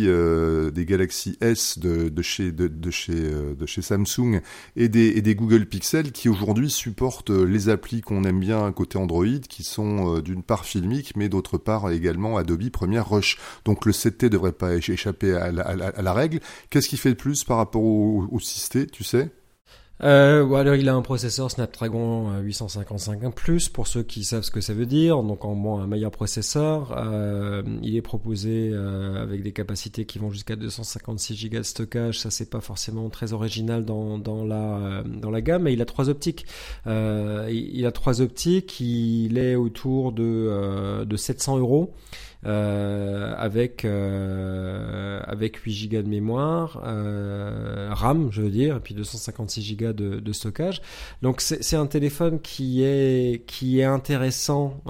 euh, 0.07 0.71
des 0.71 0.85
Galaxy 0.85 1.37
S 1.41 1.79
de, 1.79 2.09
de 2.09 2.21
chez 2.21 3.81
Samsung 3.81 4.41
et 4.75 4.89
des, 4.89 5.35
Google 5.35 5.65
Pixel 5.65 6.11
qui 6.11 6.29
aujourd'hui 6.29 6.69
supportent 6.69 7.29
les 7.29 7.69
applis 7.69 8.01
qu'on 8.01 8.23
aime 8.23 8.39
bien 8.39 8.71
côté 8.71 8.97
Android, 8.97 9.39
qui 9.49 9.63
sont 9.63 10.19
d'une 10.19 10.43
part 10.43 10.65
filmiques, 10.65 11.15
mais 11.15 11.29
d'autre 11.29 11.57
part 11.57 11.91
également 11.91 12.37
Adobe 12.37 12.69
Premiere 12.69 13.09
Rush. 13.09 13.37
Donc 13.65 13.85
le 13.85 13.91
7T 13.91 14.29
devrait 14.29 14.51
pas 14.51 14.75
échapper 14.75 15.33
à 15.33 15.51
la, 15.51 16.13
règle. 16.13 16.39
Qu'est-ce 16.69 16.89
qui 16.89 16.97
fait 16.97 17.09
de 17.09 17.15
plus 17.15 17.43
par 17.43 17.57
rapport 17.57 17.83
au, 17.83 18.27
au 18.31 18.39
6T, 18.39 18.89
tu 18.89 19.03
sais? 19.03 19.31
Euh, 20.03 20.53
alors 20.53 20.75
il 20.75 20.89
a 20.89 20.93
un 20.93 21.01
processeur 21.01 21.49
Snapdragon 21.49 22.39
855 22.41 23.33
Plus 23.33 23.69
pour 23.69 23.87
ceux 23.87 24.03
qui 24.03 24.23
savent 24.23 24.43
ce 24.43 24.51
que 24.51 24.61
ça 24.61 24.73
veut 24.73 24.85
dire, 24.85 25.23
donc 25.23 25.45
en 25.45 25.55
moins 25.55 25.83
un 25.83 25.87
meilleur 25.87 26.11
processeur. 26.11 26.93
Euh, 26.97 27.63
il 27.81 27.95
est 27.95 28.01
proposé 28.01 28.69
euh, 28.71 29.21
avec 29.21 29.43
des 29.43 29.51
capacités 29.53 30.05
qui 30.05 30.19
vont 30.19 30.29
jusqu'à 30.29 30.55
256 30.55 31.49
Go 31.49 31.57
de 31.57 31.63
stockage. 31.63 32.19
Ça 32.19 32.31
c'est 32.31 32.49
pas 32.49 32.61
forcément 32.61 33.09
très 33.09 33.33
original 33.33 33.85
dans, 33.85 34.17
dans 34.17 34.43
la 34.43 34.77
euh, 34.77 35.03
dans 35.03 35.31
la 35.31 35.41
gamme, 35.41 35.63
mais 35.63 35.73
il 35.73 35.81
a 35.81 35.85
trois 35.85 36.09
optiques. 36.09 36.45
Euh, 36.87 37.49
il 37.51 37.85
a 37.85 37.91
trois 37.91 38.21
optiques. 38.21 38.79
Il 38.79 39.37
est 39.37 39.55
autour 39.55 40.11
de 40.11 40.23
euh, 40.23 41.05
de 41.05 41.15
700 41.17 41.59
euros. 41.59 41.93
Euh, 42.45 43.33
avec 43.37 43.85
euh, 43.85 45.21
avec 45.25 45.57
8 45.57 45.87
Go 45.87 46.01
de 46.01 46.09
mémoire, 46.09 46.81
euh, 46.85 47.87
RAM, 47.91 48.29
je 48.31 48.41
veux 48.41 48.49
dire, 48.49 48.77
et 48.77 48.79
puis 48.81 48.93
256 48.93 49.77
Go 49.77 49.93
de, 49.93 50.19
de 50.19 50.33
stockage. 50.33 50.81
Donc 51.21 51.39
c'est 51.39 51.75
un 51.77 51.87
téléphone 51.87 52.41
qui 52.41 52.83
est 52.83 53.45
qui 53.45 53.79
est 53.79 53.85
intéressant 53.85 54.81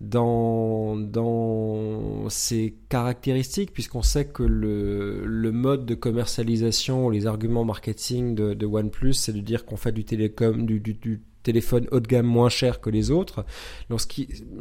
dans 0.00 0.96
dans 0.96 2.28
ses 2.30 2.76
caractéristiques 2.88 3.72
puisqu'on 3.72 4.02
sait 4.02 4.26
que 4.26 4.42
le, 4.42 5.22
le 5.26 5.52
mode 5.52 5.84
de 5.84 5.94
commercialisation, 5.94 7.10
les 7.10 7.26
arguments 7.26 7.64
marketing 7.64 8.34
de, 8.34 8.54
de 8.54 8.66
OnePlus, 8.66 9.14
c'est 9.14 9.32
de 9.32 9.40
dire 9.40 9.66
qu'on 9.66 9.76
fait 9.76 9.92
du 9.92 10.04
télécom, 10.04 10.64
du, 10.64 10.80
du, 10.80 10.94
du 10.94 11.20
téléphones 11.46 11.86
haut 11.92 12.00
de 12.00 12.08
gamme 12.08 12.26
moins 12.26 12.48
chers 12.48 12.80
que 12.80 12.90
les 12.90 13.12
autres. 13.12 13.44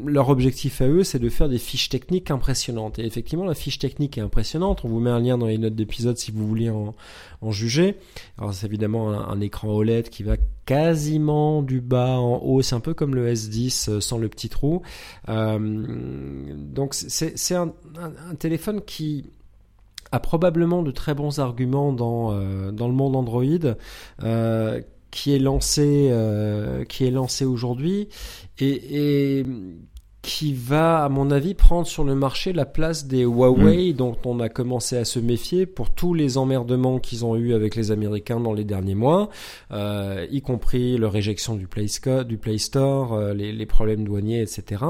Leur 0.06 0.30
objectif 0.30 0.82
à 0.82 0.88
eux, 0.88 1.04
c'est 1.04 1.18
de 1.18 1.30
faire 1.30 1.50
des 1.50 1.58
fiches 1.58 1.90
techniques 1.90 2.30
impressionnantes. 2.30 3.00
Et 3.00 3.06
effectivement, 3.06 3.44
la 3.44 3.56
fiche 3.56 3.80
technique 3.80 4.20
est 4.20 4.22
impressionnante. 4.22 4.86
On 4.86 4.88
vous 4.88 5.00
met 5.00 5.10
un 5.10 5.20
lien 5.20 5.40
dans 5.40 5.48
les 5.48 5.58
notes 5.58 5.74
d'épisode 5.74 6.18
si 6.18 6.32
vous 6.32 6.48
voulez 6.48 6.70
en, 6.70 6.94
juger. 7.52 7.98
Alors 8.40 8.56
c'est 8.56 8.66
évidemment 8.66 9.12
un, 9.12 9.40
écran 9.40 9.70
OLED 9.70 10.10
qui 10.10 10.24
va 10.24 10.36
quasiment 10.66 11.62
du 11.62 11.80
bas 11.80 12.18
en 12.18 12.38
haut. 12.38 12.64
C'est 12.64 12.74
un 12.74 12.80
peu 12.80 12.96
comme 12.96 13.14
le 13.14 13.32
S10 13.32 13.90
euh, 13.90 14.02
sans 14.02 14.18
le 14.18 14.30
petit 14.30 14.50
trou. 14.50 14.82
Euh, 15.30 15.60
donc 16.56 16.96
c'est 16.96 17.56
un, 17.56 17.72
téléphone 18.40 18.82
qui 18.82 19.26
a 20.12 20.20
probablement 20.20 20.82
de 20.82 20.90
très 20.90 21.14
bons 21.14 21.38
arguments 21.40 21.94
dans, 21.94 22.32
euh, 22.32 22.72
dans 22.72 22.88
le 22.88 22.94
monde 22.96 23.16
Android, 23.16 23.76
qui 25.16 25.34
est 25.34 25.40
lancé, 25.40 26.10
euh, 26.12 26.84
qui 26.84 27.06
est 27.06 27.12
lancé 27.12 27.46
aujourd'hui. 27.46 28.10
Et, 28.60 29.40
et 29.40 29.46
qui 30.26 30.54
va, 30.54 31.04
à 31.04 31.10
mon 31.10 31.30
avis, 31.30 31.54
prendre 31.54 31.86
sur 31.86 32.04
le 32.04 32.16
marché 32.16 32.52
la 32.52 32.66
place 32.66 33.06
des 33.06 33.22
Huawei 33.22 33.94
mm. 33.94 33.96
dont 33.96 34.18
on 34.26 34.40
a 34.40 34.50
commencé 34.50 34.98
à 34.98 35.06
se 35.06 35.20
méfier 35.20 35.68
pour 35.68 35.92
tous 35.92 36.16
les 36.16 36.40
emmerdements 36.40 36.98
qu'ils 36.98 37.24
ont 37.26 37.36
eu 37.36 37.54
avec 37.54 37.76
les 37.76 37.92
Américains 37.92 38.40
dans 38.40 38.52
les 38.52 38.64
derniers 38.64 38.96
mois, 38.96 39.30
euh, 39.72 40.26
y 40.32 40.42
compris 40.42 40.98
leur 40.98 41.16
éjection 41.16 41.54
du 41.54 41.68
Play, 41.68 41.86
du 42.28 42.38
Play 42.40 42.58
Store, 42.58 43.14
euh, 43.14 43.34
les, 43.36 43.54
les, 43.54 43.66
problèmes 43.68 44.04
douaniers, 44.04 44.42
etc. 44.42 44.84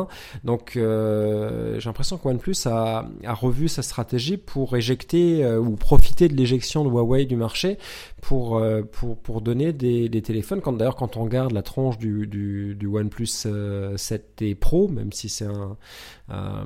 Donc, 0.45 0.77
euh, 0.77 1.81
j'ai 1.81 1.89
l'impression 1.89 2.17
que 2.17 2.29
OnePlus 2.29 2.55
a, 2.65 3.05
a, 3.25 3.33
revu 3.33 3.67
sa 3.67 3.81
stratégie 3.81 4.37
pour 4.37 4.77
éjecter 4.77 5.45
ou 5.57 5.71
profiter 5.71 6.29
de 6.29 6.35
l'éjection 6.35 6.85
de 6.85 6.89
Huawei 6.89 7.25
du 7.25 7.35
marché 7.35 7.77
pour 8.21 8.63
pour 8.93 9.17
pour 9.17 9.41
donner 9.41 9.73
des, 9.73 10.07
des 10.07 10.21
téléphones. 10.21 10.61
Quand 10.61 10.71
d'ailleurs, 10.71 10.95
quand 10.95 11.17
on 11.17 11.25
regarde 11.25 11.51
la 11.51 11.61
tranche 11.61 11.97
du 11.97 12.25
du, 12.25 12.75
du 12.75 12.87
OnePlus 12.87 13.25
7T 13.25 14.55
Pro, 14.55 14.87
même 14.87 15.11
si 15.11 15.24
c'est 15.29 15.45
un, 15.45 15.77
euh, 16.31 16.65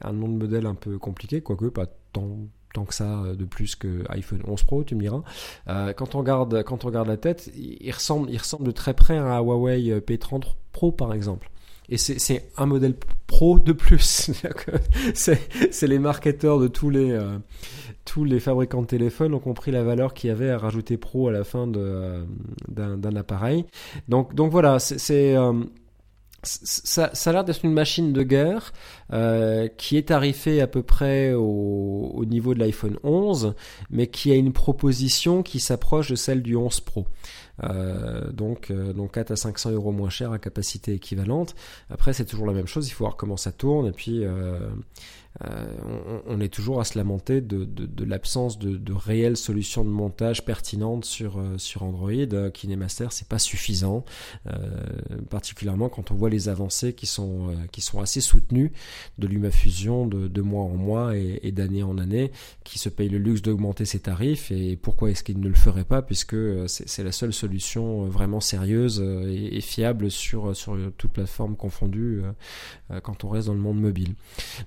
un 0.00 0.12
nom 0.12 0.28
de 0.28 0.36
modèle 0.36 0.66
un 0.66 0.74
peu 0.74 0.98
compliqué, 0.98 1.40
quoique 1.40 1.66
pas 1.66 1.86
tant 2.12 2.38
tant 2.72 2.84
que 2.84 2.94
ça 2.94 3.22
de 3.36 3.44
plus 3.44 3.74
que 3.74 4.04
iPhone 4.10 4.42
11 4.46 4.62
Pro, 4.62 4.84
tu 4.84 4.94
me 4.94 5.00
diras. 5.00 5.22
Euh, 5.68 5.92
quand 5.92 6.14
on 6.14 6.18
regarde 6.18 6.62
quand 6.62 6.84
on 6.84 6.88
regarde 6.88 7.08
la 7.08 7.16
tête, 7.16 7.50
il 7.56 7.90
ressemble 7.90 8.30
il 8.30 8.38
ressemble 8.38 8.64
de 8.64 8.70
très 8.70 8.94
près 8.94 9.18
à 9.18 9.40
Huawei 9.40 9.98
P30 10.00 10.44
Pro 10.72 10.92
par 10.92 11.12
exemple. 11.12 11.50
Et 11.90 11.98
c'est 11.98 12.48
un 12.56 12.66
modèle 12.66 12.94
pro 13.26 13.58
de 13.58 13.72
plus. 13.72 14.30
c'est 15.14 15.86
les 15.88 15.98
marketeurs 15.98 16.60
de 16.60 16.68
tous 16.68 16.88
les 16.88 17.10
euh, 17.10 17.38
tous 18.04 18.24
les 18.24 18.38
fabricants 18.38 18.82
de 18.82 18.86
téléphones 18.86 19.34
ont 19.34 19.40
compris 19.40 19.72
la 19.72 19.82
valeur 19.82 20.14
qu'il 20.14 20.28
y 20.28 20.30
avait 20.30 20.50
à 20.50 20.58
rajouter 20.58 20.96
pro 20.96 21.28
à 21.28 21.32
la 21.32 21.42
fin 21.42 21.66
d'un 21.66 23.16
appareil. 23.16 23.64
Donc 24.08 24.36
donc 24.36 24.52
voilà, 24.52 24.78
c'est 24.78 25.36
ça, 26.42 27.10
ça, 27.12 27.30
a 27.30 27.32
l'air 27.32 27.44
d'être 27.44 27.64
une 27.64 27.72
machine 27.72 28.12
de 28.12 28.22
guerre 28.22 28.72
euh, 29.12 29.68
qui 29.76 29.96
est 29.96 30.08
tarifée 30.08 30.60
à 30.60 30.66
peu 30.66 30.82
près 30.82 31.32
au, 31.34 32.12
au 32.14 32.24
niveau 32.24 32.54
de 32.54 32.60
l'iPhone 32.60 32.98
11, 33.02 33.54
mais 33.90 34.06
qui 34.06 34.32
a 34.32 34.36
une 34.36 34.52
proposition 34.52 35.42
qui 35.42 35.60
s'approche 35.60 36.10
de 36.10 36.16
celle 36.16 36.42
du 36.42 36.56
11 36.56 36.80
Pro. 36.80 37.06
Euh, 37.62 38.30
donc, 38.32 38.70
euh, 38.70 38.94
donc 38.94 39.12
4 39.12 39.32
à 39.32 39.36
500 39.36 39.72
euros 39.72 39.92
moins 39.92 40.08
cher 40.08 40.32
à 40.32 40.38
capacité 40.38 40.94
équivalente. 40.94 41.54
Après, 41.90 42.12
c'est 42.12 42.24
toujours 42.24 42.46
la 42.46 42.54
même 42.54 42.66
chose, 42.66 42.88
il 42.88 42.92
faut 42.92 43.04
voir 43.04 43.16
comment 43.16 43.36
ça 43.36 43.52
tourne. 43.52 43.86
Et 43.86 43.92
puis, 43.92 44.24
euh, 45.44 45.76
on, 46.26 46.40
est 46.40 46.48
toujours 46.48 46.80
à 46.80 46.84
se 46.84 46.98
lamenter 46.98 47.40
de, 47.40 47.64
de, 47.64 48.04
l'absence 48.04 48.58
de, 48.58 48.76
de, 48.76 48.92
réelles 48.92 49.36
solutions 49.36 49.84
de 49.84 49.88
montage 49.88 50.44
pertinentes 50.44 51.04
sur, 51.04 51.38
euh, 51.38 51.56
sur 51.56 51.84
Android. 51.84 52.10
Euh, 52.10 52.50
KineMaster, 52.50 53.06
c'est 53.10 53.28
pas 53.28 53.38
suffisant, 53.38 54.04
particulièrement 55.30 55.88
quand 55.88 56.10
on 56.10 56.14
voit 56.14 56.30
les 56.30 56.48
avancées 56.48 56.92
qui 56.92 57.06
sont, 57.06 57.54
qui 57.70 57.80
sont 57.80 58.00
assez 58.00 58.20
soutenues 58.20 58.72
de 59.18 59.26
LumaFusion 59.26 60.06
de, 60.06 60.40
mois 60.40 60.64
en 60.64 60.76
mois 60.76 61.16
et, 61.16 61.52
d'année 61.52 61.82
en 61.82 61.98
année, 61.98 62.32
qui 62.64 62.78
se 62.78 62.88
paye 62.88 63.08
le 63.08 63.18
luxe 63.18 63.42
d'augmenter 63.42 63.84
ses 63.84 64.00
tarifs. 64.00 64.50
Et 64.50 64.76
pourquoi 64.76 65.10
est-ce 65.10 65.22
qu'il 65.22 65.40
ne 65.40 65.48
le 65.48 65.54
ferait 65.54 65.84
pas, 65.84 66.02
puisque 66.02 66.36
c'est 66.66 67.04
la 67.04 67.12
seule 67.12 67.32
solution 67.32 68.06
vraiment 68.06 68.40
sérieuse 68.40 69.00
et, 69.00 69.56
et, 69.56 69.60
fiable 69.60 70.10
sur, 70.10 70.56
sur 70.56 70.76
toute 70.96 71.12
plateforme 71.12 71.56
confondue 71.56 72.22
quand 73.02 73.24
on 73.24 73.28
reste 73.28 73.46
dans 73.46 73.54
le 73.54 73.60
monde 73.60 73.80
mobile. 73.80 74.14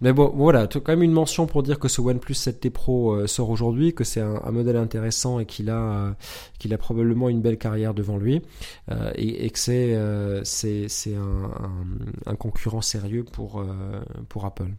Mais 0.02 0.14
bon, 0.14 0.32
voilà, 0.54 0.68
quand 0.68 0.90
même 0.90 1.04
une 1.04 1.12
mention 1.12 1.48
pour 1.48 1.64
dire 1.64 1.80
que 1.80 1.88
ce 1.88 2.02
OnePlus 2.02 2.34
7T 2.34 2.70
Pro 2.70 3.26
sort 3.28 3.50
aujourd'hui, 3.50 3.94
que 3.94 4.04
c'est 4.04 4.22
un, 4.22 4.52
modèle 4.52 4.78
intéressant 4.78 5.40
et 5.40 5.46
qu'il 5.46 5.70
a, 5.70 6.16
qu'il 6.60 6.74
a 6.74 6.78
probablement 6.78 7.30
une 7.30 7.42
belle 7.42 7.58
carrière 7.58 7.94
devant 7.94 8.18
lui, 8.18 8.42
et, 9.16 9.50
que 9.50 9.60
c'est, 9.60 9.96
un, 11.16 12.36
concurrent 12.36 12.82
sérieux 12.82 13.24
pour, 13.24 13.64
Apple. 14.46 14.70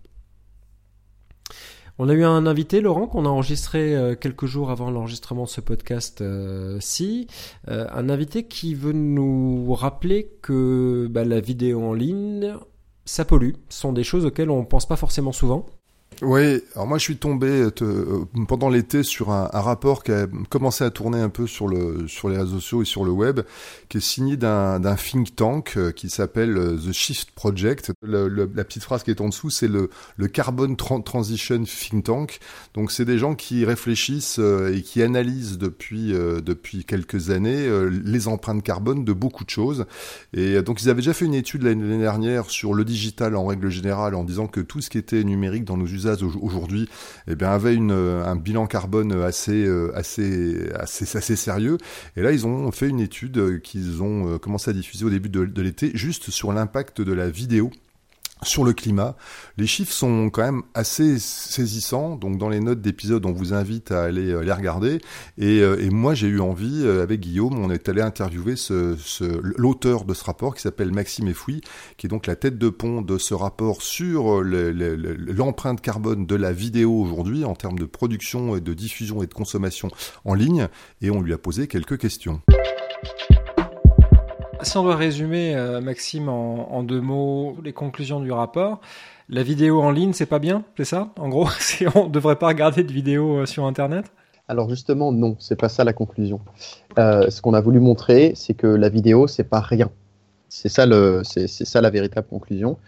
On 1.96 2.08
a 2.08 2.14
eu 2.14 2.24
un 2.24 2.46
invité, 2.46 2.80
Laurent, 2.80 3.06
qu'on 3.06 3.24
a 3.24 3.28
enregistré 3.28 3.94
euh, 3.94 4.16
quelques 4.16 4.46
jours 4.46 4.70
avant 4.72 4.90
l'enregistrement 4.90 5.44
de 5.44 5.48
ce 5.48 5.60
podcast-ci. 5.60 7.28
Euh, 7.68 7.72
euh, 7.72 7.86
un 7.92 8.08
invité 8.08 8.48
qui 8.48 8.74
veut 8.74 8.92
nous 8.92 9.72
rappeler 9.74 10.32
que 10.42 11.06
bah, 11.08 11.24
la 11.24 11.38
vidéo 11.38 11.84
en 11.84 11.92
ligne, 11.92 12.56
ça 13.04 13.24
pollue. 13.24 13.52
Sont 13.68 13.92
des 13.92 14.04
choses 14.04 14.26
auxquelles 14.26 14.50
on 14.50 14.60
ne 14.60 14.66
pense 14.66 14.86
pas 14.86 14.96
forcément 14.96 15.32
souvent. 15.32 15.66
Oui, 16.22 16.60
alors 16.74 16.86
moi 16.86 16.98
je 16.98 17.02
suis 17.02 17.16
tombé 17.16 17.48
euh, 17.82 18.24
pendant 18.46 18.68
l'été 18.68 19.02
sur 19.02 19.30
un, 19.30 19.48
rapport 19.52 20.04
qui 20.04 20.12
a 20.12 20.26
commencé 20.48 20.84
à 20.84 20.90
tourner 20.90 21.18
un 21.18 21.28
peu 21.28 21.46
sur 21.46 21.66
le 21.66 22.06
sur 22.08 22.28
les 22.28 22.36
réseaux 22.36 22.60
sociaux 22.60 22.82
et 22.82 22.84
sur 22.84 23.04
le 23.04 23.10
web, 23.10 23.40
qui 23.88 23.98
est 23.98 24.00
signé 24.00 24.36
d'un 24.36 24.96
think 24.96 25.34
tank 25.34 25.74
euh, 25.76 25.92
qui 25.92 26.10
s'appelle 26.10 26.56
euh, 26.56 26.76
The 26.76 26.92
Shift 26.92 27.32
Project. 27.32 27.92
la 28.02 28.64
petite 28.64 28.84
phrase 28.84 29.02
qui 29.02 29.10
est 29.10 29.20
en 29.20 29.28
dessous, 29.28 29.50
c'est 29.50 29.68
le 29.68 29.90
le 30.16 30.28
Carbon 30.28 30.74
Transition 30.74 31.64
Think 31.64 32.04
Tank. 32.04 32.38
Donc 32.74 32.92
c'est 32.92 33.04
des 33.04 33.18
gens 33.18 33.34
qui 33.34 33.64
réfléchissent 33.64 34.38
et 34.38 34.82
qui 34.82 35.02
analysent 35.02 35.58
depuis 35.58 36.12
depuis 36.12 36.84
quelques 36.84 37.30
années 37.30 37.68
les 37.90 38.28
empreintes 38.28 38.62
carbone 38.62 39.04
de 39.04 39.12
beaucoup 39.12 39.44
de 39.44 39.50
choses. 39.50 39.86
Et 40.32 40.62
donc 40.62 40.82
ils 40.82 40.90
avaient 40.90 41.00
déjà 41.00 41.14
fait 41.14 41.24
une 41.24 41.34
étude 41.34 41.62
l'année 41.62 41.98
dernière 41.98 42.50
sur 42.50 42.74
le 42.74 42.84
digital 42.84 43.36
en 43.36 43.46
règle 43.46 43.68
générale 43.68 44.14
en 44.14 44.24
disant 44.24 44.46
que 44.46 44.60
tout 44.60 44.80
ce 44.80 44.90
qui 44.90 44.98
était 44.98 45.24
numérique 45.24 45.64
dans 45.64 45.76
nos 45.76 45.86
usages 45.86 46.03
aujourd'hui 46.40 46.88
eh 47.28 47.34
bien 47.34 47.50
avait 47.50 47.74
une, 47.74 47.92
euh, 47.92 48.24
un 48.24 48.36
bilan 48.36 48.66
carbone 48.66 49.12
assez 49.22 49.64
euh, 49.64 49.92
assez 49.94 50.70
assez 50.74 51.16
assez 51.16 51.36
sérieux. 51.36 51.78
Et 52.16 52.22
là 52.22 52.32
ils 52.32 52.46
ont 52.46 52.70
fait 52.72 52.88
une 52.88 53.00
étude 53.00 53.38
euh, 53.38 53.58
qu'ils 53.58 54.02
ont 54.02 54.38
commencé 54.38 54.70
à 54.70 54.74
diffuser 54.74 55.04
au 55.04 55.10
début 55.10 55.28
de 55.28 55.62
l'été 55.62 55.90
juste 55.94 56.30
sur 56.30 56.52
l'impact 56.52 57.00
de 57.00 57.12
la 57.12 57.28
vidéo 57.28 57.70
sur 58.44 58.64
le 58.64 58.72
climat. 58.72 59.16
Les 59.56 59.66
chiffres 59.66 59.92
sont 59.92 60.30
quand 60.30 60.42
même 60.42 60.62
assez 60.74 61.18
saisissants. 61.18 62.16
Donc 62.16 62.38
dans 62.38 62.48
les 62.48 62.60
notes 62.60 62.80
d'épisode, 62.80 63.26
on 63.26 63.32
vous 63.32 63.52
invite 63.52 63.92
à 63.92 64.02
aller 64.02 64.30
euh, 64.30 64.42
les 64.42 64.52
regarder. 64.52 64.98
Et, 65.38 65.60
euh, 65.60 65.80
et 65.80 65.90
moi, 65.90 66.14
j'ai 66.14 66.28
eu 66.28 66.40
envie, 66.40 66.82
euh, 66.84 67.02
avec 67.02 67.20
Guillaume, 67.20 67.58
on 67.58 67.70
est 67.70 67.88
allé 67.88 68.02
interviewer 68.02 68.54
l'auteur 69.56 70.04
de 70.04 70.14
ce 70.14 70.24
rapport 70.24 70.54
qui 70.54 70.62
s'appelle 70.62 70.92
Maxime 70.92 71.28
Effoui, 71.28 71.60
qui 71.96 72.06
est 72.06 72.10
donc 72.10 72.26
la 72.26 72.36
tête 72.36 72.58
de 72.58 72.68
pont 72.68 73.02
de 73.02 73.18
ce 73.18 73.34
rapport 73.34 73.82
sur 73.82 74.42
l'empreinte 74.42 75.80
carbone 75.80 76.26
de 76.26 76.34
la 76.34 76.52
vidéo 76.52 76.92
aujourd'hui 76.92 77.44
en 77.44 77.54
termes 77.54 77.78
de 77.78 77.84
production 77.84 78.56
et 78.56 78.60
de 78.60 78.74
diffusion 78.74 79.22
et 79.22 79.26
de 79.26 79.34
consommation 79.34 79.88
en 80.24 80.34
ligne. 80.34 80.68
Et 81.00 81.10
on 81.10 81.20
lui 81.20 81.32
a 81.32 81.38
posé 81.38 81.66
quelques 81.66 81.98
questions. 81.98 82.40
Si 84.64 84.78
on 84.78 84.82
doit 84.82 84.96
résumer, 84.96 85.54
euh, 85.54 85.80
Maxime, 85.82 86.28
en, 86.28 86.82
deux 86.82 87.00
mots, 87.00 87.56
les 87.62 87.74
conclusions 87.74 88.18
du 88.20 88.32
rapport, 88.32 88.80
la 89.28 89.42
vidéo 89.42 89.80
en 89.82 89.90
ligne, 89.90 90.14
c'est 90.14 90.26
pas 90.26 90.38
bien, 90.38 90.64
c'est 90.76 90.86
ça 90.86 91.12
En 91.18 91.28
gros, 91.28 91.48
on 91.94 92.04
ne 92.06 92.10
devrait 92.10 92.36
pas 92.36 92.48
regarder 92.48 92.82
de 92.82 92.92
vidéos 92.92 93.40
euh, 93.40 93.46
sur 93.46 93.66
Internet? 93.66 94.06
Alors 94.48 94.68
justement, 94.70 95.12
non, 95.12 95.36
c'est 95.38 95.56
pas 95.56 95.68
ça 95.68 95.84
la 95.84 95.92
conclusion. 95.92 96.40
Euh, 96.98 97.30
ce 97.30 97.42
qu'on 97.42 97.54
a 97.54 97.60
voulu 97.60 97.78
montrer, 97.78 98.32
c'est 98.36 98.54
que 98.54 98.66
la 98.66 98.88
vidéo, 98.88 99.26
c'est 99.26 99.44
pas 99.44 99.60
rien. 99.60 99.90
C'est 100.48 100.68
ça, 100.68 100.86
le, 100.86 101.22
c'est, 101.24 101.46
ça 101.46 101.80
la 101.80 101.90
véritable 101.90 102.28
conclusion. 102.28 102.78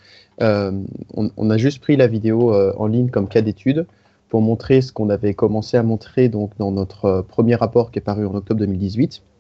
on, 0.40 1.50
a 1.50 1.56
juste 1.56 1.80
pris 1.80 1.96
la 1.96 2.06
vidéo 2.06 2.54
en 2.54 2.86
ligne 2.86 3.10
comme 3.10 3.28
cas 3.28 3.40
d'étude 3.40 3.86
pour 4.28 4.40
montrer 4.40 4.82
ce 4.82 4.92
qu'on 4.92 5.10
avait 5.10 5.34
commencé 5.34 5.76
à 5.76 5.82
montrer 5.82 6.28
donc 6.28 6.52
dans 6.58 6.70
notre 6.70 7.22
premier 7.22 7.54
rapport 7.54 7.90
qui 7.90 7.98
est 7.98 8.02
paru 8.02 8.26
en 8.26 8.34
octobre 8.34 8.60
2018, 8.60 9.22
euh, 9.22 9.35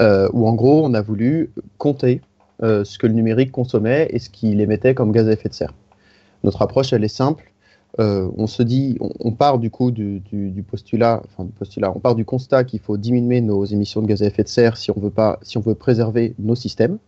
où 0.00 0.48
en 0.48 0.54
gros 0.54 0.84
on 0.84 0.94
a 0.94 1.02
voulu 1.02 1.52
compter 1.78 2.22
euh, 2.62 2.84
ce 2.84 2.98
que 2.98 3.06
le 3.06 3.14
numérique 3.14 3.52
consommait 3.52 4.08
et 4.10 4.18
ce 4.18 4.28
qu'il 4.28 4.60
émettait 4.60 4.94
comme 4.94 5.12
gaz 5.12 5.26
à 5.28 5.32
effet 5.32 5.48
de 5.48 5.54
serre. 5.54 5.72
Notre 6.44 6.60
approche, 6.60 6.92
elle 6.92 7.04
est 7.04 7.08
simple. 7.08 7.52
Euh, 7.98 8.28
on 8.36 8.46
se 8.46 8.62
dit, 8.62 8.98
on, 9.00 9.32
part 9.32 9.58
du 9.58 9.70
coup 9.70 9.90
du, 9.90 10.22
postulat, 10.68 11.22
enfin 11.24 11.44
du 11.44 11.52
postulat, 11.52 11.90
on 11.94 12.00
part 12.00 12.14
du 12.14 12.24
constat 12.24 12.64
qu'il 12.64 12.80
faut 12.80 12.98
diminuer 12.98 13.40
nos 13.40 13.64
émissions 13.64 14.02
de 14.02 14.06
gaz 14.06 14.22
à 14.22 14.26
effet 14.26 14.42
de 14.42 14.48
serre 14.48 14.76
si 14.76 14.90
on 14.90 15.00
veut 15.00 15.10
pas, 15.10 15.38
si 15.42 15.56
on 15.56 15.60
veut 15.60 15.74
préserver 15.74 16.34
nos 16.38 16.54
systèmes. 16.54 16.98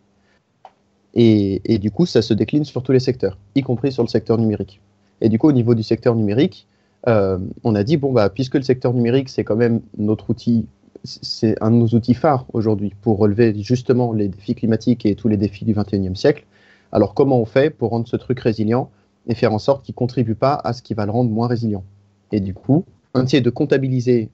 Et, 1.15 1.61
du 1.79 1.91
coup, 1.91 2.07
ça 2.07 2.23
se 2.23 2.33
décline 2.33 2.65
sur 2.65 2.83
tous 2.83 2.93
les 2.93 3.01
secteurs, 3.01 3.37
y 3.55 3.61
compris 3.61 3.93
sur 3.93 4.03
le 4.03 4.09
secteur 4.09 4.39
numérique. 4.39 4.81
Et 5.21 5.29
du 5.29 5.39
coup, 5.39 5.49
au 5.49 5.53
niveau 5.53 5.75
du 5.75 5.83
secteur 5.83 6.15
numérique, 6.15 6.67
euh, 7.07 7.39
on 7.63 7.75
a 7.75 7.85
dit 7.85 7.99
bon 7.99 8.13
bah 8.13 8.31
puisque 8.31 8.55
le 8.55 8.63
secteur 8.63 8.95
numérique 8.95 9.29
c'est 9.29 9.43
quand 9.43 9.57
même 9.57 9.81
notre 9.99 10.31
outil 10.31 10.67
c'est 11.05 11.61
un 11.63 11.71
de 11.71 11.77
nos 11.77 11.89
outils 11.89 12.15
phares 12.15 12.47
aujourd'hui 12.53 12.95
pour 13.01 13.19
relever 13.19 13.55
justement 13.63 14.13
les 14.13 14.29
défis 14.29 14.55
climatiques 14.55 15.05
et 15.07 15.15
tous 15.15 15.29
les 15.29 15.37
défis 15.37 15.65
du 15.65 15.75
21e 15.75 16.15
siècle. 16.15 16.47
Alors 16.93 17.15
comment 17.15 17.41
on 17.41 17.45
fait 17.45 17.71
pour 17.71 17.91
rendre 17.91 18.07
ce 18.07 18.17
truc 18.17 18.39
résilient 18.41 18.91
et 19.27 19.35
faire 19.35 19.53
en 19.53 19.59
sorte 19.59 19.85
qu'il 19.85 19.93
ne 19.93 19.97
contribue 19.97 20.35
pas 20.35 20.55
à 20.55 20.73
ce 20.73 20.83
qui 20.83 20.95
va 20.95 21.07
le 21.07 21.13
rendre 21.13 21.31
moins 21.31 21.49
résilient? 21.49 21.85
Et 22.31 22.41
du 22.41 22.55
coup, 22.55 22.85
un 23.15 23.25
de 23.25 23.51
comptabiliser 23.51 24.31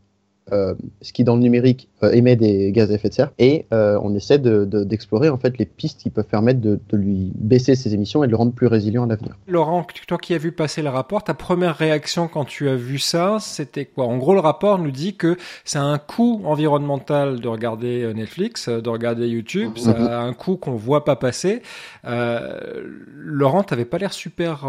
euh, 0.52 0.74
ce 1.02 1.12
qui 1.12 1.24
dans 1.24 1.34
le 1.34 1.42
numérique 1.42 1.88
euh, 2.02 2.10
émet 2.12 2.36
des 2.36 2.72
gaz 2.72 2.90
à 2.90 2.94
effet 2.94 3.08
de 3.08 3.14
serre 3.14 3.32
et 3.38 3.66
euh, 3.72 3.98
on 4.02 4.14
essaie 4.14 4.38
d'explorer 4.38 5.28
en 5.28 5.36
fait 5.36 5.58
les 5.58 5.66
pistes 5.66 6.00
qui 6.00 6.10
peuvent 6.10 6.24
permettre 6.24 6.60
de, 6.60 6.78
lui 6.92 7.32
baisser 7.34 7.74
ses 7.74 7.92
émissions 7.92 8.24
et 8.24 8.26
de 8.26 8.30
le 8.30 8.36
rendre 8.36 8.52
plus 8.52 8.66
résilient 8.66 9.04
à 9.04 9.06
l'avenir. 9.06 9.36
Laurent, 9.46 9.86
toi 10.06 10.16
qui 10.16 10.34
as 10.34 10.38
vu 10.38 10.52
passer 10.52 10.82
le 10.82 10.88
rapport, 10.88 11.22
ta 11.22 11.34
première 11.34 11.76
réaction 11.76 12.28
quand 12.28 12.44
tu 12.44 12.68
as 12.68 12.76
vu 12.76 12.98
ça, 12.98 13.38
c'était 13.40 13.84
quoi? 13.84 14.06
En 14.06 14.16
gros, 14.16 14.34
le 14.34 14.40
rapport 14.40 14.78
nous 14.78 14.90
dit 14.90 15.16
que 15.16 15.36
c'est 15.64 15.78
un 15.78 15.98
coût 15.98 16.40
environnemental 16.44 17.40
de 17.40 17.48
regarder 17.48 18.10
Netflix, 18.14 18.68
de 18.68 18.88
regarder 18.88 19.28
YouTube, 19.28 19.72
ça 19.76 19.92
mhm. 19.92 20.06
a 20.06 20.20
un 20.20 20.32
coût 20.32 20.56
qu'on 20.56 20.76
voit 20.76 21.04
pas 21.04 21.16
passer. 21.16 21.62
Laurent, 22.04 23.62
t'avais 23.62 23.84
pas 23.84 23.98
l'air 23.98 24.12
super, 24.12 24.66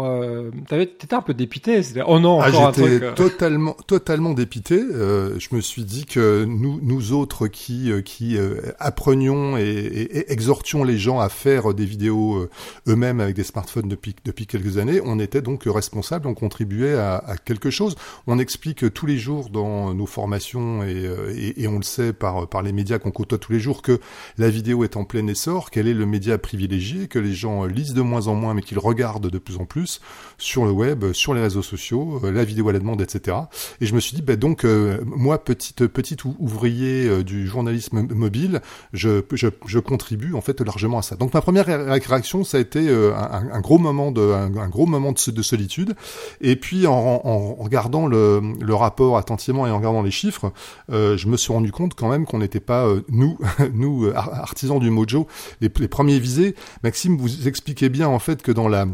t'étais 0.68 1.14
un 1.14 1.22
peu 1.22 1.34
dépité. 1.34 1.80
Oh 2.06 2.18
non, 2.18 2.40
ah, 2.40 2.48
encore 2.48 2.66
un 2.66 2.72
truc. 2.72 3.14
totalement, 3.14 3.76
totalement 3.86 4.32
dépité. 4.34 4.80
je 4.80 5.54
me 5.54 5.60
suis 5.60 5.69
suis 5.70 5.84
dit 5.84 6.04
que 6.04 6.44
nous, 6.44 6.80
nous 6.82 7.12
autres 7.12 7.46
qui, 7.46 7.92
euh, 7.92 8.02
qui 8.02 8.36
euh, 8.36 8.72
apprenions 8.80 9.56
et, 9.56 10.24
exhortions 10.28 10.82
les 10.82 10.98
gens 10.98 11.20
à 11.20 11.28
faire 11.28 11.74
des 11.74 11.84
vidéos 11.84 12.34
euh, 12.34 12.50
eux-mêmes 12.88 13.20
avec 13.20 13.36
des 13.36 13.44
smartphones 13.44 13.88
depuis, 13.88 14.16
depuis 14.24 14.48
quelques 14.48 14.78
années, 14.78 15.00
on 15.04 15.20
était 15.20 15.42
donc 15.42 15.62
responsables, 15.66 16.26
on 16.26 16.34
contribuait 16.34 16.94
à, 16.94 17.36
quelque 17.44 17.70
chose. 17.70 17.94
On 18.26 18.38
explique 18.38 18.92
tous 18.92 19.06
les 19.06 19.16
jours 19.16 19.48
dans 19.50 19.94
nos 19.94 20.06
formations 20.06 20.82
et, 20.82 21.54
et, 21.56 21.68
on 21.68 21.76
le 21.76 21.84
sait 21.84 22.12
par, 22.12 22.48
par 22.48 22.62
les 22.62 22.72
médias 22.72 22.98
qu'on 22.98 23.12
côtoie 23.12 23.38
tous 23.38 23.52
les 23.52 23.60
jours 23.60 23.82
que 23.82 24.00
la 24.38 24.50
vidéo 24.50 24.82
est 24.82 24.96
en 24.96 25.04
plein 25.04 25.26
essor, 25.28 25.70
qu'elle 25.70 25.86
est 25.86 25.94
le 25.94 26.06
média 26.06 26.36
privilégié, 26.38 27.06
que 27.06 27.20
les 27.20 27.32
gens 27.32 27.64
lisent 27.64 27.94
de 27.94 28.02
moins 28.02 28.26
en 28.26 28.34
moins 28.34 28.54
mais 28.54 28.62
qu'ils 28.62 28.80
regardent 28.80 29.30
de 29.30 29.38
plus 29.38 29.58
en 29.58 29.66
plus 29.66 30.00
sur 30.38 30.64
le 30.64 30.72
web, 30.72 31.12
sur 31.12 31.32
les 31.34 31.42
réseaux 31.42 31.62
sociaux, 31.62 32.20
la 32.24 32.44
vidéo 32.44 32.68
à 32.68 32.72
la 32.72 32.80
demande, 32.80 33.00
etc. 33.00 33.36
Et 33.80 33.86
je 33.86 33.94
me 33.94 34.00
suis 34.00 34.16
dit, 34.16 34.22
bah 34.22 34.36
donc, 34.36 34.64
moi, 35.04 35.44
petit 35.44 35.59
petite 35.60 35.86
petite 35.88 36.24
ouvrier 36.24 37.06
euh, 37.06 37.22
du 37.22 37.46
journalisme 37.46 38.06
mobile, 38.14 38.62
je, 38.94 39.22
je, 39.32 39.48
je, 39.66 39.78
contribue 39.78 40.34
en 40.34 40.40
fait 40.40 40.60
largement 40.62 40.98
à 40.98 41.02
ça. 41.02 41.16
Donc 41.16 41.34
ma 41.34 41.42
première 41.42 41.66
réaction, 41.66 42.44
ça 42.44 42.56
a 42.56 42.60
été 42.60 42.88
euh, 42.88 43.12
un, 43.14 43.60
gros 43.60 43.76
moment 43.78 44.10
de 44.10 44.22
un, 44.22 44.68
gros 44.68 44.86
moment 44.86 45.12
de, 45.12 45.30
de, 45.30 45.42
solitude. 45.42 45.94
Et 46.40 46.56
puis 46.56 46.86
en, 46.86 46.92
en 46.92 47.54
regardant 47.56 48.06
le, 48.06 48.40
le, 48.58 48.74
rapport 48.74 49.18
attentivement 49.18 49.66
et 49.66 49.70
en 49.70 49.76
regardant 49.76 50.02
les 50.02 50.10
chiffres, 50.10 50.52
euh, 50.90 51.18
je 51.18 51.28
me 51.28 51.36
suis 51.36 51.52
rendu 51.52 51.72
compte 51.72 51.94
quand 51.94 52.08
même 52.08 52.24
qu'on 52.24 52.38
n'était 52.38 52.60
pas 52.60 52.86
nous 53.08 53.38
nous 53.74 54.10
artisans 54.14 54.78
du 54.78 54.90
mojo 54.90 55.26
les, 55.60 55.70
les 55.78 55.88
premiers 55.88 56.18
visés. 56.18 56.54
Maxime, 56.82 57.18
vous 57.18 57.46
expliquez 57.46 57.90
bien 57.90 58.08
en 58.08 58.18
fait 58.18 58.40
que 58.40 58.52
dans 58.52 58.68
la 58.68 58.86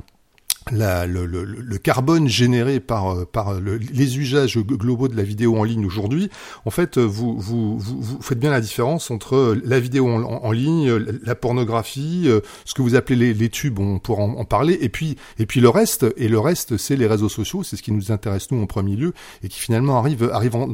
le, 0.72 1.76
carbone 1.78 2.28
généré 2.28 2.80
par, 2.80 3.10
euh, 3.10 3.24
par 3.24 3.60
les 3.60 4.18
usages 4.18 4.58
globaux 4.58 5.08
de 5.08 5.16
la 5.16 5.22
vidéo 5.22 5.56
en 5.56 5.64
ligne 5.64 5.86
aujourd'hui, 5.86 6.30
en 6.64 6.70
fait, 6.70 6.98
vous, 6.98 7.38
vous, 7.38 7.78
faites 8.20 8.38
bien 8.38 8.50
la 8.50 8.60
différence 8.60 9.10
entre 9.10 9.56
la 9.64 9.78
vidéo 9.78 10.08
en, 10.08 10.52
ligne, 10.52 10.90
la 11.22 11.34
pornographie, 11.34 12.24
euh, 12.26 12.40
ce 12.64 12.74
que 12.74 12.82
vous 12.82 12.94
appelez 12.94 13.34
les, 13.34 13.48
tubes, 13.48 13.78
on 13.78 13.98
pourra 13.98 14.24
en, 14.24 14.44
parler, 14.44 14.78
et 14.80 14.88
puis, 14.88 15.16
le 15.38 15.68
reste, 15.68 16.06
et 16.16 16.28
le 16.28 16.38
reste, 16.38 16.76
c'est 16.76 16.96
les 16.96 17.06
réseaux 17.06 17.28
sociaux, 17.28 17.62
c'est 17.62 17.76
ce 17.76 17.82
qui 17.82 17.92
nous 17.92 18.10
intéresse 18.10 18.50
nous 18.50 18.60
en 18.60 18.66
premier 18.66 18.96
lieu, 18.96 19.12
et 19.42 19.48
qui 19.48 19.60
finalement 19.60 19.98
arrive, 19.98 20.30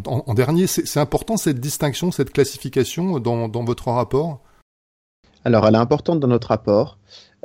en, 0.07 0.35
dernier. 0.35 0.67
C'est 0.67 1.01
important 1.01 1.37
cette 1.37 1.61
distinction, 1.61 2.11
cette 2.11 2.33
classification 2.33 3.19
dans, 3.21 3.65
votre 3.65 3.89
rapport? 3.89 4.41
Alors, 5.45 5.67
elle 5.67 5.75
est 5.75 5.79
importante 5.79 6.21
dans 6.21 6.29
notre 6.29 6.49
rapport. 6.49 6.99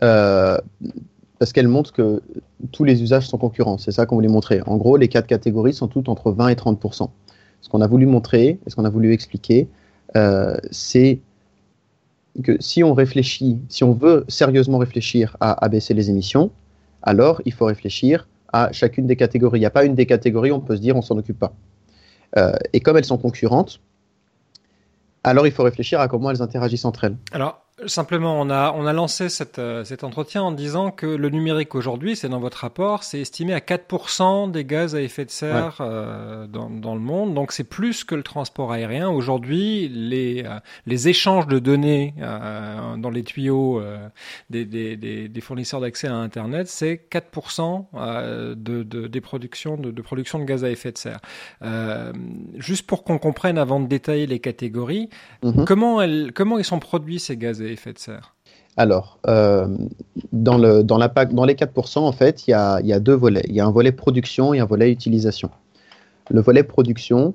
Euh, 0.04 0.58
parce 1.40 1.54
qu'elle 1.54 1.68
montre 1.68 1.94
que 1.94 2.22
tous 2.72 2.84
les 2.84 3.04
usages 3.04 3.28
sont 3.28 3.38
concurrents. 3.38 3.78
C'est 3.78 3.92
ça 3.92 4.06
qu'on 4.06 4.16
voulait 4.16 4.28
montrer. 4.28 4.62
En 4.66 4.78
gros, 4.78 4.98
les 4.98 5.08
quatre 5.08 5.28
catégories 5.28 5.74
sont 5.74 5.88
toutes 5.88 6.10
entre 6.10 6.32
20 6.32 6.50
et 6.50 6.56
30% 6.56 7.10
Ce 7.62 7.70
qu'on 7.70 7.82
a 7.82 7.88
voulu 7.88 8.06
montrer, 8.06 8.60
et 8.66 8.70
ce 8.70 8.76
qu'on 8.76 8.86
a 8.86 8.90
voulu 8.90 9.14
expliquer, 9.14 9.68
euh, 10.16 10.56
c'est 10.72 11.20
que 12.44 12.58
si 12.60 12.84
on 12.84 12.94
réfléchit, 12.94 13.60
si 13.70 13.84
on 13.84 13.94
veut 13.94 14.26
sérieusement 14.28 14.78
réfléchir 14.78 15.38
à 15.40 15.64
abaisser 15.64 15.94
les 15.94 16.10
émissions, 16.10 16.52
alors 17.04 17.42
il 17.46 17.54
faut 17.54 17.66
réfléchir 17.66 18.28
à 18.54 18.72
chacune 18.72 19.08
des 19.08 19.16
catégories. 19.16 19.60
Il 19.60 19.62
n'y 19.62 19.68
a 19.68 19.72
pas 19.72 19.86
une 19.86 19.96
des 19.96 20.06
catégories, 20.06 20.52
on 20.52 20.60
peut 20.60 20.76
se 20.76 20.82
dire 20.82 20.96
on 20.96 21.02
s'en 21.02 21.18
occupe 21.18 21.40
pas. 21.40 21.54
Euh, 22.38 22.54
et 22.74 22.80
comme 22.80 22.98
elles 22.98 23.06
sont 23.06 23.18
concurrentes, 23.18 23.80
alors 25.24 25.46
il 25.48 25.52
faut 25.52 25.64
réfléchir 25.64 26.00
à 26.00 26.08
comment 26.08 26.32
elles 26.32 26.42
interagissent 26.42 26.86
entre 26.86 27.04
elles. 27.06 27.18
Alors, 27.32 27.67
Simplement, 27.86 28.42
on 28.42 28.50
a, 28.50 28.74
on 28.76 28.88
a 28.88 28.94
lancé 28.94 29.30
cette, 29.30 29.60
euh, 29.60 29.84
cet 29.84 30.04
entretien 30.04 30.42
en 30.42 30.52
disant 30.52 30.90
que 30.90 31.06
le 31.06 31.30
numérique 31.30 31.76
aujourd'hui, 31.76 32.16
c'est 32.16 32.28
dans 32.28 32.40
votre 32.40 32.58
rapport, 32.58 33.04
c'est 33.04 33.22
estimé 33.22 33.54
à 33.54 33.60
4% 33.60 34.50
des 34.50 34.66
gaz 34.66 34.96
à 34.96 35.02
effet 35.02 35.26
de 35.26 35.30
serre 35.30 35.78
euh, 35.82 36.48
dans, 36.48 36.72
dans, 36.72 36.96
le 36.96 37.02
monde. 37.02 37.36
Donc 37.36 37.52
c'est 37.52 37.64
plus 37.64 38.04
que 38.04 38.16
le 38.16 38.24
transport 38.24 38.72
aérien. 38.72 39.10
Aujourd'hui, 39.10 39.90
les, 39.90 40.44
euh, 40.44 40.58
les 40.88 41.08
échanges 41.08 41.46
de 41.46 41.60
données 41.60 42.16
euh, 42.20 42.98
dans 42.98 43.12
les 43.12 43.24
tuyaux 43.24 43.80
des, 44.50 44.66
des, 44.66 44.98
des, 44.98 45.30
des, 45.30 45.42
fournisseurs 45.42 45.80
d'accès 45.80 46.08
à 46.08 46.16
Internet, 46.16 46.68
c'est 46.68 47.00
4% 47.12 48.56
de, 48.56 48.82
de, 48.82 49.06
des 49.06 49.22
productions 49.22 49.78
de, 49.78 49.92
de, 49.92 50.02
production 50.02 50.40
de 50.40 50.46
gaz 50.46 50.64
à 50.64 50.72
effet 50.72 50.92
de 50.92 50.98
serre. 50.98 51.20
juste 52.56 52.88
pour 52.88 53.04
qu'on 53.04 53.20
comprenne 53.20 53.60
avant 53.60 53.80
de 53.80 53.86
détailler 53.86 54.26
les 54.26 54.40
catégories, 54.40 55.10
mm-hmm. 55.44 55.66
comment, 55.66 56.02
elles, 56.02 56.32
comment 56.34 56.58
ils 56.58 56.66
sont 56.66 56.80
produits 56.80 57.20
ces 57.20 57.38
gaz 57.38 57.62
à 57.62 57.67
effet 57.72 57.94
de 57.94 58.00
serre 58.00 58.36
alors, 58.78 59.18
euh, 59.26 59.68
dans, 60.32 60.60
le, 60.60 60.84
dans, 60.84 61.00
la, 61.00 61.08
dans 61.08 61.46
les 61.46 61.56
4%, 61.56 61.98
en 61.98 62.12
fait, 62.12 62.48
il 62.48 62.52
y 62.52 62.54
a, 62.54 62.80
y 62.82 62.94
a, 62.94 63.00
deux 63.00 63.16
volets. 63.16 63.44
Il 63.48 63.56
y 63.56 63.60
a 63.60 63.66
un 63.66 63.72
volet 63.72 63.92
production 63.92 64.54
et 64.54 64.60
un 64.60 64.66
volet 64.66 64.92
utilisation. 64.92 65.50
Le 66.30 66.42
volet 66.42 66.62
production, 66.62 67.34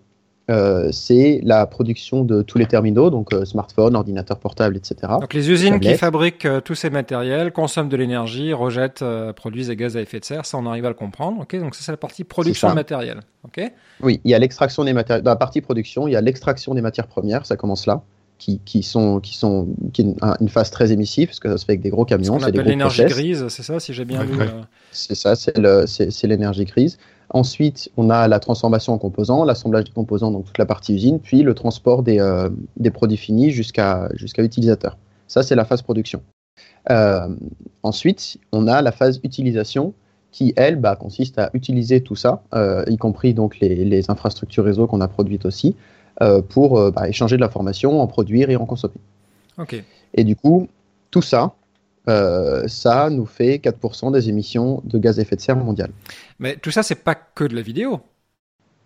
euh, 0.53 0.91
c'est 0.93 1.41
la 1.43 1.67
production 1.67 2.23
de 2.23 2.43
tous 2.43 2.59
les 2.59 2.67
terminaux, 2.67 3.11
donc 3.11 3.33
euh, 3.33 3.45
smartphones, 3.45 3.97
ordinateurs 3.97 4.39
portables, 4.39 4.77
etc. 4.77 5.15
Donc 5.21 5.35
les 5.35 5.51
usines 5.51 5.81
qui 5.81 5.95
fabriquent 5.95 6.47
tous 6.65 6.77
ces 6.77 6.91
matériels 6.91 7.51
consomment 7.51 7.89
de 7.89 7.97
l'énergie, 7.97 8.53
rejettent, 8.53 9.05
produisent 9.35 9.67
des 9.67 9.77
gaz 9.77 9.97
à 9.97 10.01
effet 10.01 10.21
de 10.21 10.25
serre. 10.25 10.47
Ça, 10.47 10.59
on 10.59 10.67
arrive 10.67 10.85
à 10.85 10.91
le 10.91 10.95
comprendre. 10.95 11.41
Ok, 11.43 11.59
donc 11.59 11.75
ça 11.75 11.83
c'est 11.83 11.93
la 11.93 11.97
partie 11.97 12.23
production 12.23 12.71
de 12.71 12.75
matériel. 12.75 13.19
Ok? 13.43 13.61
Oui, 14.01 14.21
il 14.25 14.31
y 14.31 14.35
a 14.35 14.39
l'extraction 14.39 14.85
des 14.85 14.93
matériels. 14.93 15.25
Dans 15.25 15.33
la 15.33 15.37
partie 15.37 15.61
production, 15.61 16.07
il 16.07 16.13
y 16.13 16.17
a 16.17 16.21
l'extraction 16.21 16.73
des 16.75 16.83
matières 16.83 17.09
premières. 17.09 17.47
Ça 17.47 17.57
commence 17.57 17.87
là 17.87 18.05
qui, 18.65 18.83
sont, 18.83 19.21
qui 19.21 19.37
sont 19.37 19.69
qui 19.93 20.03
est 20.03 20.15
une, 20.41 20.49
phase 20.49 20.71
très 20.71 20.93
émissive, 20.93 21.29
parce 21.29 21.41
que 21.41 21.49
ça 21.49 21.59
se 21.59 21.65
fait 21.65 21.73
avec 21.73 21.83
des 21.83 21.91
gros 21.91 22.05
camions. 22.05 22.39
C'est 22.41 22.51
l'énergie 22.51 23.05
grise, 23.05 23.47
c'est 23.49 23.63
ça, 23.63 23.79
si 23.79 23.93
j'ai 23.93 24.05
bien 24.05 24.25
vu. 24.25 24.41
Euh. 24.41 24.63
C'est 24.91 25.15
ça, 25.15 25.35
c'est 25.37 26.27
l'énergie 26.27 26.65
grise. 26.65 26.99
Ensuite, 27.31 27.91
on 27.97 28.11
a 28.11 28.29
la 28.29 28.41
transformation 28.41 28.93
en 28.93 28.99
composants, 28.99 29.45
l'assemblage 29.45 29.85
des 29.85 29.93
composants, 29.93 30.31
donc 30.31 30.47
toute 30.47 30.59
la 30.59 30.67
partie 30.67 30.95
usine, 30.95 31.21
puis 31.21 31.43
le 31.43 31.55
transport 31.55 32.03
des, 32.03 32.21
euh, 32.21 32.51
des 32.77 32.91
produits 32.91 33.17
finis 33.17 33.51
jusqu'à 33.51 34.09
jusqu'à 34.15 34.43
utilisateur. 34.43 34.99
Ça, 35.29 35.43
c'est 35.43 35.55
la 35.55 35.65
phase 35.65 35.83
production. 35.83 36.23
Euh, 36.91 37.29
ensuite, 37.83 38.39
on 38.53 38.67
a 38.67 38.83
la 38.83 38.93
phase 38.93 39.21
utilisation 39.23 39.95
qui, 40.33 40.53
elle, 40.57 40.77
bah, 40.77 40.97
consiste 40.97 41.39
à 41.39 41.51
utiliser 41.53 42.01
tout 42.01 42.17
ça, 42.17 42.43
y 42.89 42.97
compris 42.97 43.35
donc 43.35 43.61
les, 43.61 43.85
les 43.85 44.11
infrastructures 44.11 44.65
réseau 44.65 44.87
qu'on 44.87 45.03
a 45.03 45.09
produites 45.09 45.45
aussi, 45.45 45.69
euh, 45.69 46.02
pour 46.49 46.79
euh, 46.79 46.91
bah, 46.91 47.09
échanger 47.09 47.37
de 47.37 47.41
l'information, 47.41 48.01
en 48.01 48.07
produire 48.07 48.51
et 48.51 48.57
en 48.57 48.67
consommer. 48.67 48.95
Et 50.15 50.25
du 50.25 50.37
coup, 50.37 50.69
tout 51.11 51.23
ça, 51.23 51.55
euh, 52.09 52.67
ça 52.69 53.11
nous 53.11 53.27
fait 53.27 53.57
4% 53.57 54.13
des 54.13 54.29
émissions 54.29 54.83
de 54.85 54.99
gaz 54.99 55.19
à 55.19 55.23
effet 55.23 55.37
de 55.37 55.41
serre 55.41 55.57
mondiales. 55.57 55.93
Mais 56.39 56.57
tout 56.57 56.71
ça, 56.71 56.83
c'est 56.83 56.97
pas 56.97 57.15
que 57.15 57.45
de 57.45 57.55
la 57.55 57.63
vidéo. 57.63 58.01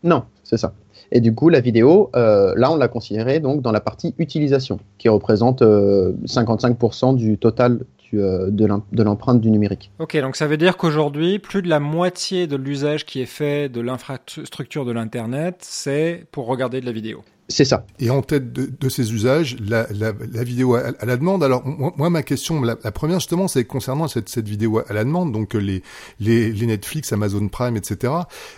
Non, 0.03 0.25
c'est 0.45 0.59
ça. 0.59 0.75
Et 1.11 1.21
du 1.21 1.35
coup, 1.35 1.49
la 1.49 1.61
vidéo, 1.61 2.11
là, 2.15 2.71
on 2.71 2.77
l'a 2.77 2.89
considérée 2.89 3.41
donc 3.41 3.63
dans 3.63 3.73
la 3.73 3.81
partie 3.81 4.15
utilisation, 4.19 4.79
qui 4.99 5.09
représente 5.09 5.63
55% 5.63 7.17
du 7.17 7.39
total 7.39 7.81
euh, 8.15 8.51
de 8.51 9.03
l'empreinte 9.03 9.41
du 9.41 9.51
numérique. 9.51 9.91
Ok, 9.99 10.17
donc 10.19 10.37
ça 10.37 10.47
veut 10.47 10.57
dire 10.57 10.77
qu'aujourd'hui, 10.77 11.39
plus 11.39 11.63
de 11.63 11.69
la 11.69 11.81
moitié 11.81 12.47
de 12.47 12.57
l'usage 12.57 13.07
qui 13.07 13.21
est 13.21 13.27
fait 13.27 13.69
de 13.69 13.81
l'infrastructure 13.81 14.85
de 14.85 14.93
l'Internet, 14.93 15.57
c'est 15.61 16.27
pour 16.33 16.47
regarder 16.47 16.81
de 16.81 16.87
la 16.87 16.93
vidéo. 16.93 17.25
C'est 17.49 17.65
ça. 17.65 17.87
Et 18.01 18.11
en 18.11 18.23
tête 18.23 18.53
de, 18.53 18.69
de 18.79 18.89
ces 18.89 19.13
usages, 19.13 19.57
la, 19.61 19.87
la, 19.93 20.13
la 20.33 20.43
vidéo 20.43 20.75
à, 20.75 20.93
la 21.05 21.17
demande. 21.17 21.45
Alors 21.45 21.65
moi, 21.65 22.11
ma 22.11 22.25
question, 22.25 22.61
la, 22.61 22.77
la 22.83 22.91
première 22.91 23.21
justement, 23.21 23.47
c'est 23.47 23.65
concernant 23.65 24.09
cette, 24.09 24.29
cette, 24.29 24.49
vidéo 24.49 24.81
à 24.89 24.93
la 24.93 25.05
demande, 25.05 25.33
donc 25.33 25.55
les, 25.55 25.83
les, 26.19 26.51
les 26.51 26.67
Netflix, 26.67 27.13
Amazon 27.13 27.47
Prime, 27.49 27.77
etc. 27.77 28.13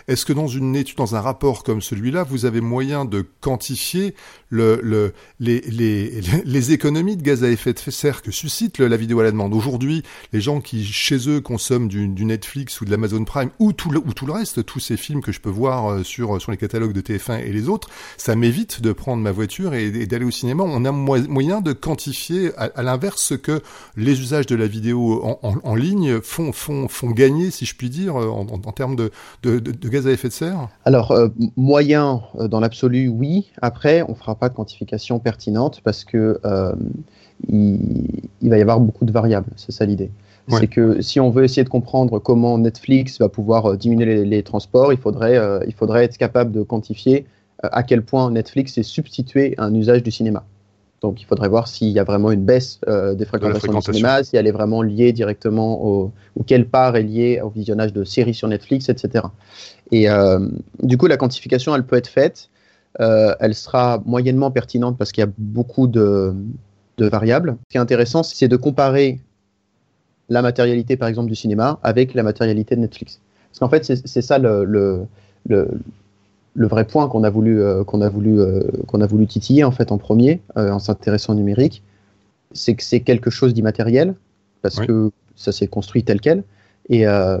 Est-ce 0.07 0.25
que 0.25 0.33
dans 0.33 0.47
une 0.47 0.75
étude, 0.75 0.97
dans 0.97 1.15
un 1.15 1.21
rapport 1.21 1.63
comme 1.63 1.81
celui-là, 1.81 2.23
vous 2.23 2.45
avez 2.45 2.61
moyen 2.61 3.05
de 3.05 3.23
quantifier 3.41 4.15
le, 4.49 4.79
le, 4.81 5.13
les, 5.39 5.61
les, 5.61 6.21
les 6.43 6.71
économies 6.71 7.15
de 7.15 7.21
gaz 7.21 7.43
à 7.43 7.49
effet 7.49 7.73
de 7.73 7.91
serre 7.91 8.23
que 8.23 8.31
suscite 8.31 8.79
la 8.79 8.97
vidéo 8.97 9.19
à 9.19 9.23
la 9.23 9.31
demande? 9.31 9.53
Aujourd'hui, 9.53 10.01
les 10.33 10.41
gens 10.41 10.61
qui 10.61 10.83
chez 10.83 11.29
eux 11.29 11.41
consomment 11.41 11.89
du, 11.89 12.07
du 12.07 12.25
Netflix 12.25 12.81
ou 12.81 12.85
de 12.85 12.91
l'Amazon 12.91 13.23
Prime 13.23 13.51
ou 13.59 13.71
tout, 13.71 13.91
le, 13.91 13.99
ou 13.99 14.13
tout 14.13 14.25
le 14.25 14.33
reste, 14.33 14.65
tous 14.65 14.79
ces 14.79 14.97
films 14.97 15.21
que 15.21 15.31
je 15.31 15.41
peux 15.41 15.49
voir 15.49 15.91
euh, 15.91 16.03
sur, 16.03 16.41
sur 16.41 16.51
les 16.51 16.57
catalogues 16.57 16.93
de 16.93 17.01
TF1 17.01 17.41
et 17.41 17.51
les 17.51 17.69
autres, 17.69 17.89
ça 18.17 18.35
m'évite 18.35 18.78
de 18.81 18.91
prendre 18.91 19.21
ma 19.21 19.31
voiture 19.31 19.73
et, 19.73 20.05
d'aller 20.05 20.25
au 20.25 20.31
cinéma. 20.31 20.63
On 20.65 20.85
a 20.85 20.91
moyen 20.91 21.61
de 21.61 21.73
quantifier, 21.73 22.51
à, 22.57 22.83
l'inverse, 22.83 23.21
ce 23.21 23.33
que 23.33 23.61
les 23.95 24.19
usages 24.19 24.45
de 24.45 24.55
la 24.55 24.67
vidéo 24.67 25.21
en, 25.41 25.75
ligne 25.75 26.21
font, 26.21 26.51
font, 26.51 26.87
font 26.87 27.11
gagner, 27.11 27.51
si 27.51 27.65
je 27.65 27.75
puis 27.75 27.89
dire, 27.89 28.15
en, 28.15 28.45
termes 28.71 28.95
de, 28.95 29.11
de, 29.43 29.89
gaz 29.89 30.07
à 30.07 30.11
effet 30.11 30.27
de 30.27 30.33
serre 30.33 30.69
Alors, 30.85 31.11
euh, 31.11 31.29
moyen, 31.55 32.21
euh, 32.39 32.47
dans 32.47 32.59
l'absolu, 32.59 33.07
oui. 33.07 33.51
Après, 33.61 34.01
on 34.03 34.11
ne 34.11 34.15
fera 34.15 34.35
pas 34.35 34.49
de 34.49 34.53
quantification 34.53 35.19
pertinente 35.19 35.81
parce 35.83 36.03
que 36.03 36.39
euh, 36.45 36.73
il, 37.47 38.49
va 38.49 38.57
y 38.57 38.61
avoir 38.61 38.79
beaucoup 38.79 39.05
de 39.05 39.11
variables. 39.11 39.51
C'est 39.55 39.71
ça 39.71 39.85
l'idée. 39.85 40.11
C'est 40.51 40.65
que 40.65 40.99
si 40.99 41.19
on 41.19 41.29
veut 41.29 41.43
essayer 41.43 41.63
de 41.63 41.69
comprendre 41.69 42.17
comment 42.17 42.57
Netflix 42.57 43.19
va 43.19 43.29
pouvoir 43.29 43.77
diminuer 43.77 44.25
les, 44.25 44.41
transports, 44.41 44.91
il 44.91 44.97
faudrait, 44.97 45.39
il 45.67 45.73
faudrait 45.75 46.05
être 46.05 46.17
capable 46.17 46.51
de 46.51 46.63
quantifier 46.63 47.27
à 47.63 47.83
quel 47.83 48.03
point 48.03 48.31
Netflix 48.31 48.77
est 48.77 48.83
substitué 48.83 49.55
à 49.57 49.65
un 49.65 49.73
usage 49.73 50.03
du 50.03 50.11
cinéma. 50.11 50.45
Donc 51.01 51.21
il 51.21 51.25
faudrait 51.25 51.47
voir 51.47 51.67
s'il 51.67 51.89
y 51.89 51.99
a 51.99 52.03
vraiment 52.03 52.31
une 52.31 52.43
baisse 52.43 52.79
euh, 52.87 53.15
des 53.15 53.25
fréquentations 53.25 53.73
du 53.73 53.81
cinéma, 53.81 54.23
si 54.23 54.35
elle 54.35 54.47
est 54.47 54.51
vraiment 54.51 54.81
liée 54.81 55.13
directement 55.13 55.81
au, 55.85 56.11
ou 56.35 56.43
quelle 56.43 56.67
part 56.67 56.95
est 56.97 57.03
liée 57.03 57.39
au 57.41 57.49
visionnage 57.49 57.93
de 57.93 58.03
séries 58.03 58.33
sur 58.33 58.47
Netflix, 58.47 58.89
etc. 58.89 59.25
Et 59.91 60.09
euh, 60.09 60.39
du 60.83 60.97
coup, 60.97 61.07
la 61.07 61.17
quantification, 61.17 61.73
elle 61.73 61.85
peut 61.85 61.95
être 61.95 62.07
faite. 62.07 62.49
elle 62.99 63.55
sera 63.55 64.01
moyennement 64.05 64.51
pertinente 64.51 64.97
parce 64.97 65.11
qu'il 65.11 65.23
y 65.23 65.27
a 65.27 65.31
beaucoup 65.37 65.87
de, 65.87 66.33
variables. 66.97 67.55
Ce 67.67 67.71
qui 67.71 67.77
est 67.77 67.81
intéressant, 67.81 68.23
c'est 68.23 68.49
de 68.49 68.57
comparer 68.57 69.21
la 70.27 70.41
matérialité, 70.41 70.97
par 70.97 71.07
exemple, 71.07 71.29
du 71.29 71.35
cinéma 71.35 71.79
avec 71.81 72.13
la 72.13 72.23
matérialité 72.23 72.75
de 72.75 72.81
Netflix. 72.81 73.21
Parce 73.49 73.59
qu'en 73.59 73.69
fait, 73.69 73.83
c'est 73.83 74.21
ça 74.21 74.37
le, 74.37 74.65
le, 74.65 75.05
le 75.47 75.69
vrai 76.55 76.85
point 76.85 77.07
qu'on 77.07 77.23
a 77.23 77.29
voulu 77.29 77.61
euh, 77.61 77.83
qu'on 77.83 78.01
a 78.01 78.09
voulu 78.09 78.39
euh, 78.39 78.63
qu'on 78.87 79.01
a 79.01 79.07
voulu 79.07 79.27
titiller 79.27 79.63
en 79.63 79.71
fait 79.71 79.91
en 79.91 79.97
premier 79.97 80.41
euh, 80.57 80.71
en 80.71 80.79
s'intéressant 80.79 81.33
au 81.33 81.35
numérique, 81.35 81.83
c'est 82.51 82.75
que 82.75 82.83
c'est 82.83 83.01
quelque 83.01 83.29
chose 83.29 83.53
d'immatériel 83.53 84.15
parce 84.61 84.79
que 84.79 85.11
ça 85.35 85.51
s'est 85.51 85.67
construit 85.67 86.03
tel 86.03 86.19
quel 86.19 86.43
et, 86.89 87.07
euh, 87.07 87.39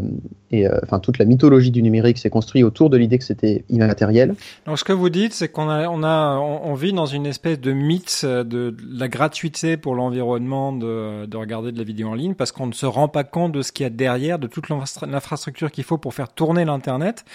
et 0.51 0.67
euh, 0.67 0.79
enfin 0.83 0.99
toute 0.99 1.17
la 1.17 1.25
mythologie 1.25 1.71
du 1.71 1.81
numérique 1.81 2.19
s'est 2.19 2.29
construite 2.29 2.63
autour 2.63 2.89
de 2.89 2.97
l'idée 2.97 3.17
que 3.17 3.23
c'était 3.23 3.65
immatériel. 3.69 4.35
Donc 4.65 4.77
ce 4.77 4.83
que 4.83 4.93
vous 4.93 5.09
dites, 5.09 5.33
c'est 5.33 5.49
qu'on 5.49 5.69
a, 5.69 5.87
on 5.89 6.03
a, 6.03 6.37
on, 6.37 6.73
vit 6.75 6.93
dans 6.93 7.07
une 7.07 7.25
espèce 7.25 7.59
de 7.59 7.71
mythe 7.71 8.25
de, 8.25 8.75
la 8.91 9.07
gratuité 9.07 9.75
pour 9.75 9.95
l'environnement 9.95 10.71
de, 10.71 11.25
de 11.25 11.37
regarder 11.37 11.71
de 11.71 11.77
la 11.77 11.83
vidéo 11.83 12.09
en 12.09 12.13
ligne, 12.13 12.35
parce 12.35 12.51
qu'on 12.51 12.67
ne 12.67 12.73
se 12.73 12.85
rend 12.85 13.07
pas 13.07 13.23
compte 13.23 13.51
de 13.51 13.61
ce 13.63 13.71
qu'il 13.71 13.83
y 13.83 13.87
a 13.87 13.89
derrière, 13.89 14.37
de 14.37 14.47
toute 14.47 14.69
l'infrastructure 14.69 15.71
qu'il 15.71 15.83
faut 15.83 15.97
pour 15.97 16.13
faire 16.13 16.29
tourner 16.29 16.63
l'internet, 16.63 17.25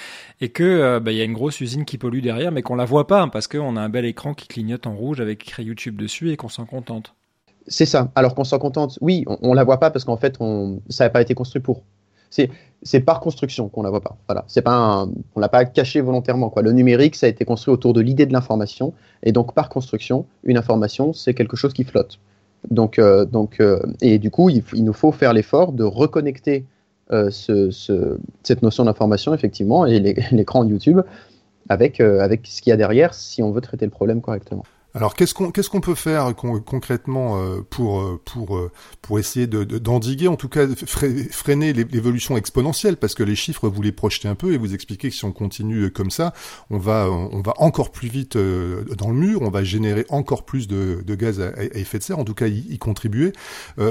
et 0.40 0.50
que 0.50 0.62
euh, 0.62 1.00
bah, 1.00 1.10
il 1.10 1.18
y 1.18 1.20
a 1.20 1.24
une 1.24 1.34
grosse 1.34 1.60
usine 1.60 1.84
qui 1.84 1.98
pollue 1.98 2.20
derrière, 2.20 2.52
mais 2.52 2.62
qu'on 2.62 2.76
la 2.76 2.84
voit 2.84 3.06
pas, 3.06 3.26
parce 3.32 3.48
qu'on 3.48 3.76
a 3.76 3.80
un 3.80 3.88
bel 3.88 4.04
écran 4.04 4.34
qui 4.34 4.46
clignote 4.46 4.86
en 4.86 4.94
rouge 4.94 5.20
avec 5.20 5.42
écrit 5.42 5.64
YouTube 5.64 5.96
dessus 5.96 6.30
et 6.30 6.36
qu'on 6.36 6.48
s'en 6.48 6.64
contente. 6.64 7.14
C'est 7.66 7.86
ça. 7.86 8.12
Alors 8.14 8.34
qu'on 8.34 8.44
s'en 8.44 8.58
contente, 8.58 8.98
oui, 9.00 9.24
on, 9.26 9.38
on, 9.40 9.54
la 9.54 9.64
voit 9.64 9.80
pas 9.80 9.90
parce 9.90 10.04
qu'en 10.04 10.18
fait, 10.18 10.36
on, 10.40 10.80
ça 10.90 11.04
n'a 11.04 11.10
pas 11.10 11.22
été 11.22 11.34
construit 11.34 11.62
pour 11.62 11.82
c'est 12.82 13.01
par 13.01 13.20
construction 13.20 13.68
qu'on 13.68 13.82
la 13.82 13.91
voit 13.91 14.01
pas. 14.01 14.16
Voilà, 14.28 14.45
c'est 14.47 14.62
pas 14.62 15.07
on 15.35 15.41
l'a 15.41 15.49
pas 15.49 15.64
caché 15.64 16.01
volontairement 16.01 16.51
quoi. 16.51 16.62
Le 16.62 16.72
numérique, 16.72 17.16
ça 17.16 17.26
a 17.26 17.28
été 17.28 17.45
construit 17.45 17.72
autour 17.72 17.93
de 17.93 18.01
l'idée 18.01 18.26
de 18.26 18.32
l'information 18.32 18.93
et 19.22 19.32
donc 19.32 19.55
par 19.55 19.68
construction, 19.68 20.26
une 20.45 20.57
information, 20.57 21.12
c'est 21.12 21.35
quelque 21.35 21.57
chose 21.57 21.72
qui 21.72 21.85
flotte. 21.85 22.18
Donc 22.70 22.99
euh, 22.99 23.24
donc 23.24 23.61
euh, 23.61 23.80
et 24.01 24.18
du 24.18 24.30
coup, 24.30 24.51
il, 24.51 24.62
nous 24.85 24.93
faut 24.93 25.12
faire 25.12 25.32
l'effort 25.32 25.72
de 25.72 25.85
reconnecter 25.85 26.64
euh, 27.12 27.30
ce, 27.30 27.70
cette 28.43 28.62
notion 28.62 28.85
d'information 28.85 29.35
effectivement 29.35 29.87
et 29.87 29.99
l'écran 30.32 30.64
YouTube 30.64 31.01
avec 31.68 32.01
avec 32.01 32.47
ce 32.47 32.61
qu'il 32.61 32.70
y 32.70 32.74
a 32.74 32.76
derrière 32.76 33.14
si 33.14 33.43
on 33.43 33.51
veut 33.51 33.62
traiter 33.62 33.87
le 33.87 33.91
problème 33.91 34.20
correctement. 34.20 34.64
Alors 34.97 35.16
qu'est-ce 35.16 35.34
qu'on 35.34 35.51
qu'est-ce 35.51 35.68
qu'on 35.68 35.80
peut 35.80 35.97
faire 35.97 36.36
concrètement 36.36 37.40
euh, 37.40 37.62
pour 37.68 38.01
euh, 38.01 38.20
pour 38.24 38.57
euh, 38.57 38.70
pour 39.03 39.18
essayer 39.18 39.49
de 39.49 39.64
d'endiguer 39.64 40.28
en 40.28 40.36
tout 40.36 40.49
cas 40.49 40.68
freiner 40.76 41.72
l'évolution 41.72 42.36
exponentielle? 42.36 42.97
Parce 42.97 43.16
que 43.16 43.24
les 43.24 43.34
chiffres 43.34 43.68
vous 43.68 43.82
les 43.82 43.90
projetez 43.90 44.28
un 44.28 44.36
peu 44.36 44.53
et 44.53 44.57
vous 44.57 44.72
expliquez 44.72 45.09
que 45.11 45.16
si 45.16 45.24
on 45.24 45.32
continue 45.32 45.90
comme 45.90 46.12
ça, 46.12 46.32
on 46.70 46.78
va 46.78 47.11
on 47.11 47.42
va 47.42 47.55
encore 47.57 47.90
plus 47.90 48.07
vite 48.07 48.36
dans 48.36 49.09
le 49.09 49.16
mur, 49.16 49.42
on 49.42 49.51
va 49.51 49.64
générer 49.64 50.07
encore 50.11 50.45
plus 50.45 50.68
de, 50.68 51.03
gaz 51.16 51.40
à, 51.40 51.51
effet 51.74 51.99
de 51.99 52.05
serre, 52.05 52.20
en 52.20 52.24
tout 52.24 52.34
cas 52.34 52.47
y, 52.47 52.78
contribuer. 52.78 53.32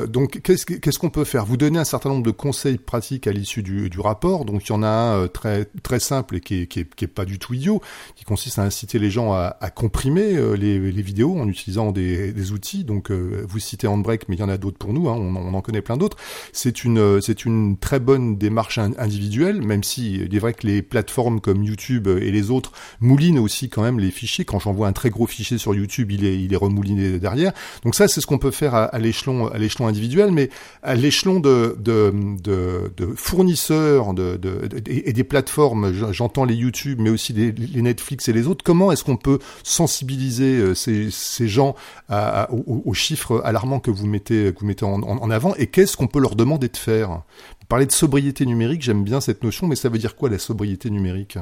donc 0.08 0.40
qu'est-ce 0.42 0.66
qu'est-ce 0.66 1.00
qu'on 1.00 1.10
peut 1.10 1.26
faire? 1.26 1.46
Vous 1.46 1.58
donnez 1.58 1.80
un 1.80 1.84
certain 1.84 2.10
nombre 2.10 2.24
de 2.24 2.32
conseils 2.32 2.78
pratiques 2.78 3.28
à 3.28 3.34
l'issue 3.34 3.62
du, 3.62 3.90
du 3.90 4.00
rapport. 4.00 4.46
Donc 4.46 4.70
il 4.70 4.70
y 4.70 4.76
en 4.76 4.84
a 4.84 4.88
un 4.88 5.28
très 5.28 5.66
très 5.84 6.00
simple 6.00 6.38
et 6.38 6.40
qui 6.40 6.62
est, 6.62 6.68
qui 6.68 6.80
est, 6.80 6.96
qui 6.96 7.04
est 7.04 7.10
pas 7.10 7.26
du 7.26 7.40
tout 7.40 7.54
idiot, 7.54 7.82
qui 8.16 8.24
consiste 8.24 8.58
à 8.58 8.64
inciter 8.64 9.00
les 9.00 9.10
gens 9.10 9.34
à, 9.34 9.58
à 9.60 9.70
comprimer 9.70 10.56
les 10.56 10.93
les 10.94 11.02
vidéos 11.02 11.38
en 11.40 11.48
utilisant 11.48 11.92
des, 11.92 12.52
outils. 12.52 12.84
Donc, 12.84 13.12
euh, 13.12 13.44
vous 13.48 13.60
citez 13.60 13.88
Handbrake, 13.88 14.28
mais 14.28 14.36
il 14.36 14.40
y 14.40 14.44
en 14.44 14.50
a 14.50 14.58
d'autres 14.58 14.78
pour 14.78 14.94
nous. 14.94 15.10
Hein, 15.10 15.16
on, 15.16 15.54
en 15.54 15.62
connaît 15.62 15.82
plein 15.82 15.98
d'autres. 15.98 16.18
C'est 16.52 16.84
une, 16.84 17.00
euh, 17.00 17.22
c'est 17.22 17.46
une 17.46 17.78
très 17.78 18.00
bonne 18.00 18.38
démarche 18.38 18.78
individuelle, 18.78 19.62
même 19.62 19.84
si 19.84 20.16
il 20.16 20.36
est 20.36 20.40
vrai 20.40 20.54
que 20.54 20.68
les 20.68 20.82
plateformes 20.82 21.40
comme 21.40 21.64
YouTube 21.64 22.08
et 22.08 22.32
les 22.32 22.52
autres 22.52 22.72
moulinent 23.00 23.40
aussi 23.40 23.70
quand 23.70 23.82
même 23.82 24.00
les 24.00 24.12
fichiers. 24.12 24.46
Quand 24.46 24.60
j'envoie 24.60 24.88
un 24.88 24.94
très 24.94 25.10
gros 25.10 25.28
fichier 25.28 25.58
sur 25.58 25.74
YouTube, 25.74 26.12
il 26.12 26.26
est, 26.26 26.42
il 26.42 26.54
est 26.54 26.58
remouliné 26.58 27.20
derrière. 27.20 27.54
Donc 27.84 27.96
ça, 27.96 28.08
c'est 28.08 28.22
ce 28.22 28.28
qu'on 28.28 28.38
peut 28.38 28.52
faire 28.52 28.76
à, 28.76 29.00
l'échelon, 29.00 29.48
à 29.48 29.58
l'échelon 29.58 29.88
individuel, 29.88 30.32
mais 30.32 30.50
à 30.82 30.96
l'échelon 30.96 31.40
de, 31.40 31.76
de, 31.80 32.14
de, 32.44 33.14
fournisseurs 33.16 34.14
de, 34.14 34.40
et 34.88 35.14
des 35.14 35.24
plateformes, 35.24 35.94
j'entends 36.12 36.46
les 36.46 36.56
YouTube, 36.56 37.00
mais 37.02 37.10
aussi 37.10 37.34
les, 37.34 37.52
les 37.52 37.82
Netflix 37.82 38.28
et 38.28 38.34
les 38.34 38.48
autres. 38.48 38.64
Comment 38.64 38.92
est-ce 38.92 39.04
qu'on 39.04 39.18
peut 39.18 39.40
sensibiliser 39.64 40.58
euh, 40.58 40.76
ces, 41.10 41.48
gens 41.48 41.76
aux, 42.10 42.94
chiffres 42.94 43.42
alarmants 43.44 43.80
que 43.80 43.92
vous 43.92 44.08
mettez, 44.08 44.54
en, 44.82 45.30
avant 45.30 45.56
et 45.56 45.68
qu'est-ce 45.68 45.98
qu'on 45.98 46.08
peut 46.08 46.20
leur 46.20 46.36
demander 46.36 46.68
de 46.68 46.78
faire? 46.78 47.10
Vous 47.10 47.68
parlez 47.68 47.86
de 47.86 47.92
sobriété 47.92 48.46
numérique, 48.46 48.82
j'aime 48.82 49.04
bien 49.04 49.22
cette 49.22 49.44
notion, 49.44 49.68
mais 49.68 49.76
ça 49.76 49.90
veut 49.90 49.98
dire 49.98 50.16
quoi 50.16 50.30
la 50.30 50.40
sobriété 50.40 50.90
numérique? 50.90 51.38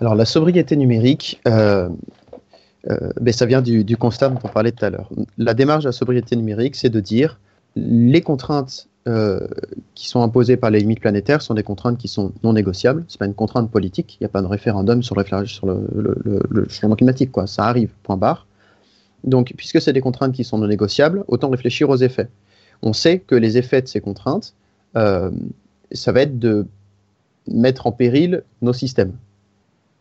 Alors 0.00 0.14
la 0.14 0.24
sobriété 0.24 0.76
numérique, 0.76 1.40
euh, 1.46 1.88
euh, 2.90 3.12
ben, 3.20 3.32
ça 3.32 3.46
vient 3.46 3.62
du, 3.62 3.96
constat 3.96 4.28
dont 4.28 4.40
on 4.42 4.48
parlait 4.48 4.72
tout 4.72 4.84
à 4.84 4.90
l'heure. 4.90 5.08
La 5.38 5.54
démarche 5.54 5.84
de 5.84 5.88
la 5.88 5.92
sobriété 5.92 6.36
numérique, 6.36 6.76
c'est 6.76 6.90
de 6.90 7.00
dire 7.00 7.38
les 7.76 8.20
contraintes 8.20 8.88
qui 9.94 10.08
sont 10.08 10.22
imposées 10.22 10.56
par 10.56 10.70
les 10.70 10.78
limites 10.78 11.00
planétaires 11.00 11.42
sont 11.42 11.54
des 11.54 11.64
contraintes 11.64 11.98
qui 11.98 12.06
sont 12.06 12.32
non 12.44 12.52
négociables. 12.52 13.04
C'est 13.08 13.18
pas 13.18 13.26
une 13.26 13.34
contrainte 13.34 13.70
politique. 13.70 14.16
Il 14.20 14.22
n'y 14.22 14.26
a 14.26 14.28
pas 14.28 14.42
de 14.42 14.46
référendum 14.46 15.02
sur, 15.02 15.16
le, 15.16 15.46
sur 15.46 15.66
le, 15.66 16.66
changement 16.68 16.94
climatique. 16.94 17.32
Quoi. 17.32 17.48
Ça 17.48 17.64
arrive, 17.64 17.90
point 18.04 18.16
barre. 18.16 18.46
Donc, 19.24 19.54
puisque 19.56 19.80
c'est 19.80 19.92
des 19.92 20.00
contraintes 20.00 20.32
qui 20.32 20.44
sont 20.44 20.58
non 20.58 20.66
négociables, 20.66 21.24
autant 21.28 21.50
réfléchir 21.50 21.90
aux 21.90 21.96
effets. 21.96 22.28
On 22.82 22.92
sait 22.92 23.20
que 23.20 23.34
les 23.34 23.58
effets 23.58 23.82
de 23.82 23.88
ces 23.88 24.00
contraintes, 24.00 24.54
euh, 24.96 25.30
ça 25.92 26.12
va 26.12 26.22
être 26.22 26.38
de 26.38 26.66
mettre 27.48 27.86
en 27.86 27.92
péril 27.92 28.42
nos 28.60 28.72
systèmes. 28.72 29.12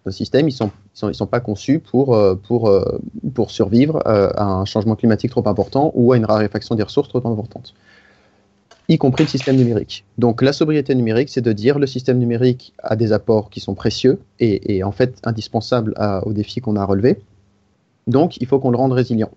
Nos 0.06 0.12
systèmes, 0.12 0.50
ils 0.50 0.54
ne 0.54 0.58
sont, 0.58 0.72
ils 1.10 1.16
sont, 1.16 1.28
pas 1.28 1.40
conçus 1.40 1.80
pour, 1.80 2.16
euh, 2.16 2.34
pour, 2.36 2.70
euh, 2.70 3.00
pour 3.36 3.52
survivre 3.52 4.02
à 4.06 4.44
un 4.44 4.66
changement 4.66 4.96
climatique 4.96 5.30
trop 5.30 5.48
important 5.48 5.92
ou 5.94 6.14
à 6.14 6.18
une 6.18 6.26
raréfaction 6.26 6.74
des 6.74 6.84
ressources 6.84 7.10
trop 7.10 7.26
importante, 7.28 7.76
y 8.92 8.98
compris 8.98 9.24
le 9.24 9.30
système 9.30 9.56
numérique. 9.56 10.06
Donc 10.18 10.42
la 10.42 10.54
sobriété 10.54 10.94
numérique, 10.96 11.30
c'est 11.30 11.42
de 11.42 11.54
dire 11.54 11.80
le 11.80 11.88
système 11.88 12.20
numérique 12.20 12.74
a 12.84 12.96
des 12.96 13.14
apports 13.14 13.50
qui 13.50 13.60
sont 13.60 13.74
précieux 13.74 14.20
et, 14.40 14.84
en 14.84 14.92
fait 14.92 15.18
indispensables 15.24 15.94
aux 16.26 16.34
défis 16.34 16.62
qu'on 16.62 16.76
a 16.76 16.86
relevés 16.86 17.18
donc, 18.08 18.38
il 18.38 18.48
faut 18.48 18.60
qu'on 18.60 18.72
le 18.72 18.78
rende 18.78 18.94
résilient. 18.94 19.32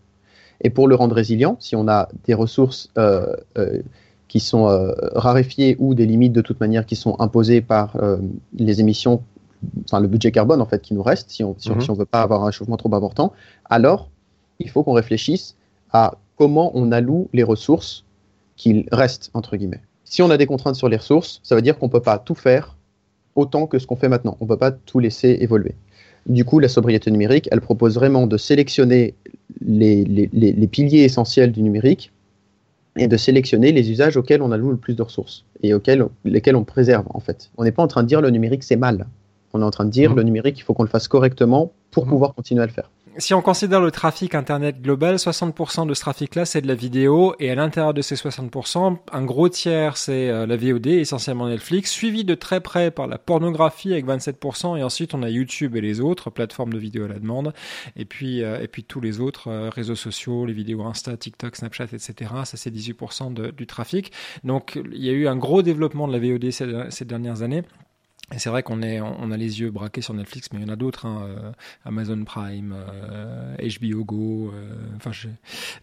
Et 0.60 0.70
pour 0.70 0.88
le 0.88 0.94
rendre 0.94 1.14
résilient, 1.14 1.56
si 1.60 1.76
on 1.76 1.88
a 1.88 2.08
des 2.26 2.34
ressources 2.34 2.90
euh, 2.96 3.34
euh, 3.58 3.82
qui 4.28 4.40
sont 4.40 4.68
euh, 4.68 4.92
raréfiées 5.14 5.76
ou 5.78 5.94
des 5.94 6.06
limites 6.06 6.32
de 6.32 6.40
toute 6.40 6.60
manière 6.60 6.86
qui 6.86 6.96
sont 6.96 7.16
imposées 7.20 7.60
par 7.60 7.96
les 8.56 8.80
émissions, 8.80 9.22
enfin 9.84 10.00
le 10.00 10.08
budget 10.08 10.32
carbone 10.32 10.60
en 10.60 10.66
fait 10.66 10.82
qui 10.82 10.94
nous 10.94 11.02
reste, 11.02 11.30
si 11.30 11.44
on 11.44 11.56
ne 11.66 11.74
mhm. 11.74 11.94
veut 11.94 12.04
pas 12.04 12.22
avoir 12.22 12.42
un 12.42 12.46
réchauffement 12.46 12.76
trop 12.76 12.92
important, 12.94 13.32
alors 13.68 14.08
il 14.58 14.70
faut 14.70 14.82
qu'on 14.82 14.92
réfléchisse 14.92 15.56
à 15.92 16.14
comment 16.36 16.72
on 16.74 16.92
alloue 16.92 17.28
les 17.32 17.42
ressources 17.42 18.03
qu'il 18.56 18.86
reste, 18.92 19.30
entre 19.34 19.56
guillemets. 19.56 19.82
Si 20.04 20.22
on 20.22 20.30
a 20.30 20.36
des 20.36 20.46
contraintes 20.46 20.76
sur 20.76 20.88
les 20.88 20.96
ressources, 20.96 21.40
ça 21.42 21.54
veut 21.54 21.62
dire 21.62 21.78
qu'on 21.78 21.86
ne 21.86 21.92
peut 21.92 22.00
pas 22.00 22.18
tout 22.18 22.34
faire 22.34 22.76
autant 23.34 23.66
que 23.66 23.78
ce 23.78 23.86
qu'on 23.86 23.96
fait 23.96 24.08
maintenant. 24.08 24.36
On 24.40 24.44
ne 24.44 24.48
peut 24.48 24.56
pas 24.56 24.70
tout 24.70 24.98
laisser 24.98 25.38
évoluer. 25.40 25.74
Du 26.26 26.44
coup, 26.44 26.58
la 26.58 26.68
sobriété 26.68 27.10
numérique, 27.10 27.48
elle 27.52 27.60
propose 27.60 27.94
vraiment 27.96 28.26
de 28.26 28.36
sélectionner 28.36 29.14
les, 29.60 30.68
piliers 30.70 31.02
essentiels 31.02 31.52
du 31.52 31.62
numérique 31.62 32.12
et 32.96 33.08
de 33.08 33.16
sélectionner 33.16 33.72
les 33.72 33.90
usages 33.90 34.16
auxquels 34.16 34.40
on 34.40 34.52
alloue 34.52 34.70
le 34.70 34.76
plus 34.76 34.94
de 34.94 35.02
ressources 35.02 35.44
et 35.62 35.74
auxquels, 35.74 36.06
lesquels 36.24 36.56
on 36.56 36.64
préserve 36.64 37.06
en 37.10 37.20
fait. 37.20 37.50
On 37.58 37.64
n'est 37.64 37.72
pas 37.72 37.82
en 37.82 37.88
train 37.88 38.02
de 38.02 38.08
dire 38.08 38.20
le 38.20 38.30
numérique 38.30 38.62
c'est 38.62 38.76
mal. 38.76 39.06
On 39.52 39.60
est 39.60 39.64
en 39.64 39.70
train 39.70 39.84
de 39.84 39.90
dire 39.90 40.12
mmh. 40.12 40.16
le 40.16 40.22
numérique 40.22 40.58
il 40.58 40.62
faut 40.62 40.74
qu'on 40.74 40.84
le 40.84 40.88
fasse 40.88 41.08
correctement 41.08 41.72
pour 41.90 42.06
mmh. 42.06 42.08
pouvoir 42.08 42.34
continuer 42.34 42.62
à 42.62 42.66
le 42.66 42.72
faire 42.72 42.90
si 43.18 43.34
on 43.34 43.42
considère 43.42 43.80
le 43.80 43.90
trafic 43.90 44.34
Internet 44.34 44.80
global, 44.80 45.16
60% 45.16 45.86
de 45.86 45.94
ce 45.94 46.00
trafic-là, 46.00 46.44
c'est 46.44 46.60
de 46.60 46.66
la 46.66 46.74
vidéo. 46.74 47.34
Et 47.38 47.50
à 47.50 47.54
l'intérieur 47.54 47.94
de 47.94 48.02
ces 48.02 48.16
60%, 48.16 48.96
un 49.12 49.24
gros 49.24 49.48
tiers, 49.48 49.96
c'est 49.96 50.28
euh, 50.28 50.46
la 50.46 50.56
VOD, 50.56 50.86
essentiellement 50.86 51.48
Netflix, 51.48 51.90
suivi 51.90 52.24
de 52.24 52.34
très 52.34 52.60
près 52.60 52.90
par 52.90 53.06
la 53.06 53.18
pornographie 53.18 53.92
avec 53.92 54.06
27%. 54.06 54.78
Et 54.78 54.82
ensuite, 54.82 55.14
on 55.14 55.22
a 55.22 55.30
YouTube 55.30 55.76
et 55.76 55.80
les 55.80 56.00
autres 56.00 56.30
plateformes 56.30 56.72
de 56.72 56.78
vidéo 56.78 57.04
à 57.04 57.08
la 57.08 57.18
demande. 57.18 57.52
Et 57.96 58.04
puis, 58.04 58.42
euh, 58.42 58.60
et 58.60 58.68
puis 58.68 58.84
tous 58.84 59.00
les 59.00 59.20
autres 59.20 59.48
euh, 59.48 59.70
réseaux 59.70 59.94
sociaux, 59.94 60.46
les 60.46 60.52
vidéos 60.52 60.82
Insta, 60.82 61.16
TikTok, 61.16 61.56
Snapchat, 61.56 61.88
etc. 61.92 62.30
Ça, 62.44 62.56
c'est 62.56 62.74
18% 62.74 63.52
du 63.52 63.66
trafic. 63.66 64.12
Donc, 64.42 64.80
il 64.92 65.04
y 65.04 65.08
a 65.08 65.12
eu 65.12 65.28
un 65.28 65.36
gros 65.36 65.62
développement 65.62 66.08
de 66.08 66.12
la 66.12 66.18
VOD 66.18 66.50
ces 66.90 67.04
dernières 67.04 67.42
années. 67.42 67.62
Et 68.34 68.38
c'est 68.40 68.50
vrai 68.50 68.64
qu'on 68.64 68.82
est, 68.82 69.00
on 69.00 69.30
a 69.30 69.36
les 69.36 69.60
yeux 69.60 69.70
braqués 69.70 70.00
sur 70.00 70.12
Netflix, 70.12 70.48
mais 70.52 70.58
il 70.58 70.66
y 70.66 70.70
en 70.70 70.72
a 70.72 70.76
d'autres, 70.76 71.06
hein, 71.06 71.26
euh, 71.28 71.52
Amazon 71.84 72.24
Prime, 72.24 72.74
HBO 73.58 74.00
euh, 74.00 74.04
Go, 74.04 74.50
euh, 74.52 74.74
enfin 74.96 75.12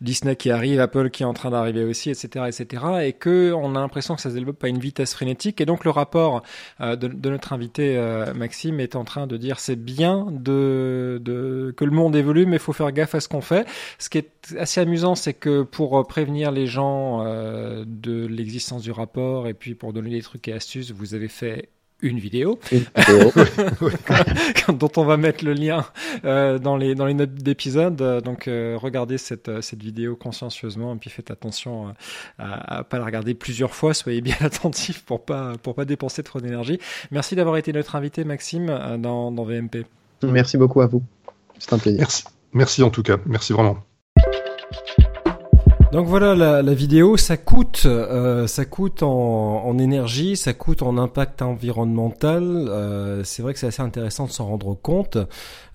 Disney 0.02 0.36
qui 0.36 0.52
arrive, 0.52 0.82
Apple 0.82 1.12
qui 1.12 1.24
est 1.24 1.26
en 1.26 1.34
train 1.34 1.52
d'arriver 1.52 1.86
aussi, 1.86 2.10
etc., 2.10 2.46
etc. 2.48 2.84
Et 3.04 3.14
que 3.14 3.54
on 3.54 3.76
a 3.76 3.80
l'impression 3.80 4.16
que 4.16 4.22
ça 4.22 4.30
se 4.30 4.36
développe 4.36 4.62
à 4.66 4.68
une 4.68 4.80
vitesse 4.80 5.14
frénétique. 5.14 5.62
Et 5.62 5.66
donc 5.66 5.86
le 5.86 5.92
rapport 5.92 6.44
de, 6.80 6.96
de, 6.96 7.30
notre 7.30 7.54
invité 7.54 7.98
Maxime 8.36 8.80
est 8.80 8.96
en 8.96 9.06
train 9.06 9.28
de 9.28 9.38
dire 9.38 9.60
c'est 9.60 9.78
bien 9.78 10.28
de, 10.30 11.22
de 11.24 11.74
que 11.78 11.86
le 11.86 11.92
monde 11.92 12.16
évolue, 12.16 12.46
mais 12.46 12.58
il 12.58 12.60
faut 12.62 12.74
faire 12.74 12.92
gaffe 12.92 13.16
à 13.16 13.22
ce 13.22 13.30
qu'on 13.30 13.42
fait. 13.42 13.66
Ce 13.98 14.10
qui 14.10 14.18
est 14.18 14.56
assez 14.58 14.82
amusant, 14.82 15.16
c'est 15.16 15.34
que 15.34 15.64
pour 15.64 16.06
prévenir 16.06 16.52
les 16.52 16.68
gens 16.68 17.24
de 17.24 18.26
l'existence 18.26 18.82
du 18.82 18.92
rapport 18.92 19.48
et 19.48 19.54
puis 19.54 19.74
pour 19.76 19.94
donner 19.94 20.10
des 20.10 20.22
trucs 20.22 20.48
et 20.50 20.54
astuces, 20.54 20.92
vous 20.92 21.14
avez 21.14 21.30
fait 21.30 21.70
une 22.02 22.20
vidéo, 22.20 22.60
dont 24.70 24.92
on 24.98 25.06
va 25.06 25.18
mettre 25.18 25.46
le 25.46 25.54
lien 25.54 25.86
euh, 26.26 26.60
dans 26.60 26.78
les 26.78 26.96
dans 26.96 27.06
les 27.06 27.14
notes 27.14 27.34
d'épisode. 27.34 27.96
Donc 28.24 28.48
euh, 28.48 28.78
regardez 28.80 29.18
cette 29.18 29.50
euh, 29.50 29.62
cette 29.62 29.82
vidéo 29.82 30.16
consciencieusement 30.16 30.96
et 30.96 30.98
puis 30.98 31.10
faites 31.10 31.32
attention 31.32 31.94
à, 32.40 32.80
à 32.80 32.84
pas 32.84 33.00
la 33.00 33.06
regarder 33.06 33.34
plusieurs 33.34 33.76
fois. 33.76 33.94
Soyez 33.94 34.22
bien 34.22 34.36
attentifs 34.42 35.04
pour 35.04 35.24
pas 35.24 35.54
pour 35.62 35.76
pas 35.76 35.86
dépenser 35.86 36.24
trop 36.24 36.40
d'énergie. 36.40 36.80
Merci 37.12 37.36
d'avoir 37.36 37.58
été 37.58 37.74
notre 37.74 37.96
invité 37.96 38.24
Maxime 38.24 38.68
dans 39.00 39.32
dans 39.32 39.44
VMP. 39.44 39.86
Merci 40.24 40.58
beaucoup 40.58 40.82
à 40.82 40.88
vous. 40.88 41.04
C'est 41.60 41.74
un 41.74 41.78
plaisir. 41.78 42.00
Merci. 42.00 42.24
Merci 42.54 42.84
en 42.84 42.90
tout 42.90 43.04
cas. 43.04 43.18
Merci 43.26 43.54
vraiment. 43.54 43.78
Donc 45.92 46.08
voilà, 46.08 46.36
la, 46.36 46.62
la, 46.62 46.74
vidéo, 46.74 47.18
ça 47.18 47.36
coûte, 47.36 47.82
euh, 47.86 48.48
ça 48.48 48.64
coûte 48.64 49.04
en, 49.04 49.66
en, 49.66 49.78
énergie, 49.78 50.38
ça 50.38 50.54
coûte 50.54 50.84
en 50.84 50.98
impact 50.98 51.42
environnemental. 51.42 52.44
Euh, 52.46 53.26
c'est 53.26 53.42
vrai 53.42 53.52
que 53.52 53.60
c'est 53.60 53.68
assez 53.68 53.82
intéressant 53.82 54.26
de 54.26 54.32
s'en 54.32 54.46
rendre 54.46 54.74
compte. 54.74 55.18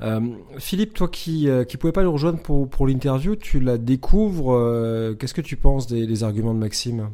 Euh, 0.00 0.20
Philippe, 0.58 0.94
toi 0.94 1.08
qui 1.08 1.50
euh, 1.50 1.64
qui 1.64 1.76
pouvais 1.76 1.92
pas 1.92 2.02
nous 2.02 2.12
rejoindre 2.12 2.38
pour 2.38 2.66
pour 2.66 2.86
l'interview, 2.86 3.36
tu 3.36 3.60
la 3.60 3.76
découvres. 3.76 4.54
Euh, 4.54 5.14
qu'est-ce 5.14 5.34
que 5.34 5.42
tu 5.42 5.56
penses 5.56 5.86
des, 5.86 6.06
des 6.06 6.24
arguments 6.24 6.54
de 6.54 6.60
Maxime? 6.60 7.10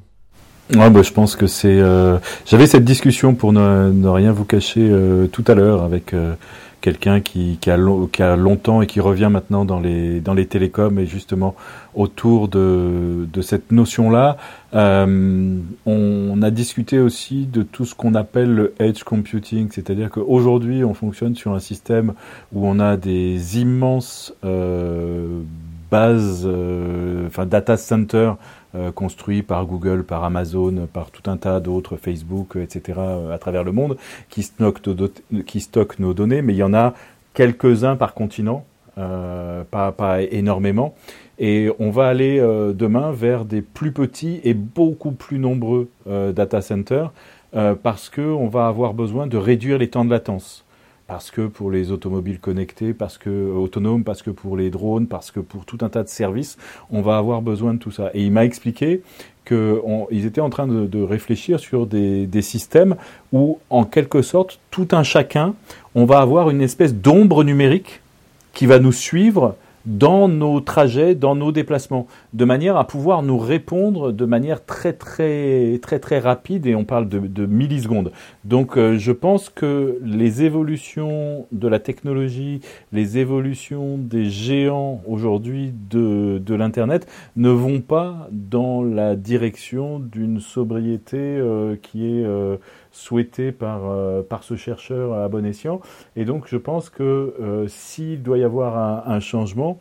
Ouais, 0.73 0.89
bah, 0.89 1.03
je 1.03 1.13
pense 1.13 1.35
que 1.35 1.49
c'est. 1.49 1.81
J'avais 2.47 2.69
cette 2.69 2.85
discussion 2.85 3.35
pour 3.35 3.53
ne, 3.53 3.91
ne 3.91 4.09
rien 4.09 4.31
vous 4.31 4.45
cacher 4.45 4.89
tout 5.33 5.45
à 5.49 5.55
l'heure 5.55 5.83
avec 5.83 6.15
quelqu'un 6.83 7.21
qui, 7.21 7.57
qui, 7.61 7.71
a 7.71 7.77
longtemps 8.37 8.83
et 8.83 8.87
qui 8.87 9.01
revient 9.01 9.31
maintenant 9.31 9.65
dans 9.65 9.81
les, 9.81 10.21
dans 10.21 10.35
les 10.35 10.47
télécoms 10.47 10.99
et 10.99 11.07
justement 11.07 11.55
autour 11.95 12.49
de, 12.49 13.27
de 13.33 13.43
cette 13.43 13.73
notion-là. 13.73 14.37
Euh, 14.75 15.59
on, 15.87 16.43
a 16.43 16.51
discuté 16.51 16.99
aussi 16.99 17.47
de 17.47 17.63
tout 17.63 17.85
ce 17.85 17.95
qu'on 17.95 18.15
appelle 18.15 18.53
le 18.53 18.75
edge 18.81 19.05
computing, 19.05 19.69
c'est-à-dire 19.71 20.11
qu'aujourd'hui 20.11 20.83
on 20.83 20.93
fonctionne 20.93 21.37
sur 21.37 21.55
un 21.55 21.61
système 21.61 22.15
où 22.53 22.67
on 22.67 22.81
a 22.81 22.97
des 22.97 23.61
immenses 23.61 24.35
euh, 24.45 25.41
bases, 25.91 26.43
euh, 26.47 27.27
enfin 27.29 27.47
data 27.47 27.77
centers 27.77 28.37
construits 28.95 29.43
par 29.43 29.67
Google, 29.67 30.05
par 30.05 30.25
Amazon, 30.25 30.89
par 30.93 31.11
tout 31.11 31.31
un 31.31 31.37
tas 31.37 31.61
d'autres, 31.61 31.97
Facebook, 31.97 32.57
etc., 32.57 32.99
euh, 32.99 33.35
à 33.35 33.39
travers 33.39 33.65
le 33.65 33.73
monde, 33.73 33.97
qui 34.29 34.43
stockent, 34.43 35.99
nos 35.99 36.15
données, 36.15 36.43
mais 36.43 36.55
il 36.55 36.57
y 36.57 36.63
en 36.63 36.75
a 36.75 36.95
quelques-uns 37.35 37.97
par 37.97 38.15
continent. 38.15 38.65
pas, 38.95 39.93
pas 39.93 40.23
énormément. 40.23 40.95
Et 41.39 41.71
on 41.79 41.91
va 41.91 42.09
aller 42.09 42.39
demain 42.75 43.11
vers 43.11 43.45
des 43.47 43.63
plus 43.63 43.91
petits 43.91 44.41
et 44.45 44.53
beaucoup 44.53 45.13
plus 45.13 45.39
nombreux 45.39 45.89
data 46.07 46.61
centers 46.61 47.11
parce 47.83 48.11
qu'on 48.11 48.49
va 48.49 48.67
avoir 48.67 48.93
besoin 48.93 49.27
de 49.27 49.39
réduire 49.39 49.79
les 49.79 49.89
temps 49.89 50.05
de 50.05 50.11
latence 50.11 50.65
parce 51.13 51.31
que 51.31 51.43
pour 51.43 51.71
les 51.71 51.91
automobiles 51.91 52.39
connectés, 52.39 52.95
parce 52.95 53.19
que 53.19 53.29
autonomes, 53.29 54.03
parce 54.03 54.23
que 54.23 54.31
pour 54.31 54.57
les 54.57 54.71
drones, 54.71 55.07
parce 55.07 55.31
que 55.31 55.41
pour 55.41 55.67
tout 55.67 55.77
un 55.83 55.91
tas 55.91 56.03
de 56.03 56.09
services, 56.09 56.57
on 56.91 57.03
va 57.03 57.19
avoir 57.19 57.43
besoin 57.43 57.75
de 57.75 57.79
tout 57.79 57.91
ça. 57.91 58.11
Et 58.15 58.23
il 58.25 58.33
m'a 58.33 58.47
expliqué 58.47 59.03
qu'ils 59.45 60.25
étaient 60.25 60.41
en 60.41 60.49
train 60.49 60.67
de, 60.67 61.03
réfléchir 61.03 61.61
sur 61.61 61.87
des, 61.87 62.27
des, 62.27 62.41
systèmes 62.41 62.97
où, 63.31 63.59
en 63.69 63.85
quelque 63.85 64.23
sorte, 64.23 64.59
tout 64.71 64.89
un 64.93 65.03
chacun, 65.03 65.55
on 65.95 66.07
va 66.07 66.21
avoir 66.21 66.49
une 66.49 66.63
espèce 66.63 66.95
d'ombre 66.95 67.45
numérique 67.45 68.01
qui 68.55 68.65
va 68.65 68.79
nous 68.79 68.91
suivre 68.91 69.57
dans 69.87 70.29
nos 70.29 70.61
trajets, 70.61 71.15
dans 71.15 71.35
nos 71.35 71.53
déplacements, 71.53 72.07
de 72.33 72.45
manière 72.45 72.77
à 72.77 72.87
pouvoir 72.87 73.23
nous 73.23 73.39
répondre 73.39 74.13
de 74.13 74.25
manière 74.25 74.65
très 74.65 74.93
très 74.93 75.79
très 75.83 75.99
très 75.99 76.19
rapide 76.19 76.67
et 76.67 76.75
on 76.75 76.85
parle 76.85 77.09
de, 77.09 77.47
millisecondes. 77.47 78.13
Donc 78.45 78.77
euh, 78.77 78.99
je 78.99 79.13
pense 79.13 79.49
que 79.49 79.99
les 80.05 80.43
évolutions 80.43 81.47
de 81.53 81.69
la 81.69 81.79
technologie, 81.79 82.61
les 82.93 83.19
évolutions 83.19 83.99
des 83.99 84.27
géants 84.27 85.03
aujourd'hui 85.07 85.73
de, 85.91 86.41
de 86.45 86.55
l'internet 86.55 87.07
ne 87.37 87.51
vont 87.51 87.81
pas 87.81 88.29
dans 88.31 88.83
la 88.83 89.17
direction 89.17 89.99
d'une 89.99 90.41
sobriété 90.41 91.19
euh, 91.19 91.77
qui 91.81 92.07
est 92.07 92.25
euh, 92.25 92.57
souhaité 92.93 93.51
par, 93.51 93.91
euh, 93.91 94.23
par 94.23 94.45
ce 94.45 94.55
chercheur 94.55 95.15
à 95.15 95.29
bon 95.29 95.45
escient. 95.45 95.81
Et 96.15 96.25
donc 96.25 96.47
je 96.47 96.57
pense 96.57 96.91
que 96.91 97.35
euh, 97.41 97.67
s'il 97.69 98.23
doit 98.23 98.39
y 98.39 98.45
avoir 98.45 99.09
un, 99.09 99.21
changement, 99.21 99.81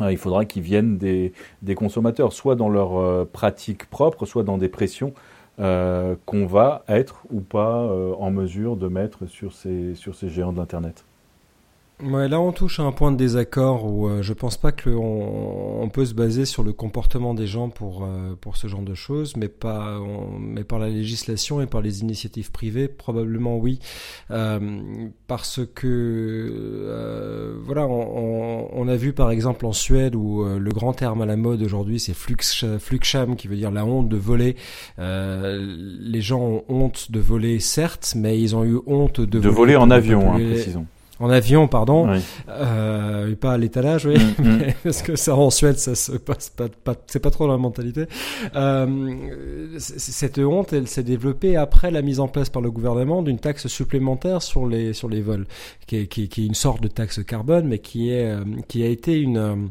euh, 0.00 0.10
il 0.10 0.18
faudra 0.18 0.44
qu'il 0.46 0.62
vienne 0.62 0.96
des, 0.98 1.32
des, 1.62 1.74
consommateurs, 1.74 2.32
soit 2.32 2.56
dans 2.56 2.70
leurs 2.70 3.26
pratiques 3.28 3.88
propres, 3.88 4.26
soit 4.26 4.42
dans 4.42 4.58
des 4.58 4.68
pressions 4.68 5.12
qu'on 5.58 6.46
va 6.46 6.84
être 6.88 7.22
ou 7.30 7.42
pas 7.42 7.86
en 8.18 8.30
mesure 8.30 8.76
de 8.76 8.88
mettre 8.88 9.26
sur 9.26 9.52
ces, 9.52 9.94
sur 9.94 10.14
ces 10.14 10.30
géants 10.30 10.52
de 10.52 10.56
l'Internet. 10.56 11.04
Ouais, 12.02 12.28
là 12.28 12.40
on 12.40 12.52
touche 12.52 12.80
à 12.80 12.84
un 12.84 12.92
point 12.92 13.12
de 13.12 13.16
désaccord 13.16 13.84
où 13.84 14.08
euh, 14.08 14.22
je 14.22 14.32
pense 14.32 14.56
pas 14.56 14.72
que 14.72 14.88
on, 14.90 15.88
peut 15.92 16.06
se 16.06 16.14
baser 16.14 16.44
sur 16.44 16.62
le 16.62 16.72
comportement 16.72 17.34
des 17.34 17.48
gens 17.48 17.68
pour 17.68 18.04
euh, 18.04 18.36
pour 18.40 18.56
ce 18.56 18.68
genre 18.68 18.82
de 18.82 18.94
choses, 18.94 19.36
mais 19.36 19.48
pas 19.48 19.98
mais 20.38 20.62
par 20.62 20.78
la 20.78 20.88
législation 20.88 21.60
et 21.60 21.66
par 21.66 21.82
les 21.82 22.00
initiatives 22.00 22.52
privées 22.52 22.86
probablement 22.86 23.56
oui, 23.58 23.80
euh, 24.30 24.80
parce 25.26 25.60
que 25.74 27.58
voilà 27.64 27.86
on, 27.86 28.68
on, 28.72 28.88
a 28.88 28.96
vu 28.96 29.12
par 29.12 29.30
exemple 29.32 29.66
en 29.66 29.72
Suède 29.72 30.14
où 30.14 30.44
le 30.44 30.70
grand 30.70 30.92
terme 30.92 31.22
à 31.22 31.26
la 31.26 31.36
mode 31.36 31.60
aujourd'hui 31.62 31.98
c'est 31.98 32.14
flux 32.14 32.36
fluxsham 32.78 33.34
qui 33.34 33.48
veut 33.48 33.56
dire 33.56 33.72
la 33.72 33.84
honte 33.84 34.08
de 34.08 34.16
voler. 34.16 34.56
les 34.98 36.20
gens 36.20 36.40
ont 36.40 36.64
honte 36.68 37.10
de 37.10 37.18
voler 37.18 37.58
certes, 37.58 38.14
mais 38.16 38.40
ils 38.40 38.54
ont 38.54 38.64
eu 38.64 38.78
honte 38.86 39.20
de, 39.20 39.40
de 39.40 39.48
voler, 39.48 39.76
en 39.76 39.90
avion, 39.90 40.32
hein, 40.32 40.38
précisons 40.38 40.86
en 41.20 41.28
avion, 41.28 41.68
pardon, 41.68 42.08
euh, 42.48 43.36
pas 43.36 43.52
à 43.52 43.58
l'étalage, 43.58 44.06
oui, 44.06 44.16
mm, 44.16 44.42
mm. 44.42 44.62
parce 44.82 45.02
que 45.02 45.16
ça 45.16 45.36
en 45.36 45.50
Suède, 45.50 45.78
ça 45.78 45.94
se 45.94 46.12
passe 46.12 46.48
pas, 46.48 46.68
pas 46.68 46.94
c'est 47.06 47.20
pas 47.20 47.30
trop 47.30 47.46
dans 47.46 47.52
la 47.52 47.58
mentalité. 47.58 48.06
Euh, 48.56 49.78
cette 49.78 50.38
honte, 50.38 50.72
elle 50.72 50.88
s'est 50.88 51.02
développée 51.02 51.56
après 51.56 51.90
la 51.90 52.00
mise 52.00 52.20
en 52.20 52.28
place 52.28 52.48
par 52.48 52.62
le 52.62 52.70
gouvernement 52.70 53.22
d'une 53.22 53.38
taxe 53.38 53.66
supplémentaire 53.66 54.40
sur 54.40 54.66
les 54.66 54.94
sur 54.94 55.10
les 55.10 55.20
vols, 55.20 55.46
qui 55.86 55.96
est, 55.96 56.06
qui, 56.06 56.28
qui 56.28 56.44
est 56.44 56.46
une 56.46 56.54
sorte 56.54 56.82
de 56.82 56.88
taxe 56.88 57.22
carbone, 57.22 57.68
mais 57.68 57.78
qui 57.78 58.10
est 58.10 58.30
euh, 58.30 58.44
qui 58.66 58.82
a 58.82 58.86
été 58.86 59.20
une 59.20 59.70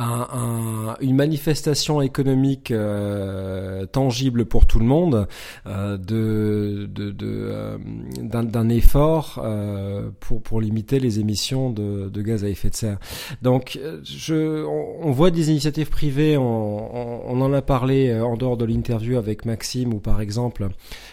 euh, 0.00 0.04
un, 0.04 0.96
une 1.00 1.16
manifestation 1.16 2.00
économique 2.00 2.70
euh, 2.70 3.84
tangible 3.86 4.46
pour 4.46 4.66
tout 4.66 4.78
le 4.78 4.86
monde 4.86 5.28
euh, 5.66 5.98
de, 5.98 6.88
de, 6.90 7.10
de 7.10 7.26
euh, 7.26 7.78
d'un, 8.22 8.68
effort 8.68 9.40
euh, 9.44 10.10
pour 10.20 10.42
pour 10.42 10.60
limiter 10.60 11.00
les 11.00 11.20
émissions 11.20 11.70
de, 11.70 12.08
de, 12.08 12.22
gaz 12.22 12.44
à 12.44 12.48
effet 12.48 12.70
de 12.70 12.74
serre. 12.74 12.98
Donc, 13.42 13.78
je, 14.04 14.64
on, 14.64 15.10
voit 15.10 15.30
des 15.30 15.50
initiatives 15.50 15.90
privées. 15.90 16.36
On, 16.36 17.30
on, 17.30 17.40
en 17.40 17.52
a 17.52 17.62
parlé 17.62 18.18
en 18.20 18.36
dehors 18.36 18.56
de 18.56 18.64
l'interview 18.64 19.18
avec 19.18 19.44
Maxime, 19.44 19.92
où 19.92 19.98
par 19.98 20.20
exemple 20.20 20.68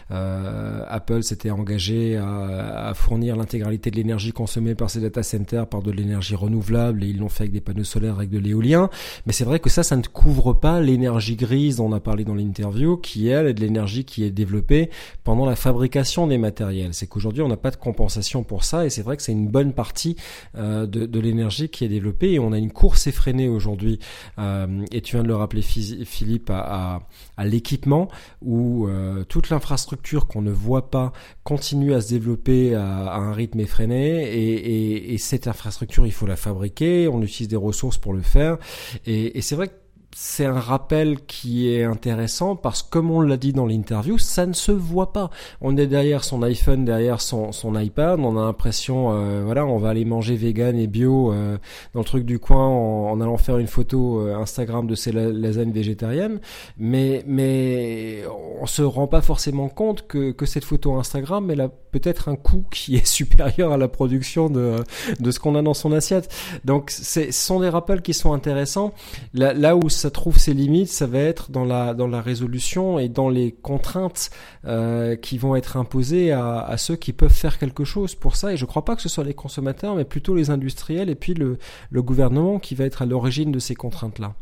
Apple 0.09 1.23
s'était 1.23 1.51
engagé 1.51 2.15
à, 2.17 2.87
à 2.89 2.93
fournir 2.93 3.35
l'intégralité 3.35 3.91
de 3.91 3.95
l'énergie 3.95 4.31
consommée 4.31 4.75
par 4.75 4.89
ses 4.89 5.01
data 5.01 5.23
centers 5.23 5.67
par 5.67 5.81
de 5.81 5.91
l'énergie 5.91 6.35
renouvelable, 6.35 7.03
et 7.03 7.07
ils 7.07 7.19
l'ont 7.19 7.29
fait 7.29 7.43
avec 7.43 7.53
des 7.53 7.61
panneaux 7.61 7.83
solaires, 7.83 8.15
avec 8.15 8.29
de 8.29 8.39
l'éolien 8.39 8.76
mais 9.25 9.33
c'est 9.33 9.43
vrai 9.43 9.59
que 9.59 9.69
ça, 9.69 9.83
ça 9.83 9.95
ne 9.95 10.03
couvre 10.03 10.53
pas 10.53 10.81
l'énergie 10.81 11.35
grise 11.35 11.77
dont 11.77 11.87
on 11.87 11.93
a 11.93 11.99
parlé 11.99 12.23
dans 12.23 12.35
l'interview, 12.35 12.97
qui 12.97 13.27
elle 13.27 13.47
est 13.47 13.53
de 13.53 13.61
l'énergie 13.61 14.05
qui 14.05 14.23
est 14.23 14.31
développée 14.31 14.89
pendant 15.23 15.45
la 15.45 15.55
fabrication 15.55 16.27
des 16.27 16.37
matériels. 16.37 16.93
C'est 16.93 17.07
qu'aujourd'hui, 17.07 17.41
on 17.41 17.47
n'a 17.47 17.57
pas 17.57 17.71
de 17.71 17.77
compensation 17.77 18.43
pour 18.43 18.63
ça, 18.63 18.85
et 18.85 18.89
c'est 18.89 19.01
vrai 19.01 19.17
que 19.17 19.23
c'est 19.23 19.31
une 19.31 19.47
bonne 19.47 19.73
partie 19.73 20.15
euh, 20.57 20.85
de, 20.85 21.19
l'énergie 21.19 21.69
qui 21.69 21.83
est 21.83 21.89
développée, 21.89 22.33
et 22.33 22.39
on 22.39 22.51
a 22.51 22.57
une 22.57 22.71
course 22.71 23.07
effrénée 23.07 23.47
aujourd'hui. 23.47 23.99
Euh, 24.39 24.85
et 24.91 25.01
tu 25.01 25.15
viens 25.15 25.23
de 25.23 25.27
le 25.27 25.35
rappeler, 25.35 25.61
Philippe, 25.61 26.49
à, 26.49 26.99
l'équipement 27.43 28.09
où 28.41 28.87
euh, 28.87 29.23
toute 29.23 29.49
l'infrastructure 29.49 30.27
qu'on 30.27 30.41
ne 30.41 30.51
voit 30.51 30.89
pas 30.89 31.13
continue 31.43 31.93
à 31.93 32.01
se 32.01 32.09
développer 32.09 32.75
à, 32.75 33.15
un 33.15 33.33
rythme 33.33 33.59
effréné, 33.59 35.13
et 35.13 35.17
cette 35.17 35.47
infrastructure, 35.47 36.05
il 36.05 36.11
faut 36.11 36.27
la 36.27 36.35
fabriquer. 36.35 37.07
On 37.07 37.21
utilise 37.21 37.47
des 37.47 37.55
ressources 37.55 37.97
pour 37.97 38.13
le 38.13 38.21
faire. 38.21 38.57
Et, 39.05 39.41
c'est 39.41 39.55
vrai 39.55 39.67
que 39.67 39.73
c'est 40.15 40.45
un 40.45 40.59
rappel 40.59 41.19
qui 41.25 41.69
est 41.69 41.83
intéressant 41.83 42.55
parce 42.55 42.81
que 42.81 42.89
comme 42.89 43.11
on 43.11 43.21
l'a 43.21 43.37
dit 43.37 43.53
dans 43.53 43.65
l'interview, 43.65 44.17
ça 44.17 44.45
ne 44.45 44.53
se 44.53 44.71
voit 44.71 45.13
pas. 45.13 45.29
On 45.61 45.77
est 45.77 45.85
derrière 45.85 46.23
son 46.23 46.41
iPhone, 46.41 46.85
derrière 46.85 47.21
son, 47.21 47.51
son 47.51 47.77
iPad, 47.79 48.19
on 48.19 48.37
a 48.37 48.45
l'impression, 48.45 49.11
euh, 49.11 49.43
voilà, 49.43 49.65
on 49.65 49.77
va 49.77 49.89
aller 49.89 50.05
manger 50.05 50.35
vegan 50.35 50.77
et 50.77 50.87
bio 50.87 51.31
euh, 51.31 51.57
dans 51.93 51.99
le 51.99 52.05
truc 52.05 52.25
du 52.25 52.39
coin 52.39 52.67
en, 52.67 53.21
allant 53.21 53.37
faire 53.37 53.57
une 53.57 53.67
photo 53.67 54.21
euh, 54.21 54.35
Instagram 54.35 54.87
de 54.87 54.95
ses 54.95 55.11
lasagnes 55.11 55.71
végétariennes, 55.71 56.39
mais 56.77 57.23
mais 57.27 58.23
on 58.59 58.65
se 58.65 58.81
rend 58.81 59.07
pas 59.07 59.21
forcément 59.21 59.69
compte 59.69 60.07
que, 60.07 60.31
que 60.31 60.45
cette 60.45 60.65
photo 60.65 60.95
Instagram, 60.95 61.51
elle 61.51 61.61
a 61.61 61.69
peut-être 61.69 62.29
un 62.29 62.35
coût 62.35 62.65
qui 62.71 62.95
est 62.95 63.05
supérieur 63.05 63.71
à 63.71 63.77
la 63.77 63.87
production 63.87 64.49
de, 64.49 64.77
de 65.19 65.31
ce 65.31 65.39
qu'on 65.39 65.55
a 65.55 65.61
dans 65.61 65.73
son 65.73 65.91
assiette. 65.91 66.33
Donc 66.65 66.91
ce 66.91 67.31
sont 67.31 67.59
des 67.59 67.69
rappels 67.69 68.01
qui 68.01 68.13
sont 68.13 68.33
intéressants. 68.33 68.93
Là, 69.33 69.53
là 69.53 69.75
où 69.75 69.89
ça 69.89 70.06
trouve 70.09 70.37
ses 70.37 70.53
limites, 70.53 70.89
ça 70.89 71.07
va 71.07 71.19
être 71.19 71.51
dans 71.51 71.65
la, 71.65 72.21
résolution 72.21 72.99
et 72.99 73.09
dans 73.09 73.29
les 73.29 73.51
contraintes 73.51 74.29
euh, 74.65 75.15
qui 75.15 75.37
vont 75.37 75.55
être 75.55 75.77
imposées 75.77 76.31
à, 76.31 76.75
ceux 76.77 76.95
qui 76.95 77.13
peuvent 77.13 77.31
faire 77.31 77.57
quelque 77.59 77.83
chose 77.83 78.15
pour 78.15 78.35
ça. 78.35 78.53
Et 78.53 78.57
je 78.57 78.65
ne 78.65 78.67
crois 78.67 78.85
pas 78.85 78.95
que 78.95 79.01
ce 79.01 79.09
soit 79.09 79.23
les 79.23 79.33
consommateurs, 79.33 79.95
mais 79.95 80.05
plutôt 80.05 80.35
les 80.35 80.49
industriels 80.49 81.09
et 81.09 81.15
puis 81.15 81.33
le, 81.33 81.57
le 81.89 82.01
gouvernement 82.01 82.59
qui 82.59 82.75
va 82.75 82.85
être 82.85 83.01
à 83.01 83.05
l'origine 83.05 83.51
de 83.51 83.59
ces 83.59 83.75
contraintes-là. 83.75 84.35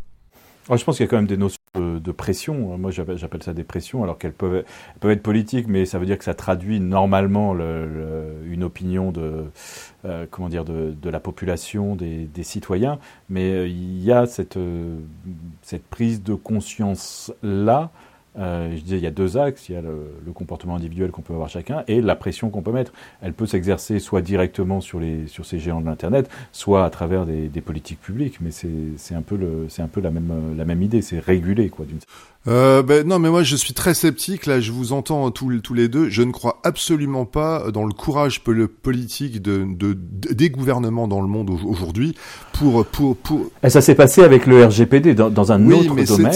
Je 0.70 0.84
pense 0.84 0.98
qu'il 0.98 1.06
y 1.06 1.08
a 1.08 1.10
quand 1.10 1.18
même 1.18 1.28
des 1.28 1.38
notions 1.38 1.60
de, 1.76 2.12
pression. 2.12 2.78
Moi, 2.78 2.92
j'appelle 2.92 3.44
ça 3.44 3.54
des 3.54 3.64
pressions, 3.64 4.04
alors 4.04 4.18
qu'elles 4.18 4.34
peuvent, 4.34 4.64
être 5.04 5.24
politiques, 5.24 5.68
mais 5.68 5.86
ça 5.86 6.00
veut 6.00 6.06
dire 6.06 6.18
que 6.18 6.24
ça 6.24 6.34
traduit 6.34 6.80
normalement 6.80 7.54
le, 7.54 8.42
une 8.50 8.64
opinion 8.64 9.12
de, 9.12 9.46
euh, 10.06 10.26
comment 10.30 10.50
dire, 10.50 10.66
de, 10.66 11.10
la 11.10 11.20
population, 11.20 11.96
des, 11.96 12.44
citoyens. 12.44 13.00
Mais 13.30 13.52
euh, 13.52 13.68
il 13.68 14.04
y 14.04 14.12
a 14.12 14.26
cette, 14.26 14.58
euh, 14.58 14.98
cette 15.62 15.86
prise 15.86 16.24
de 16.24 16.34
conscience 16.34 17.34
là 17.44 17.92
euh, 18.38 18.76
je 18.76 18.82
disais, 18.82 18.98
il 18.98 19.04
y 19.04 19.08
a 19.08 19.12
deux 19.12 19.38
axes. 19.38 19.70
Il 19.70 19.74
y 19.74 19.76
a 19.76 19.82
le, 19.82 20.32
comportement 20.34 20.76
individuel 20.76 21.12
qu'on 21.12 21.22
peut 21.22 21.34
avoir 21.34 21.48
chacun 21.48 21.84
et 21.88 22.02
la 22.02 22.16
pression 22.16 22.50
qu'on 22.50 22.62
peut 22.62 22.74
mettre. 22.74 22.92
Elle 23.22 23.32
peut 23.32 23.46
s'exercer 23.46 24.00
soit 24.00 24.22
directement 24.22 24.82
sur, 24.82 25.00
les, 25.00 25.28
sur 25.28 25.46
ces 25.46 25.60
géants 25.60 25.80
de 25.80 25.86
l'Internet, 25.86 26.30
soit 26.52 26.84
à 26.84 26.90
travers 26.90 27.26
des, 27.26 27.48
des 27.48 27.62
politiques 27.62 28.02
publiques. 28.02 28.40
Mais 28.42 28.52
c'est 28.52 29.16
un 29.16 29.22
peu, 29.22 29.38
le, 29.38 29.68
un 29.78 29.88
peu 29.88 30.02
la, 30.02 30.12
même, 30.12 30.56
la 30.58 30.66
même 30.66 30.82
idée. 30.82 31.02
C'est 31.02 31.20
réguler, 31.20 31.70
quoi, 31.70 31.86
euh, 32.48 32.84
ben, 32.84 33.08
non, 33.08 33.18
mais 33.18 33.30
moi 33.30 33.44
je 33.44 33.56
suis 33.56 33.74
très 33.74 33.94
sceptique. 33.94 34.46
Là, 34.46 34.60
je 34.60 34.72
vous 34.72 34.94
entends 34.94 35.32
tous, 35.32 35.60
tous 35.62 35.74
les 35.74 35.88
deux. 35.88 36.10
Je 36.10 36.22
ne 36.22 36.32
crois 36.32 36.60
absolument 36.64 37.26
pas 37.26 37.72
dans 37.72 37.86
le 37.86 37.94
courage 37.94 38.42
politique 38.44 39.42
de, 39.42 39.66
de, 39.68 39.94
des 39.94 40.50
gouvernements 40.50 41.08
dans 41.08 41.22
le 41.22 41.28
monde 41.28 41.50
aujourd'hui 41.50 42.16
pour 42.58 42.86
pour 42.86 43.18
pour. 43.18 43.52
Et 43.64 43.70
ça 43.70 43.82
s'est 43.82 43.96
passé 43.96 44.24
avec 44.24 44.46
le 44.46 44.66
RGPD 44.66 45.14
dans, 45.14 45.30
dans 45.30 45.52
un 45.52 45.70
autre 45.72 45.96
domaine. 46.06 46.34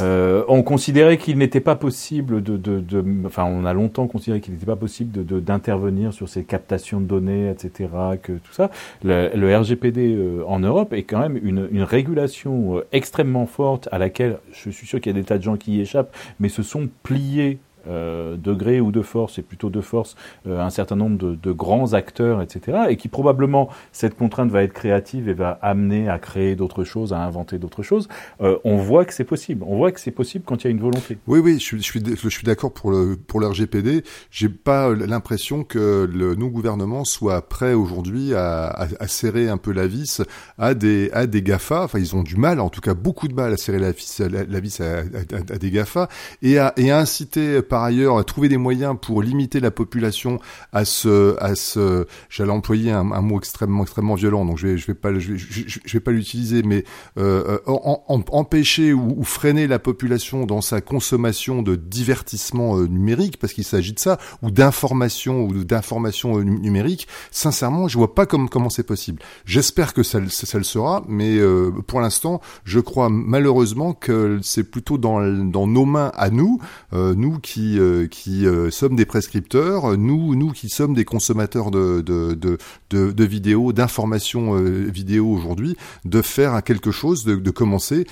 Euh, 0.00 0.44
on 0.48 0.62
considérait 0.62 1.16
qu'il 1.18 1.38
n'était 1.38 1.60
pas 1.60 1.76
possible 1.76 2.42
de, 2.42 2.56
de, 2.56 2.80
de, 2.80 3.04
enfin, 3.26 3.44
on 3.44 3.64
a 3.64 3.72
longtemps 3.72 4.06
considéré 4.06 4.40
qu'il 4.40 4.54
n'était 4.54 4.66
pas 4.66 4.76
possible 4.76 5.24
de 5.24 5.40
d'intervenir 5.40 6.12
sur 6.12 6.28
ces 6.28 6.44
captations 6.44 7.00
de 7.00 7.06
données, 7.06 7.50
etc. 7.50 7.88
Que 8.22 8.32
tout 8.32 8.52
ça. 8.52 8.70
Le, 9.02 9.30
le 9.34 9.56
RGPD 9.56 10.14
euh, 10.14 10.44
en 10.46 10.60
Europe 10.60 10.92
est 10.92 11.02
quand 11.04 11.20
même 11.20 11.38
une, 11.42 11.68
une 11.70 11.82
régulation 11.82 12.78
euh, 12.78 12.86
extrêmement 12.92 13.46
forte 13.46 13.88
à 13.92 13.98
laquelle 13.98 14.38
je 14.52 14.70
suis 14.70 14.86
sûr 14.86 15.00
qu'il 15.00 15.12
y 15.12 15.18
a 15.18 15.20
des 15.20 15.26
tas 15.26 15.38
de 15.38 15.42
gens 15.42 15.56
qui 15.56 15.76
y 15.76 15.80
échappent, 15.80 16.14
mais 16.38 16.48
se 16.48 16.62
sont 16.62 16.88
pliés 17.02 17.58
euh, 17.88 18.36
de 18.36 18.52
gré 18.52 18.80
ou 18.80 18.92
de 18.92 19.02
force, 19.02 19.38
et 19.38 19.42
plutôt 19.42 19.70
de 19.70 19.80
force, 19.80 20.16
euh, 20.46 20.60
un 20.60 20.70
certain 20.70 20.96
nombre 20.96 21.18
de, 21.18 21.34
de, 21.34 21.52
grands 21.52 21.94
acteurs, 21.94 22.40
etc. 22.40 22.78
Et 22.88 22.96
qui 22.96 23.08
probablement, 23.08 23.68
cette 23.90 24.16
contrainte 24.16 24.50
va 24.50 24.62
être 24.62 24.72
créative 24.72 25.28
et 25.28 25.34
va 25.34 25.58
amener 25.62 26.08
à 26.08 26.18
créer 26.18 26.54
d'autres 26.54 26.84
choses, 26.84 27.12
à 27.12 27.18
inventer 27.18 27.58
d'autres 27.58 27.82
choses. 27.82 28.08
Euh, 28.40 28.58
on 28.64 28.76
voit 28.76 29.04
que 29.04 29.12
c'est 29.12 29.24
possible. 29.24 29.64
On 29.66 29.76
voit 29.76 29.92
que 29.92 30.00
c'est 30.00 30.10
possible 30.10 30.44
quand 30.46 30.62
il 30.62 30.64
y 30.64 30.68
a 30.68 30.70
une 30.70 30.80
volonté. 30.80 31.18
Oui, 31.26 31.40
oui, 31.40 31.54
je 31.54 31.64
suis, 31.76 31.82
je 31.82 32.28
suis, 32.28 32.44
d'accord 32.44 32.72
pour 32.72 32.90
le 32.90 33.16
pour 33.16 33.40
le 33.40 33.46
RGPD. 33.48 34.04
J'ai 34.30 34.48
pas 34.48 34.92
l'impression 34.94 35.64
que 35.64 36.08
le, 36.12 36.34
nos 36.34 36.48
gouvernements 36.48 37.04
soient 37.04 37.48
prêts 37.48 37.74
aujourd'hui 37.74 38.34
à, 38.34 38.66
à, 38.66 38.86
à, 39.00 39.08
serrer 39.08 39.48
un 39.48 39.58
peu 39.58 39.72
la 39.72 39.86
vis 39.86 40.22
à 40.58 40.74
des 40.74 41.10
à 41.12 41.26
des 41.26 41.42
Gafa. 41.42 41.84
Enfin, 41.84 41.98
ils 41.98 42.14
ont 42.16 42.22
du 42.22 42.36
mal, 42.36 42.60
en 42.60 42.68
tout 42.68 42.80
cas 42.80 42.94
beaucoup 42.94 43.28
de 43.28 43.34
mal 43.34 43.52
à 43.52 43.56
serrer 43.56 43.78
la 43.78 43.92
vis, 43.92 44.20
la, 44.20 44.44
la 44.44 44.60
vis 44.60 44.80
à, 44.80 44.98
à, 44.98 45.58
des 45.58 45.70
Gafa 45.70 46.08
et 46.42 46.58
à, 46.58 46.72
et 46.76 46.90
à 46.90 46.98
inciter 46.98 47.62
par 47.72 47.84
ailleurs 47.84 48.22
trouver 48.26 48.50
des 48.50 48.58
moyens 48.58 48.94
pour 49.00 49.22
limiter 49.22 49.58
la 49.58 49.70
population 49.70 50.38
à 50.74 50.84
ce, 50.84 51.42
à 51.42 51.54
ce, 51.54 52.06
j'allais 52.28 52.50
employer 52.50 52.90
un, 52.90 53.10
un, 53.12 53.22
mot 53.22 53.38
extrêmement, 53.38 53.84
extrêmement 53.84 54.14
violent, 54.14 54.44
donc 54.44 54.58
je 54.58 54.66
vais, 54.66 54.76
je 54.76 54.86
vais 54.86 54.94
pas, 54.94 55.18
je 55.18 55.32
vais, 55.32 55.38
je, 55.38 55.92
vais 55.94 56.00
pas 56.00 56.10
l'utiliser, 56.10 56.62
mais 56.62 56.84
euh, 57.16 57.60
en, 57.66 58.22
empêcher 58.30 58.92
ou, 58.92 59.14
ou, 59.16 59.24
freiner 59.24 59.66
la 59.66 59.78
population 59.78 60.44
dans 60.44 60.60
sa 60.60 60.82
consommation 60.82 61.62
de 61.62 61.74
divertissement 61.74 62.76
euh, 62.76 62.86
numérique, 62.86 63.38
parce 63.38 63.54
qu'il 63.54 63.64
s'agit 63.64 63.94
de 63.94 63.98
ça, 63.98 64.18
ou 64.42 64.50
d'information 64.50 65.44
ou 65.44 65.64
d'information 65.64 66.38
euh, 66.38 66.42
numérique. 66.42 67.08
Sincèrement, 67.30 67.88
je 67.88 67.96
vois 67.96 68.14
pas 68.14 68.26
comme, 68.26 68.50
comment 68.50 68.68
c'est 68.68 68.82
possible. 68.82 69.22
J'espère 69.46 69.94
que 69.94 70.02
ça, 70.02 70.20
ça, 70.28 70.46
ça, 70.46 70.58
le 70.58 70.64
sera, 70.64 71.04
mais 71.08 71.38
euh, 71.38 71.70
pour 71.86 72.02
l'instant, 72.02 72.42
je 72.64 72.80
crois 72.80 73.08
malheureusement 73.08 73.94
que 73.94 74.40
c'est 74.42 74.64
plutôt 74.64 74.98
dans, 74.98 75.22
dans 75.22 75.66
nos 75.66 75.86
mains 75.86 76.12
à 76.14 76.28
nous, 76.28 76.58
nous 76.92 77.38
qui 77.38 77.61
qui, 77.62 78.46
euh, 78.46 78.66
euh, 78.66 78.70
sommes 78.70 78.96
des 78.96 79.06
prescripteurs, 79.06 79.96
nous, 79.96 80.34
nous 80.34 80.50
qui 80.50 80.68
sommes 80.68 80.94
des 80.94 81.04
consommateurs 81.04 81.70
de, 81.70 82.00
de, 82.00 82.58
de, 82.90 83.24
vidéos, 83.24 83.72
d'informations 83.72 84.56
euh, 84.56 84.88
vidéo 84.88 85.28
aujourd'hui, 85.28 85.76
de 86.04 86.22
faire 86.22 86.62
quelque 86.62 86.90
chose, 86.90 87.24
de, 87.24 87.50
commencer. 87.50 88.06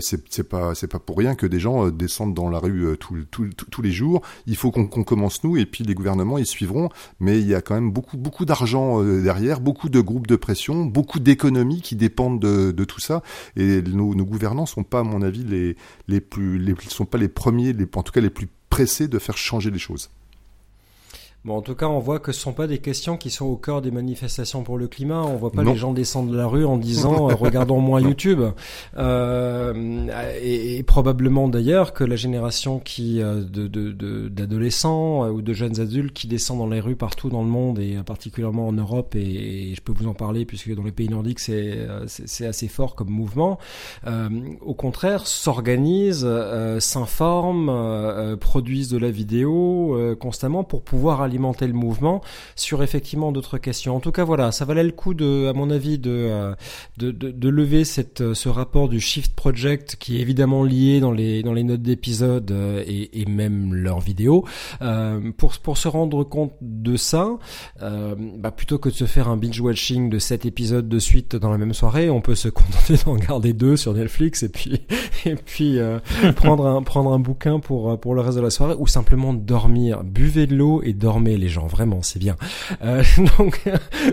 c'est 0.00 0.48
pas 0.48 0.74
c'est 0.74 0.88
pas 0.88 0.98
pour 0.98 1.18
rien 1.18 1.34
que 1.34 1.46
des 1.46 1.60
gens 1.60 1.88
descendent 1.90 2.34
dans 2.34 2.50
la 2.50 2.58
rue 2.58 2.96
tous 2.98 3.82
les 3.82 3.92
jours. 3.92 4.22
Il 4.46 4.56
faut 4.56 4.70
qu'on 4.70 4.86
commence 4.86 5.44
nous 5.44 5.56
et 5.56 5.64
puis 5.64 5.84
les 5.84 5.94
gouvernements 5.94 6.38
ils 6.38 6.46
suivront. 6.46 6.88
Mais 7.20 7.38
il 7.40 7.46
y 7.46 7.54
a 7.54 7.60
quand 7.60 7.74
même 7.74 7.92
beaucoup 7.92 8.16
beaucoup 8.16 8.44
d'argent 8.44 9.02
derrière, 9.02 9.60
beaucoup 9.60 9.88
de 9.88 10.00
groupes 10.00 10.26
de 10.26 10.36
pression, 10.36 10.84
beaucoup 10.84 11.20
d'économies 11.20 11.82
qui 11.82 11.94
dépendent 11.96 12.40
de, 12.40 12.72
de 12.72 12.84
tout 12.84 13.00
ça. 13.00 13.22
Et 13.56 13.80
nos, 13.82 14.14
nos 14.14 14.24
gouvernants 14.24 14.66
sont 14.66 14.82
pas 14.82 15.00
à 15.00 15.04
mon 15.04 15.22
avis 15.22 15.44
les 15.44 15.76
les 16.08 16.20
plus 16.20 16.58
les 16.58 16.74
sont 16.88 17.06
pas 17.06 17.18
les 17.18 17.28
premiers, 17.28 17.74
en 17.94 18.02
tout 18.02 18.12
cas 18.12 18.20
les 18.20 18.30
plus 18.30 18.48
pressé 18.70 19.08
de 19.08 19.18
faire 19.18 19.36
changer 19.36 19.70
les 19.70 19.78
choses. 19.78 20.10
Bon, 21.42 21.56
en 21.56 21.62
tout 21.62 21.74
cas, 21.74 21.86
on 21.86 22.00
voit 22.00 22.18
que 22.18 22.32
ce 22.32 22.40
sont 22.40 22.52
pas 22.52 22.66
des 22.66 22.80
questions 22.80 23.16
qui 23.16 23.30
sont 23.30 23.46
au 23.46 23.56
cœur 23.56 23.80
des 23.80 23.90
manifestations 23.90 24.62
pour 24.62 24.76
le 24.76 24.88
climat. 24.88 25.22
On 25.22 25.36
voit 25.36 25.50
pas 25.50 25.64
les 25.64 25.74
gens 25.74 25.94
descendre 25.94 26.30
de 26.30 26.36
la 26.36 26.46
rue 26.46 26.66
en 26.66 26.76
disant 26.76 27.30
euh, 27.30 27.34
regardons 27.40 27.80
moins 27.80 28.02
YouTube. 28.02 28.42
Euh, 28.98 30.06
et, 30.42 30.76
et, 30.76 30.82
probablement 30.82 31.48
d'ailleurs 31.48 31.94
que 31.94 32.04
la 32.04 32.16
génération 32.16 32.78
qui 32.78 33.22
euh, 33.22 33.42
de, 33.42 33.68
de, 33.68 34.28
d'adolescents 34.28 35.28
ou 35.30 35.40
de 35.40 35.52
jeunes 35.54 35.80
adultes 35.80 36.12
qui 36.12 36.26
descendent 36.26 36.58
dans 36.58 36.66
les 36.66 36.80
rues 36.80 36.96
partout 36.96 37.30
dans 37.30 37.42
le 37.42 37.48
monde 37.48 37.78
et 37.78 37.96
particulièrement 38.04 38.68
en 38.68 38.72
Europe 38.72 39.14
et, 39.14 39.70
et 39.70 39.74
je 39.74 39.80
peux 39.80 39.92
vous 39.92 40.08
en 40.08 40.14
parler 40.14 40.44
puisque 40.44 40.74
dans 40.74 40.82
les 40.82 40.92
pays 40.92 41.08
nordiques 41.08 41.40
c'est 41.40 41.78
c'est, 42.06 42.46
assez 42.46 42.68
fort 42.68 42.94
comme 42.94 43.10
mouvement. 43.10 43.58
Euh, 44.06 44.28
au 44.60 44.74
contraire, 44.74 45.26
s'organisent, 45.26 46.28
s'informent, 46.80 48.36
produisent 48.38 48.90
de 48.90 48.98
la 48.98 49.10
vidéo 49.10 49.96
constamment 50.20 50.64
pour 50.64 50.82
pouvoir 50.82 51.22
alimenter 51.30 51.66
le 51.66 51.72
mouvement 51.72 52.22
sur 52.56 52.82
effectivement 52.82 53.32
d'autres 53.32 53.58
questions. 53.58 53.96
En 53.96 54.00
tout 54.00 54.12
cas, 54.12 54.24
voilà, 54.24 54.52
ça 54.52 54.64
valait 54.64 54.82
le 54.82 54.90
coup 54.90 55.14
de, 55.14 55.46
à 55.48 55.52
mon 55.52 55.70
avis, 55.70 55.98
de, 55.98 56.10
euh, 56.10 56.54
de, 56.98 57.10
de, 57.10 57.48
lever 57.48 57.84
cette, 57.84 58.20
euh, 58.20 58.34
ce 58.34 58.48
rapport 58.48 58.88
du 58.88 59.00
Shift 59.00 59.34
Project 59.34 59.96
qui 59.96 60.18
est 60.18 60.20
évidemment 60.20 60.64
lié 60.64 61.00
dans 61.00 61.12
les, 61.12 61.42
dans 61.42 61.52
les 61.52 61.62
notes 61.62 61.82
d'épisode 61.82 62.50
euh, 62.50 62.82
et, 62.86 63.20
et, 63.20 63.26
même 63.26 63.74
leurs 63.74 64.00
vidéos. 64.00 64.44
Pour, 65.36 65.52
pour 65.58 65.78
se 65.78 65.88
rendre 65.88 66.24
compte 66.24 66.52
de 66.60 66.96
ça, 66.96 67.38
bah, 67.80 68.50
plutôt 68.50 68.78
que 68.78 68.88
de 68.88 68.94
se 68.94 69.04
faire 69.04 69.28
un 69.28 69.36
binge-watching 69.36 70.10
de 70.10 70.18
sept 70.18 70.46
épisodes 70.46 70.88
de 70.88 70.98
suite 70.98 71.36
dans 71.36 71.50
la 71.50 71.58
même 71.58 71.74
soirée, 71.74 72.10
on 72.10 72.20
peut 72.20 72.34
se 72.34 72.48
contenter 72.60 72.96
d'en 73.04 73.14
garder 73.14 73.52
deux 73.52 73.76
sur 73.76 73.94
Netflix 73.94 74.42
et 74.42 74.48
puis, 74.48 74.82
et 75.24 75.36
puis 75.36 75.78
prendre, 76.36 76.66
un, 76.66 76.82
prendre 76.82 77.12
un 77.12 77.18
bouquin 77.18 77.60
pour, 77.60 77.98
pour 78.00 78.14
le 78.14 78.20
reste 78.20 78.36
de 78.36 78.42
la 78.42 78.50
soirée 78.50 78.74
ou 78.78 78.86
simplement 78.86 79.32
dormir. 79.32 80.02
Buvez 80.04 80.46
de 80.46 80.56
l'eau 80.56 80.82
et 80.82 80.92
dormir 81.20 81.38
les 81.38 81.48
gens, 81.48 81.66
vraiment, 81.66 82.02
c'est 82.02 82.18
bien. 82.18 82.36
Euh, 82.82 83.02
donc 83.38 83.62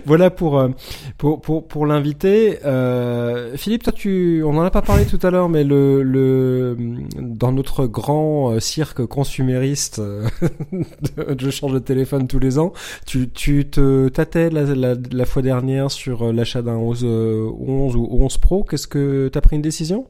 voilà 0.05 0.29
pour 0.29 0.59
euh, 0.59 0.69
pour 1.17 1.41
pour, 1.41 1.67
pour. 1.67 1.87
Euh, 1.87 3.57
Philippe, 3.57 3.83
toi 3.83 3.93
tu, 3.93 4.43
on 4.43 4.57
en 4.57 4.63
a 4.63 4.71
pas 4.71 4.81
parlé 4.81 5.05
tout 5.05 5.19
à 5.23 5.29
l'heure, 5.31 5.49
mais 5.49 5.63
le 5.63 6.03
le 6.03 6.77
dans 7.19 7.51
notre 7.51 7.85
grand 7.85 8.59
cirque 8.59 9.05
consumériste, 9.05 10.01
je 11.39 11.49
change 11.49 11.73
de 11.73 11.79
téléphone 11.79 12.27
tous 12.27 12.39
les 12.39 12.59
ans. 12.59 12.73
Tu 13.05 13.29
tu 13.29 13.67
te 13.69 14.09
tâtais 14.09 14.49
la, 14.49 14.63
la, 14.63 14.95
la 15.11 15.25
fois 15.25 15.41
dernière 15.41 15.91
sur 15.91 16.31
l'achat 16.33 16.61
d'un 16.61 16.75
11 16.75 17.03
11 17.05 17.95
ou 17.95 18.07
11 18.11 18.37
Pro. 18.37 18.63
Qu'est-ce 18.63 18.87
que 18.87 19.29
t'as 19.31 19.41
pris 19.41 19.55
une 19.55 19.61
décision? 19.61 20.07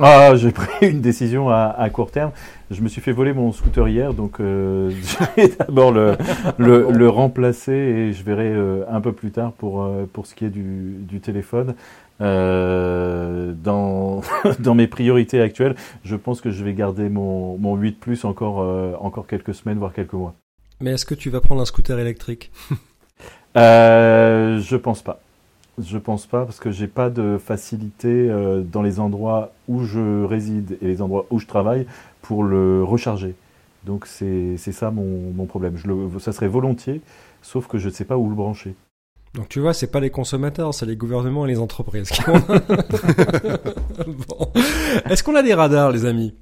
Ah, 0.00 0.36
j'ai 0.36 0.52
pris 0.52 0.88
une 0.88 1.00
décision 1.00 1.48
à, 1.48 1.74
à, 1.76 1.90
court 1.90 2.10
terme. 2.12 2.30
Je 2.70 2.80
me 2.82 2.88
suis 2.88 3.00
fait 3.00 3.10
voler 3.10 3.32
mon 3.32 3.50
scooter 3.50 3.88
hier, 3.88 4.14
donc 4.14 4.38
euh, 4.40 4.90
je 5.36 5.42
vais 5.42 5.48
d'abord 5.48 5.90
le, 5.90 6.16
le, 6.56 6.90
le, 6.92 7.08
remplacer 7.08 7.72
et 7.72 8.12
je 8.12 8.22
verrai 8.22 8.48
euh, 8.48 8.84
un 8.88 9.00
peu 9.00 9.12
plus 9.12 9.30
tard 9.32 9.52
pour, 9.52 9.82
euh, 9.82 10.08
pour 10.12 10.26
ce 10.26 10.34
qui 10.36 10.44
est 10.44 10.50
du, 10.50 10.96
du 11.00 11.20
téléphone. 11.20 11.74
Euh, 12.20 13.52
dans, 13.54 14.22
dans 14.60 14.74
mes 14.74 14.86
priorités 14.86 15.40
actuelles, 15.40 15.74
je 16.04 16.16
pense 16.16 16.40
que 16.40 16.50
je 16.50 16.64
vais 16.64 16.74
garder 16.74 17.08
mon, 17.08 17.56
mon 17.58 17.76
8 17.76 17.98
Plus 17.98 18.24
encore, 18.24 18.60
euh, 18.60 18.94
encore 19.00 19.26
quelques 19.26 19.54
semaines, 19.54 19.78
voire 19.78 19.92
quelques 19.92 20.12
mois. 20.12 20.34
Mais 20.80 20.92
est-ce 20.92 21.06
que 21.06 21.14
tu 21.14 21.30
vas 21.30 21.40
prendre 21.40 21.60
un 21.60 21.64
scooter 21.64 21.98
électrique? 21.98 22.50
Euh, 23.56 24.60
Je 24.60 24.76
pense 24.76 25.02
pas. 25.02 25.20
Je 25.80 25.98
pense 25.98 26.26
pas 26.26 26.44
parce 26.44 26.58
que 26.58 26.70
j'ai 26.70 26.88
pas 26.88 27.10
de 27.10 27.38
facilité 27.38 28.08
euh, 28.08 28.62
dans 28.62 28.82
les 28.82 29.00
endroits 29.00 29.52
où 29.68 29.84
je 29.84 30.24
réside 30.24 30.78
et 30.82 30.86
les 30.86 31.02
endroits 31.02 31.26
où 31.30 31.38
je 31.38 31.46
travaille 31.46 31.86
pour 32.22 32.42
le 32.42 32.82
recharger. 32.82 33.34
Donc 33.84 34.06
c'est 34.06 34.56
ça 34.58 34.90
mon, 34.90 35.32
mon 35.32 35.46
problème. 35.46 35.76
Je 35.76 35.86
le, 35.86 36.18
ça 36.18 36.32
serait 36.32 36.48
volontiers, 36.48 37.00
sauf 37.42 37.68
que 37.68 37.78
je 37.78 37.88
ne 37.88 37.92
sais 37.92 38.04
pas 38.04 38.16
où 38.16 38.28
le 38.28 38.34
brancher. 38.34 38.74
Donc 39.34 39.48
tu 39.48 39.60
vois, 39.60 39.72
c'est 39.72 39.90
pas 39.90 40.00
les 40.00 40.10
consommateurs, 40.10 40.74
c'est 40.74 40.86
les 40.86 40.96
gouvernements 40.96 41.46
et 41.46 41.48
les 41.48 41.58
entreprises. 41.58 42.10
bon. 42.26 42.42
Est-ce 45.08 45.22
qu'on 45.22 45.36
a 45.36 45.42
des 45.42 45.54
radars, 45.54 45.92
les 45.92 46.06
amis? 46.06 46.34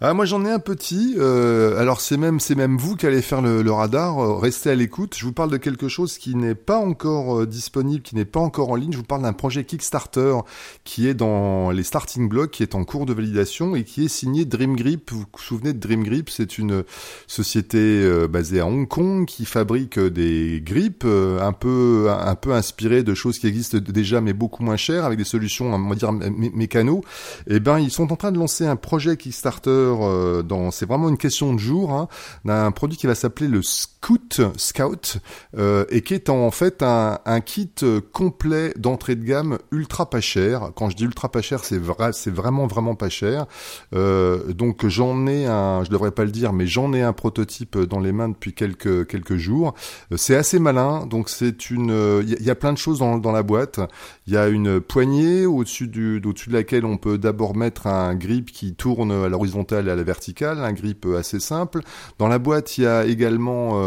Ah, 0.00 0.14
moi 0.14 0.26
j'en 0.26 0.44
ai 0.44 0.50
un 0.50 0.60
petit. 0.60 1.16
Euh, 1.18 1.76
alors 1.80 2.00
c'est 2.00 2.16
même 2.16 2.38
c'est 2.38 2.54
même 2.54 2.78
vous 2.78 2.94
qui 2.94 3.04
allez 3.04 3.20
faire 3.20 3.42
le, 3.42 3.62
le 3.62 3.72
radar. 3.72 4.20
Euh, 4.20 4.36
restez 4.36 4.70
à 4.70 4.76
l'écoute. 4.76 5.16
Je 5.18 5.24
vous 5.24 5.32
parle 5.32 5.50
de 5.50 5.56
quelque 5.56 5.88
chose 5.88 6.18
qui 6.18 6.36
n'est 6.36 6.54
pas 6.54 6.78
encore 6.78 7.40
euh, 7.40 7.46
disponible, 7.46 8.02
qui 8.02 8.14
n'est 8.14 8.24
pas 8.24 8.38
encore 8.38 8.70
en 8.70 8.76
ligne. 8.76 8.92
Je 8.92 8.98
vous 8.98 9.02
parle 9.02 9.22
d'un 9.22 9.32
projet 9.32 9.64
Kickstarter 9.64 10.36
qui 10.84 11.08
est 11.08 11.14
dans 11.14 11.72
les 11.72 11.82
starting 11.82 12.28
blocks, 12.28 12.52
qui 12.52 12.62
est 12.62 12.76
en 12.76 12.84
cours 12.84 13.06
de 13.06 13.12
validation 13.12 13.74
et 13.74 13.82
qui 13.82 14.04
est 14.04 14.08
signé 14.08 14.44
Dream 14.44 14.76
Grip. 14.76 15.10
Vous 15.10 15.18
vous 15.18 15.26
souvenez 15.40 15.72
de 15.72 15.80
Dream 15.80 16.04
Grip 16.04 16.30
C'est 16.30 16.58
une 16.58 16.84
société 17.26 17.78
euh, 17.78 18.28
basée 18.28 18.60
à 18.60 18.66
Hong 18.66 18.86
Kong 18.86 19.26
qui 19.26 19.46
fabrique 19.46 19.98
des 19.98 20.62
grips 20.64 21.04
un 21.04 21.52
peu 21.52 22.06
un 22.08 22.36
peu 22.36 22.52
inspirées 22.52 23.02
de 23.02 23.14
choses 23.14 23.40
qui 23.40 23.48
existent 23.48 23.78
déjà 23.78 24.20
mais 24.20 24.32
beaucoup 24.32 24.62
moins 24.62 24.76
chères 24.76 25.04
avec 25.04 25.18
des 25.18 25.24
solutions 25.24 25.74
on 25.74 25.88
va 25.88 25.96
dire 25.96 26.12
mécano. 26.12 27.02
Et 27.48 27.56
eh 27.56 27.60
ben 27.60 27.80
ils 27.80 27.90
sont 27.90 28.12
en 28.12 28.16
train 28.16 28.30
de 28.30 28.38
lancer 28.38 28.64
un 28.64 28.76
projet 28.76 29.16
Kickstarter 29.16 29.87
euh, 30.02 30.42
dans, 30.42 30.70
c'est 30.70 30.86
vraiment 30.86 31.08
une 31.08 31.18
question 31.18 31.52
de 31.54 31.58
jour, 31.58 31.92
hein, 31.92 32.08
d'un 32.44 32.70
produit 32.70 32.98
qui 32.98 33.06
va 33.06 33.14
s'appeler 33.14 33.48
le 33.48 33.62
Scout, 33.62 34.40
Scout, 34.56 35.18
euh, 35.56 35.84
et 35.90 36.02
qui 36.02 36.14
est 36.14 36.28
en 36.28 36.50
fait 36.50 36.82
un, 36.82 37.18
kit 37.44 37.70
complet 38.12 38.72
d'entrée 38.76 39.14
de 39.16 39.24
gamme 39.24 39.58
ultra 39.70 40.10
pas 40.10 40.20
cher. 40.20 40.70
Quand 40.74 40.90
je 40.90 40.96
dis 40.96 41.04
ultra 41.04 41.30
pas 41.30 41.42
cher, 41.42 41.64
c'est 41.64 41.78
vrai, 41.78 42.12
c'est 42.12 42.30
vraiment 42.30 42.66
vraiment 42.66 42.94
pas 42.94 43.08
cher. 43.08 43.46
Euh, 43.94 44.52
donc 44.52 44.86
j'en 44.86 45.26
ai 45.26 45.46
un, 45.46 45.84
je 45.84 45.90
devrais 45.90 46.10
pas 46.10 46.24
le 46.24 46.30
dire, 46.30 46.52
mais 46.52 46.66
j'en 46.66 46.92
ai 46.92 47.02
un 47.02 47.12
prototype 47.12 47.78
dans 47.78 48.00
les 48.00 48.12
mains 48.12 48.28
depuis 48.28 48.54
quelques 48.54 49.06
quelques 49.06 49.36
jours. 49.36 49.74
Euh, 50.12 50.16
c'est 50.16 50.36
assez 50.36 50.58
malin, 50.58 51.06
donc 51.06 51.28
c'est 51.28 51.70
une, 51.70 52.22
il 52.26 52.42
y, 52.42 52.50
a 52.50 52.54
plein 52.54 52.72
de 52.72 52.78
choses 52.78 52.98
dans, 52.98 53.18
dans 53.18 53.32
la 53.32 53.42
boîte. 53.42 53.80
Il 54.26 54.32
y 54.32 54.36
a 54.36 54.48
une 54.48 54.80
poignée 54.80 55.46
au-dessus 55.46 55.88
du, 55.88 56.20
au-dessus 56.24 56.50
de 56.50 56.54
laquelle 56.54 56.84
on 56.84 56.96
peut 56.96 57.18
d'abord 57.18 57.56
mettre 57.56 57.86
un 57.86 58.14
grip 58.14 58.50
qui 58.50 58.74
tourne 58.74 59.12
à 59.12 59.28
l'horizontale 59.28 59.77
à 59.78 59.94
la 59.94 60.02
verticale, 60.02 60.58
un 60.58 60.72
grip 60.72 61.06
assez 61.16 61.40
simple. 61.40 61.82
Dans 62.18 62.28
la 62.28 62.38
boîte, 62.38 62.78
il 62.78 62.84
y 62.84 62.86
a 62.86 63.04
également 63.04 63.80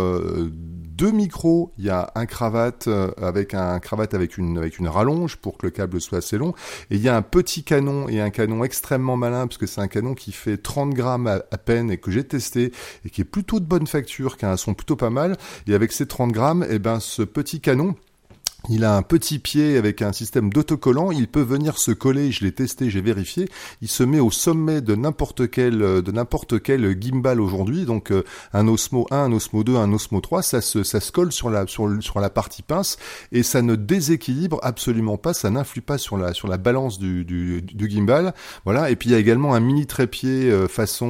deux 0.51 1.11
micros, 1.11 1.73
il 1.77 1.85
y 1.85 1.89
a 1.89 2.11
un 2.15 2.25
cravate 2.25 2.87
avec 3.21 3.53
un 3.53 3.79
cravate 3.79 4.13
avec 4.13 4.37
une 4.37 4.57
avec 4.57 4.79
une 4.79 4.87
rallonge 4.87 5.37
pour 5.37 5.57
que 5.57 5.65
le 5.65 5.71
câble 5.71 5.99
soit 5.99 6.19
assez 6.19 6.37
long, 6.37 6.53
et 6.89 6.95
il 6.95 7.01
y 7.01 7.09
a 7.09 7.15
un 7.15 7.21
petit 7.21 7.63
canon 7.63 8.07
et 8.07 8.21
un 8.21 8.29
canon 8.29 8.63
extrêmement 8.63 9.17
malin 9.17 9.47
parce 9.47 9.57
que 9.57 9.65
c'est 9.65 9.81
un 9.81 9.87
canon 9.87 10.13
qui 10.13 10.31
fait 10.31 10.57
30 10.57 10.93
grammes 10.93 11.27
à, 11.27 11.41
à 11.51 11.57
peine 11.57 11.91
et 11.91 11.97
que 11.97 12.11
j'ai 12.11 12.23
testé 12.23 12.71
et 13.05 13.09
qui 13.09 13.21
est 13.21 13.25
plutôt 13.25 13.59
de 13.59 13.65
bonne 13.65 13.87
facture, 13.87 14.37
qui 14.37 14.45
a 14.45 14.51
un 14.51 14.57
son 14.57 14.73
plutôt 14.73 14.95
pas 14.95 15.09
mal. 15.09 15.37
Et 15.67 15.73
avec 15.73 15.91
ces 15.91 16.05
30 16.05 16.31
grammes, 16.31 16.63
et 16.63 16.75
eh 16.75 16.79
ben 16.79 16.99
ce 16.99 17.23
petit 17.23 17.61
canon 17.61 17.95
il 18.69 18.85
a 18.85 18.95
un 18.95 19.01
petit 19.01 19.39
pied 19.39 19.75
avec 19.77 20.03
un 20.03 20.13
système 20.13 20.53
d'autocollant. 20.53 21.11
Il 21.11 21.27
peut 21.27 21.41
venir 21.41 21.79
se 21.79 21.91
coller. 21.91 22.31
Je 22.31 22.43
l'ai 22.43 22.51
testé, 22.51 22.91
j'ai 22.91 23.01
vérifié. 23.01 23.49
Il 23.81 23.87
se 23.87 24.03
met 24.03 24.19
au 24.19 24.29
sommet 24.29 24.81
de 24.81 24.93
n'importe 24.93 25.49
quel 25.49 25.81
euh, 25.81 26.01
de 26.01 26.11
n'importe 26.11 26.61
quel 26.61 26.95
gimbal 27.01 27.41
aujourd'hui. 27.41 27.85
Donc 27.85 28.11
euh, 28.11 28.23
un 28.53 28.67
Osmo 28.67 29.07
1, 29.09 29.17
un 29.17 29.31
Osmo 29.31 29.63
2, 29.63 29.77
un 29.77 29.91
Osmo 29.91 30.21
3, 30.21 30.43
ça 30.43 30.61
se 30.61 30.83
ça 30.83 30.99
se 30.99 31.11
colle 31.11 31.31
sur 31.31 31.49
la 31.49 31.65
sur 31.65 32.19
la 32.19 32.29
partie 32.29 32.61
pince 32.61 32.97
et 33.31 33.41
ça 33.41 33.63
ne 33.63 33.75
déséquilibre 33.75 34.59
absolument 34.61 35.17
pas. 35.17 35.33
Ça 35.33 35.49
n'influe 35.49 35.81
pas 35.81 35.97
sur 35.97 36.17
la 36.17 36.33
sur 36.33 36.47
la 36.47 36.57
balance 36.57 36.99
du 36.99 37.25
du, 37.25 37.89
gimbal. 37.89 38.33
Voilà. 38.65 38.91
Et 38.91 38.95
puis 38.95 39.09
il 39.09 39.13
y 39.13 39.15
a 39.15 39.19
également 39.19 39.55
un 39.55 39.59
mini 39.59 39.87
trépied 39.87 40.51
euh, 40.51 40.67
façon 40.67 41.01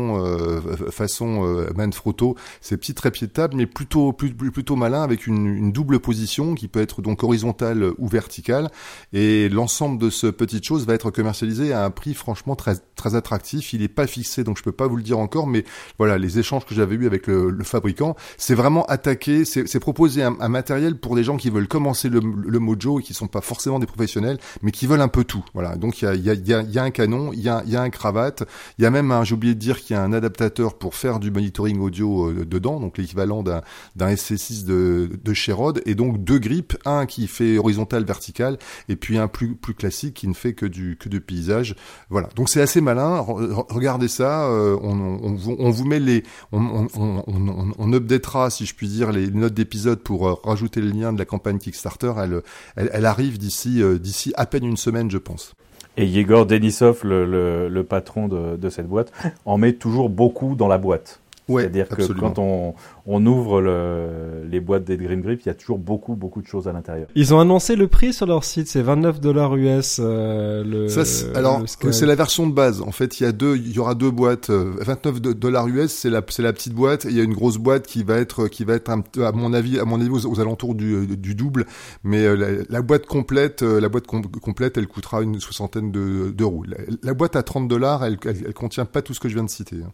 façon 0.89 1.65
Manfrotto. 1.75 2.35
Ces 2.61 2.77
petits 2.77 2.93
trépieds 2.93 3.27
de 3.27 3.33
table, 3.33 3.55
mais 3.57 3.65
plutôt 3.65 4.13
plutôt 4.13 4.77
malin 4.77 5.03
avec 5.03 5.27
une, 5.27 5.47
une 5.47 5.71
double 5.73 5.99
position 5.99 6.55
qui 6.55 6.69
peut 6.69 6.79
être 6.79 7.01
donc 7.01 7.23
horizontale 7.23 7.40
horizontale 7.41 7.91
ou 7.97 8.07
verticale. 8.07 8.69
Et 9.13 9.49
l'ensemble 9.49 9.99
de 9.99 10.09
ce 10.09 10.27
petite 10.27 10.63
chose 10.63 10.85
va 10.85 10.93
être 10.93 11.11
commercialisé 11.11 11.73
à 11.73 11.85
un 11.85 11.89
prix 11.91 12.13
franchement 12.13 12.55
très 12.55 12.75
très 13.01 13.15
attractif. 13.15 13.73
Il 13.73 13.81
n'est 13.81 13.87
pas 13.87 14.07
fixé, 14.07 14.43
donc 14.43 14.57
je 14.57 14.63
peux 14.63 14.71
pas 14.71 14.87
vous 14.87 14.95
le 14.95 15.03
dire 15.03 15.17
encore, 15.17 15.47
mais 15.47 15.65
voilà, 15.97 16.17
les 16.17 16.37
échanges 16.37 16.65
que 16.65 16.75
j'avais 16.75 16.95
eu 16.95 17.07
avec 17.07 17.27
le, 17.27 17.63
fabricant, 17.63 18.15
c'est 18.37 18.53
vraiment 18.53 18.85
attaqué, 18.85 19.43
c'est 19.45 19.79
proposer 19.79 20.23
un, 20.23 20.49
matériel 20.49 20.95
pour 20.97 21.15
des 21.15 21.23
gens 21.23 21.37
qui 21.37 21.49
veulent 21.49 21.67
commencer 21.67 22.09
le, 22.09 22.21
Mojo 22.21 22.99
et 22.99 23.03
qui 23.03 23.13
sont 23.13 23.27
pas 23.27 23.41
forcément 23.41 23.79
des 23.79 23.87
professionnels, 23.87 24.37
mais 24.61 24.71
qui 24.71 24.85
veulent 24.85 25.01
un 25.01 25.07
peu 25.07 25.23
tout. 25.23 25.43
Voilà, 25.53 25.75
donc 25.75 26.01
il 26.01 26.21
y 26.23 26.53
a, 26.53 26.83
un 26.83 26.91
canon, 26.91 27.31
il 27.33 27.41
y 27.41 27.49
a, 27.49 27.81
un 27.81 27.89
cravate, 27.89 28.43
il 28.77 28.83
y 28.83 28.85
a 28.85 28.91
même, 28.91 29.13
j'ai 29.23 29.33
oublié 29.33 29.55
de 29.55 29.59
dire 29.59 29.81
qu'il 29.81 29.95
y 29.95 29.99
a 29.99 30.03
un 30.03 30.13
adaptateur 30.13 30.77
pour 30.77 30.93
faire 30.93 31.19
du 31.19 31.31
monitoring 31.31 31.79
audio 31.79 32.29
euh, 32.29 32.45
dedans, 32.45 32.79
donc 32.79 32.97
l'équivalent 32.97 33.41
d'un 33.41 33.61
SC6 33.99 34.65
de, 34.65 35.09
de 35.23 35.33
chez 35.33 35.51
Rode, 35.51 35.81
et 35.85 35.95
donc 35.95 36.23
deux 36.23 36.37
grips, 36.37 36.77
un 36.85 37.07
qui 37.07 37.27
fait 37.31 37.57
horizontal, 37.57 38.03
vertical, 38.03 38.57
et 38.89 38.95
puis 38.95 39.17
un 39.17 39.27
plus 39.27 39.55
plus 39.55 39.73
classique 39.73 40.13
qui 40.13 40.27
ne 40.27 40.33
fait 40.33 40.53
que 40.53 40.65
du 40.65 40.97
que 40.99 41.09
du 41.09 41.21
paysage. 41.21 41.75
Voilà. 42.09 42.29
Donc 42.35 42.49
c'est 42.49 42.61
assez 42.61 42.81
malin. 42.81 43.25
regardez 43.69 44.07
ça. 44.07 44.45
Euh, 44.45 44.77
on, 44.81 44.99
on, 45.23 45.37
on, 45.59 45.69
vous 45.69 45.85
met 45.85 45.99
les, 45.99 46.23
on, 46.51 46.87
on, 46.95 47.73
on, 47.77 47.93
updatera, 47.93 48.49
si 48.49 48.65
je 48.65 48.75
puis 48.75 48.87
dire, 48.87 49.11
les 49.11 49.29
notes 49.31 49.53
d'épisode 49.53 49.99
pour 49.99 50.27
euh, 50.27 50.35
rajouter 50.43 50.81
le 50.81 50.89
lien 50.89 51.13
de 51.13 51.19
la 51.19 51.25
campagne 51.25 51.57
Kickstarter. 51.57 52.13
Elle 52.17 52.41
elle, 52.75 52.89
elle 52.93 53.05
arrive 53.05 53.37
d'ici 53.37 53.81
euh, 53.81 53.97
d'ici 53.97 54.33
à 54.35 54.45
peine 54.45 54.65
une 54.65 54.77
semaine, 54.77 55.09
je 55.09 55.17
pense. 55.17 55.53
Et 55.97 56.05
Yegor 56.05 56.45
Denisov, 56.45 57.01
le, 57.03 57.25
le, 57.25 57.67
le 57.67 57.83
patron 57.83 58.27
de, 58.27 58.55
de 58.55 58.69
cette 58.69 58.87
boîte, 58.87 59.11
en 59.45 59.57
met 59.57 59.73
toujours 59.73 60.09
beaucoup 60.09 60.55
dans 60.55 60.67
la 60.67 60.77
boîte. 60.77 61.20
C'est-à-dire 61.47 61.89
que 61.89 62.13
quand 62.13 62.39
on, 62.39 62.73
on 63.05 63.25
ouvre 63.25 63.61
le, 63.61 64.45
les 64.49 64.59
boîtes 64.59 64.83
des 64.83 64.97
Green 64.97 65.21
Grip, 65.21 65.41
il 65.43 65.47
y 65.47 65.51
a 65.51 65.53
toujours 65.53 65.79
beaucoup, 65.79 66.15
beaucoup 66.15 66.41
de 66.41 66.47
choses 66.47 66.67
à 66.67 66.73
l'intérieur. 66.73 67.07
Ils 67.15 67.33
ont 67.33 67.39
annoncé 67.39 67.75
le 67.75 67.87
prix 67.87 68.13
sur 68.13 68.25
leur 68.25 68.43
site, 68.43 68.67
c'est 68.67 68.81
29 68.81 69.19
dollars 69.19 69.55
US. 69.55 69.99
Euh, 69.99 70.63
le, 70.63 70.87
Ça, 70.87 71.01
alors, 71.35 71.63
c'est 71.67 72.05
la 72.05 72.15
version 72.15 72.47
de 72.47 72.53
base. 72.53 72.81
En 72.81 72.91
fait, 72.91 73.19
il 73.19 73.23
y 73.23 73.25
a 73.25 73.31
deux, 73.31 73.57
il 73.57 73.71
y 73.71 73.79
aura 73.79 73.95
deux 73.95 74.11
boîtes. 74.11 74.49
29 74.49 75.15
euh, 75.15 75.33
dollars 75.33 75.67
US, 75.67 75.91
c'est 75.91 76.09
la, 76.09 76.21
c'est 76.29 76.43
la 76.43 76.53
petite 76.53 76.73
boîte. 76.73 77.05
Et 77.05 77.09
il 77.09 77.17
y 77.17 77.21
a 77.21 77.23
une 77.23 77.33
grosse 77.33 77.57
boîte 77.57 77.87
qui 77.87 78.03
va 78.03 78.17
être, 78.17 78.47
qui 78.47 78.63
va 78.63 78.75
être 78.75 78.89
un, 78.89 79.03
à 79.23 79.31
mon 79.31 79.53
avis, 79.53 79.79
à 79.79 79.85
mon 79.85 79.99
avis, 79.99 80.09
aux, 80.09 80.39
alentours 80.39 80.75
du, 80.75 81.17
du 81.17 81.35
double. 81.35 81.65
Mais 82.03 82.25
euh, 82.25 82.63
la, 82.69 82.81
boîte 82.81 83.05
complète, 83.05 83.61
la 83.61 83.89
boîte 83.89 84.07
complète, 84.07 84.77
elle 84.77 84.87
coûtera 84.87 85.21
une 85.21 85.39
soixantaine 85.39 85.91
d'euros. 85.91 86.63
la, 87.01 87.13
boîte 87.13 87.35
à 87.35 87.43
30 87.43 87.67
dollars, 87.67 88.05
elle, 88.05 88.17
elle, 88.25 88.43
elle, 88.47 88.53
contient 88.53 88.85
pas 88.85 89.01
tout 89.01 89.13
ce 89.13 89.19
que 89.19 89.27
je 89.27 89.33
viens 89.33 89.43
de 89.43 89.49
citer. 89.49 89.77
Hein. 89.77 89.91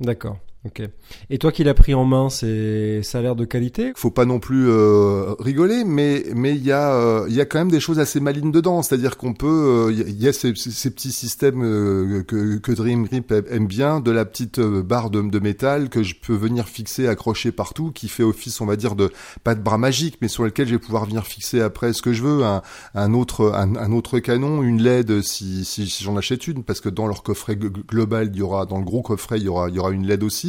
D'accord. 0.00 0.38
Ok. 0.64 0.82
Et 1.30 1.38
toi 1.38 1.52
qui 1.52 1.62
l'as 1.62 1.74
pris 1.74 1.94
en 1.94 2.04
main, 2.04 2.30
c'est 2.30 3.00
ça 3.04 3.18
a 3.18 3.22
l'air 3.22 3.36
de 3.36 3.44
qualité 3.44 3.92
Faut 3.94 4.10
pas 4.10 4.24
non 4.24 4.40
plus 4.40 4.68
euh, 4.68 5.34
rigoler, 5.38 5.84
mais 5.84 6.24
mais 6.34 6.56
il 6.56 6.64
y 6.64 6.72
a 6.72 6.92
euh, 6.94 7.26
il 7.28 7.34
y 7.36 7.40
a 7.40 7.44
quand 7.44 7.60
même 7.60 7.70
des 7.70 7.78
choses 7.78 8.00
assez 8.00 8.18
malines 8.18 8.50
dedans. 8.50 8.82
C'est-à-dire 8.82 9.16
qu'on 9.16 9.34
peut 9.34 9.92
il 9.92 10.02
euh, 10.02 10.10
y, 10.10 10.26
a 10.26 10.32
ces, 10.32 10.52
ces, 10.56 10.90
petits 10.90 11.12
systèmes 11.12 11.60
que 12.24 12.58
que 12.58 12.72
Dream 12.72 13.04
Grip 13.04 13.32
aime 13.50 13.68
bien, 13.68 14.00
de 14.00 14.10
la 14.10 14.24
petite 14.24 14.58
barre 14.58 15.10
de, 15.10 15.22
de, 15.22 15.38
métal 15.38 15.90
que 15.90 16.02
je 16.02 16.16
peux 16.16 16.34
venir 16.34 16.68
fixer, 16.68 17.06
accrocher 17.06 17.52
partout, 17.52 17.92
qui 17.92 18.08
fait 18.08 18.24
office, 18.24 18.60
on 18.60 18.66
va 18.66 18.74
dire 18.74 18.96
de 18.96 19.12
pas 19.44 19.54
de 19.54 19.60
bras 19.60 19.78
magique, 19.78 20.18
mais 20.20 20.28
sur 20.28 20.42
lequel 20.42 20.66
je 20.66 20.72
vais 20.72 20.80
pouvoir 20.80 21.04
venir 21.04 21.24
fixer 21.24 21.60
après 21.60 21.92
ce 21.92 22.02
que 22.02 22.12
je 22.12 22.24
veux, 22.24 22.44
un, 22.44 22.62
un 22.96 23.14
autre 23.14 23.52
un, 23.54 23.76
un, 23.76 23.92
autre 23.92 24.18
canon, 24.18 24.64
une 24.64 24.82
LED 24.82 25.22
si 25.22 25.64
si, 25.64 25.88
si 25.88 26.02
j'en 26.02 26.16
achète 26.16 26.48
une, 26.48 26.64
parce 26.64 26.80
que 26.80 26.88
dans 26.88 27.06
leur 27.06 27.22
coffret 27.22 27.54
global, 27.54 28.30
il 28.32 28.38
y 28.38 28.42
aura 28.42 28.66
dans 28.66 28.78
le 28.78 28.84
gros 28.84 29.02
coffret, 29.02 29.38
il 29.38 29.44
y 29.44 29.48
aura 29.48 29.68
il 29.68 29.76
y 29.76 29.78
aura 29.78 29.92
une 29.92 30.04
LED 30.04 30.24
aussi. 30.24 30.47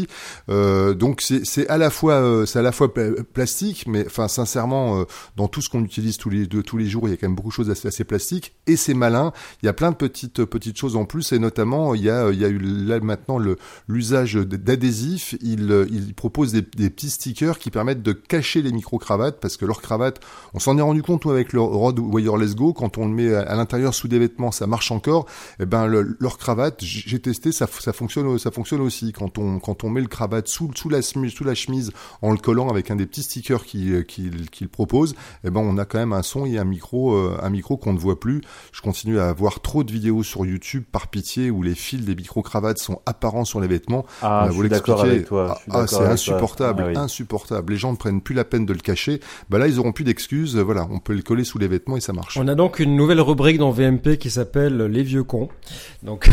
Euh, 0.50 0.94
donc 0.94 1.22
c'est 1.22 1.68
à 1.68 1.78
la 1.78 1.90
fois 1.90 2.14
euh, 2.14 2.46
c'est 2.46 2.60
à 2.60 2.62
la 2.62 2.72
fois 2.72 2.94
plastique, 2.94 3.86
mais 3.88 4.06
enfin 4.06 4.28
sincèrement, 4.28 5.02
euh, 5.02 5.04
dans 5.36 5.48
tout 5.48 5.62
ce 5.62 5.70
qu'on 5.70 5.84
utilise 5.84 6.18
tous 6.18 6.30
les 6.30 6.48
deux, 6.48 6.64
tous 6.64 6.78
les 6.78 6.88
jours, 6.88 7.08
il 7.08 7.12
y 7.12 7.14
a 7.14 7.18
quand 7.18 7.28
même 7.28 7.36
beaucoup 7.36 7.50
de 7.50 7.54
choses 7.54 7.70
assez, 7.70 7.88
assez 7.88 8.04
plastiques 8.04 8.54
et 8.68 8.76
c'est 8.76 8.94
malin. 8.94 9.32
Il 9.62 9.66
y 9.66 9.70
a 9.70 9.74
plein 9.74 9.92
de 9.92 9.96
petites 9.96 10.46
petites 10.46 10.78
choses 10.78 10.96
en 10.96 11.06
plus 11.06 11.32
et 11.32 11.40
notamment 11.40 11.96
il 11.96 12.04
y 12.04 12.10
a 12.10 12.32
il 12.32 12.40
y 12.40 12.46
a 12.46 12.50
eu 12.50 12.60
là 12.60 13.00
maintenant 13.00 13.40
l'usage 13.88 14.36
d'adhésifs. 14.36 15.36
Il 15.42 15.88
il 15.92 16.14
propose 16.14 16.52
des, 16.52 16.62
des, 16.62 16.90
petits 16.90 17.10
stickers 17.10 17.60
qui 17.60 17.72
permettent 17.72 18.02
de 18.02 18.14
cacher 18.14 18.62
les 18.62 18.72
micro 18.72 18.98
cravates 18.98 19.40
parce 19.40 19.58
que 19.58 19.66
leurs 19.66 19.82
cravates, 19.82 20.20
on 20.54 20.60
s'en 20.60 20.78
est 20.78 20.82
rendu 20.82 21.02
compte 21.04 21.26
avec 21.26 21.54
le 21.54 21.62
Rod 21.62 22.00
Wireless 22.00 22.56
Go 22.56 22.74
quand 22.74 22.98
on 22.98 23.08
le 23.08 23.14
met 23.14 23.34
à, 23.34 23.56
l'intérieur 23.56 23.94
sous 23.94 24.08
des 24.08 24.20
vêtements, 24.20 24.52
ça 24.52 24.68
marche 24.68 24.92
encore. 24.92 25.26
Et 25.60 25.64
eh 25.64 25.66
ben 25.66 25.88
le, 25.88 26.18
leur 26.20 26.38
cravate, 26.38 26.80
j'ai 26.82 27.20
testé, 27.20 27.52
ça 27.52 27.68
ça 27.80 27.94
fonctionne 27.94 28.38
ça 28.40 28.52
fonctionne 28.52 28.82
aussi 28.82 29.12
quand 29.12 29.38
on 29.38 29.60
quand 29.60 29.84
on 29.84 29.89
met 29.90 30.02
le 30.02 30.08
cravate 30.08 30.48
sous, 30.48 30.72
sous, 30.76 30.90
la, 30.90 31.02
sous 31.02 31.44
la 31.44 31.56
chemise 31.56 31.92
en 32.22 32.32
le 32.32 32.38
collant 32.38 32.70
avec 32.70 32.92
un 32.92 32.96
des 32.96 33.06
petits 33.06 33.24
stickers 33.24 33.66
qu'il 33.66 34.06
qui, 34.06 34.30
qui 34.52 34.68
propose, 34.68 35.16
eh 35.44 35.50
ben 35.50 35.62
on 35.62 35.78
a 35.78 35.86
quand 35.86 36.00
même 36.00 36.14
un 36.14 36.24
son 36.24 36.46
et 36.46 36.58
un 36.58 36.64
micro, 36.64 37.14
euh, 37.14 37.38
un 37.42 37.50
micro 37.50 37.78
qu'on 37.78 37.94
ne 37.94 38.00
voit 38.00 38.20
plus. 38.20 38.42
Je 38.72 38.82
continue 38.82 39.20
à 39.20 39.32
voir 39.34 39.62
trop 39.62 39.84
de 39.84 39.92
vidéos 39.92 40.24
sur 40.24 40.46
YouTube 40.46 40.84
par 40.92 41.08
pitié 41.08 41.50
où 41.50 41.64
les 41.64 41.76
fils 41.76 42.06
des 42.06 42.16
micro 42.16 42.42
cravates 42.42 42.80
sont 42.80 43.02
apparents 43.06 43.46
sur 43.46 43.60
les 43.60 43.68
vêtements. 43.68 44.06
Ah, 44.22 44.48
je 44.50 44.58
suis 44.58 44.70
d'accord 44.70 45.02
avec 45.02 45.26
toi. 45.26 45.60
Ah, 45.70 45.88
c'est 45.88 45.98
insupportable, 45.98 46.94
ah 46.96 47.00
insupportable. 47.00 47.74
Les 47.74 47.80
gens 47.80 47.92
ne 47.92 47.98
prennent 47.98 48.22
plus 48.22 48.36
la 48.36 48.46
peine 48.46 48.66
de 48.66 48.74
le 48.74 48.80
cacher. 48.80 49.20
Bah 49.50 49.58
là, 49.58 49.68
ils 49.68 49.80
auront 49.80 49.92
plus 49.92 50.04
d'excuses. 50.04 50.58
Voilà, 50.58 50.88
on 50.92 51.00
peut 51.00 51.14
le 51.14 51.22
coller 51.22 51.44
sous 51.44 51.58
les 51.58 51.68
vêtements 51.68 51.98
et 51.98 52.02
ça 52.02 52.14
marche. 52.14 52.38
On 52.38 52.48
a 52.48 52.56
donc 52.56 52.80
une 52.80 52.96
nouvelle 52.96 53.22
rubrique 53.22 53.58
dans 53.58 53.72
VMP 53.72 54.18
qui 54.18 54.30
s'appelle 54.30 54.78
les 54.78 55.04
vieux 55.04 55.24
cons. 55.24 55.50
Donc 56.04 56.30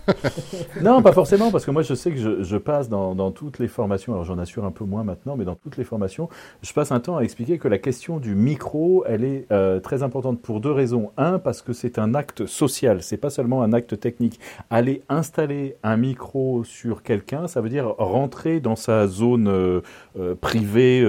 non, 0.82 1.02
pas 1.02 1.12
forcément, 1.12 1.50
parce 1.50 1.64
que 1.64 1.70
moi 1.70 1.82
je 1.82 1.94
sais 1.94 2.10
que 2.10 2.18
je, 2.18 2.42
je 2.42 2.56
passe 2.56 2.71
dans, 2.88 3.30
toutes 3.30 3.58
les 3.58 3.68
formations, 3.68 4.12
alors 4.12 4.24
j'en 4.24 4.38
assure 4.38 4.64
un 4.64 4.70
peu 4.70 4.84
moins 4.84 5.04
maintenant, 5.04 5.36
mais 5.36 5.44
dans 5.44 5.54
toutes 5.54 5.76
les 5.76 5.84
formations, 5.84 6.28
je 6.62 6.72
passe 6.72 6.92
un 6.92 7.00
temps 7.00 7.16
à 7.16 7.22
expliquer 7.22 7.58
que 7.58 7.68
la 7.68 7.78
question 7.78 8.18
du 8.18 8.34
micro, 8.34 9.04
elle 9.06 9.24
est 9.24 9.46
euh, 9.52 9.80
très 9.80 10.02
importante 10.02 10.40
pour 10.40 10.60
deux 10.60 10.72
raisons. 10.72 11.12
Un, 11.16 11.38
parce 11.38 11.62
que 11.62 11.72
c'est 11.72 11.98
un 11.98 12.14
acte 12.14 12.46
social, 12.46 13.02
c'est 13.02 13.16
pas 13.16 13.30
seulement 13.30 13.62
un 13.62 13.72
acte 13.72 13.98
technique. 13.98 14.40
Aller 14.70 15.02
installer 15.08 15.76
un 15.82 15.96
micro 15.96 16.64
sur 16.64 17.02
quelqu'un, 17.02 17.46
ça 17.46 17.60
veut 17.60 17.68
dire 17.68 17.94
rentrer 17.98 18.60
dans 18.60 18.76
sa 18.76 19.06
zone 19.06 19.48
euh, 19.48 19.80
euh 20.18 20.34
privée, 20.34 21.02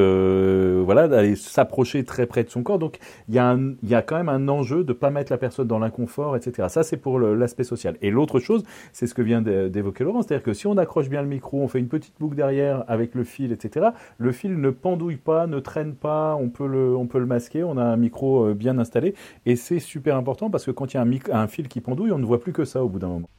voilà, 0.84 1.08
d'aller 1.08 1.36
s'approcher 1.36 2.04
très 2.04 2.26
près 2.26 2.44
de 2.44 2.50
son 2.50 2.64
corps. 2.64 2.80
Donc 2.80 3.00
il 3.30 3.36
y, 3.36 3.40
a 3.40 3.58
y 3.84 3.96
a 3.96 4.02
quand 4.02 4.16
même 4.16 4.30
un 4.30 4.48
enjeu 4.48 4.84
de 4.84 4.94
pas 4.94 5.10
mettre 5.10 5.32
la 5.32 5.38
personne 5.38 5.68
dans 5.68 5.80
l'inconfort, 5.80 6.36
etc. 6.36 6.68
Ça, 6.70 6.84
c'est 6.84 6.98
pour 6.98 7.20
l'aspect 7.20 7.64
social. 7.64 7.98
Et 8.02 8.12
l'autre 8.12 8.40
chose, 8.40 8.64
c'est 8.92 9.08
ce 9.08 9.14
que 9.14 9.22
vient 9.22 9.42
d'évoquer 9.42 10.04
Laurent, 10.04 10.22
c'est-à-dire 10.22 10.44
que 10.44 10.54
si 10.54 10.68
on 10.68 10.78
accroche 10.78 11.10
bien 11.10 11.22
le 11.22 11.28
micro, 11.28 11.53
on 11.60 11.68
fait 11.68 11.80
une 11.80 11.88
petite 11.88 12.14
boucle 12.20 12.36
derrière 12.36 12.84
avec 12.88 13.16
le 13.16 13.24
fil, 13.24 13.52
etc. 13.52 13.88
Le 14.18 14.32
fil 14.32 14.60
ne 14.60 14.70
pendouille 14.70 15.18
pas, 15.18 15.48
ne 15.48 15.60
traîne 15.60 15.94
pas, 15.94 16.36
on 16.40 16.50
peut 16.50 16.68
le, 16.68 16.96
on 16.96 17.08
peut 17.08 17.20
le 17.20 17.26
masquer, 17.26 17.64
on 17.64 17.78
a 17.78 17.84
un 17.84 17.98
micro 17.98 18.48
euh, 18.48 18.54
bien 18.54 18.78
installé, 18.80 19.16
et 19.46 19.56
c'est 19.56 19.80
super 19.80 20.16
important 20.16 20.50
parce 20.50 20.66
que 20.66 20.72
quand 20.72 20.94
il 20.94 20.98
y 20.98 21.00
a 21.00 21.04
un, 21.04 21.42
un 21.44 21.48
fil 21.48 21.68
qui 21.68 21.82
pendouille, 21.82 22.12
on 22.12 22.20
ne 22.20 22.26
voit 22.26 22.40
plus 22.40 22.54
que 22.54 22.66
ça 22.66 22.84
au 22.84 22.90
bout 22.90 23.00
d'un 23.00 23.10
moment. 23.10 23.30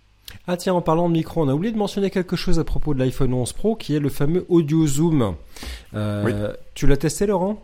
Ah 0.47 0.57
tiens, 0.57 0.75
en 0.75 0.83
parlant 0.83 1.09
de 1.09 1.15
micro, 1.15 1.43
on 1.43 1.49
a 1.49 1.55
oublié 1.55 1.73
de 1.73 1.79
mentionner 1.79 2.11
quelque 2.11 2.37
chose 2.37 2.59
à 2.59 2.65
propos 2.65 2.95
de 2.95 2.99
l'iPhone 2.99 3.33
11 3.33 3.53
Pro, 3.53 3.77
qui 3.77 3.95
est 3.95 4.01
le 4.01 4.09
fameux 4.09 4.45
Audio 4.49 4.87
Zoom. 4.87 5.35
Euh, 5.95 6.53
Tu 6.75 6.87
l'as 6.87 6.97
testé, 6.97 7.27
Laurent? 7.27 7.63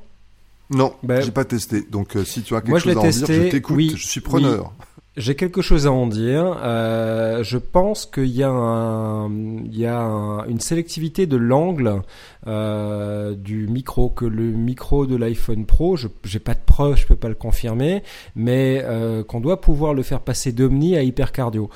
Non, 0.71 0.95
ben, 1.03 1.21
j'ai 1.21 1.33
pas 1.33 1.45
testé. 1.45 1.83
Donc 1.83 2.17
euh, 2.17 2.25
si 2.25 2.43
tu 2.43 2.55
as 2.55 2.61
quelque 2.61 2.79
chose 2.79 2.97
à 2.97 3.01
en 3.01 3.03
dire, 3.03 3.27
je 3.27 3.49
t'écoute. 3.51 3.97
je 3.97 4.07
suis 4.07 4.21
preneur. 4.21 4.73
J'ai 5.21 5.35
quelque 5.35 5.61
chose 5.61 5.87
à 5.87 5.93
en 5.93 6.07
dire. 6.07 6.57
Euh, 6.65 7.45
je 7.45 7.59
pense 7.59 8.07
qu'il 8.07 8.35
y 8.35 8.43
a, 8.43 8.49
un, 8.49 9.31
il 9.67 9.79
y 9.79 9.85
a 9.85 10.01
un, 10.01 10.47
une 10.47 10.61
sélectivité 10.61 11.27
de 11.27 11.37
l'angle 11.37 12.01
euh, 12.47 13.35
du 13.35 13.69
micro, 13.69 14.09
que 14.09 14.25
le 14.25 14.45
micro 14.45 15.05
de 15.05 15.17
l'iPhone 15.17 15.67
Pro, 15.67 15.97
je 15.97 16.09
j'ai 16.25 16.39
pas 16.39 16.55
de 16.55 16.61
preuve, 16.65 16.97
je 16.97 17.07
peux 17.07 17.17
pas 17.17 17.29
le 17.29 17.35
confirmer, 17.35 18.03
mais 18.35 18.81
euh, 18.85 19.23
qu'on 19.23 19.41
doit 19.41 19.61
pouvoir 19.61 19.93
le 19.93 20.03
faire 20.03 20.21
passer 20.21 20.53
d'Omni 20.53 20.97
à 20.97 21.03
hypercardio. 21.03 21.69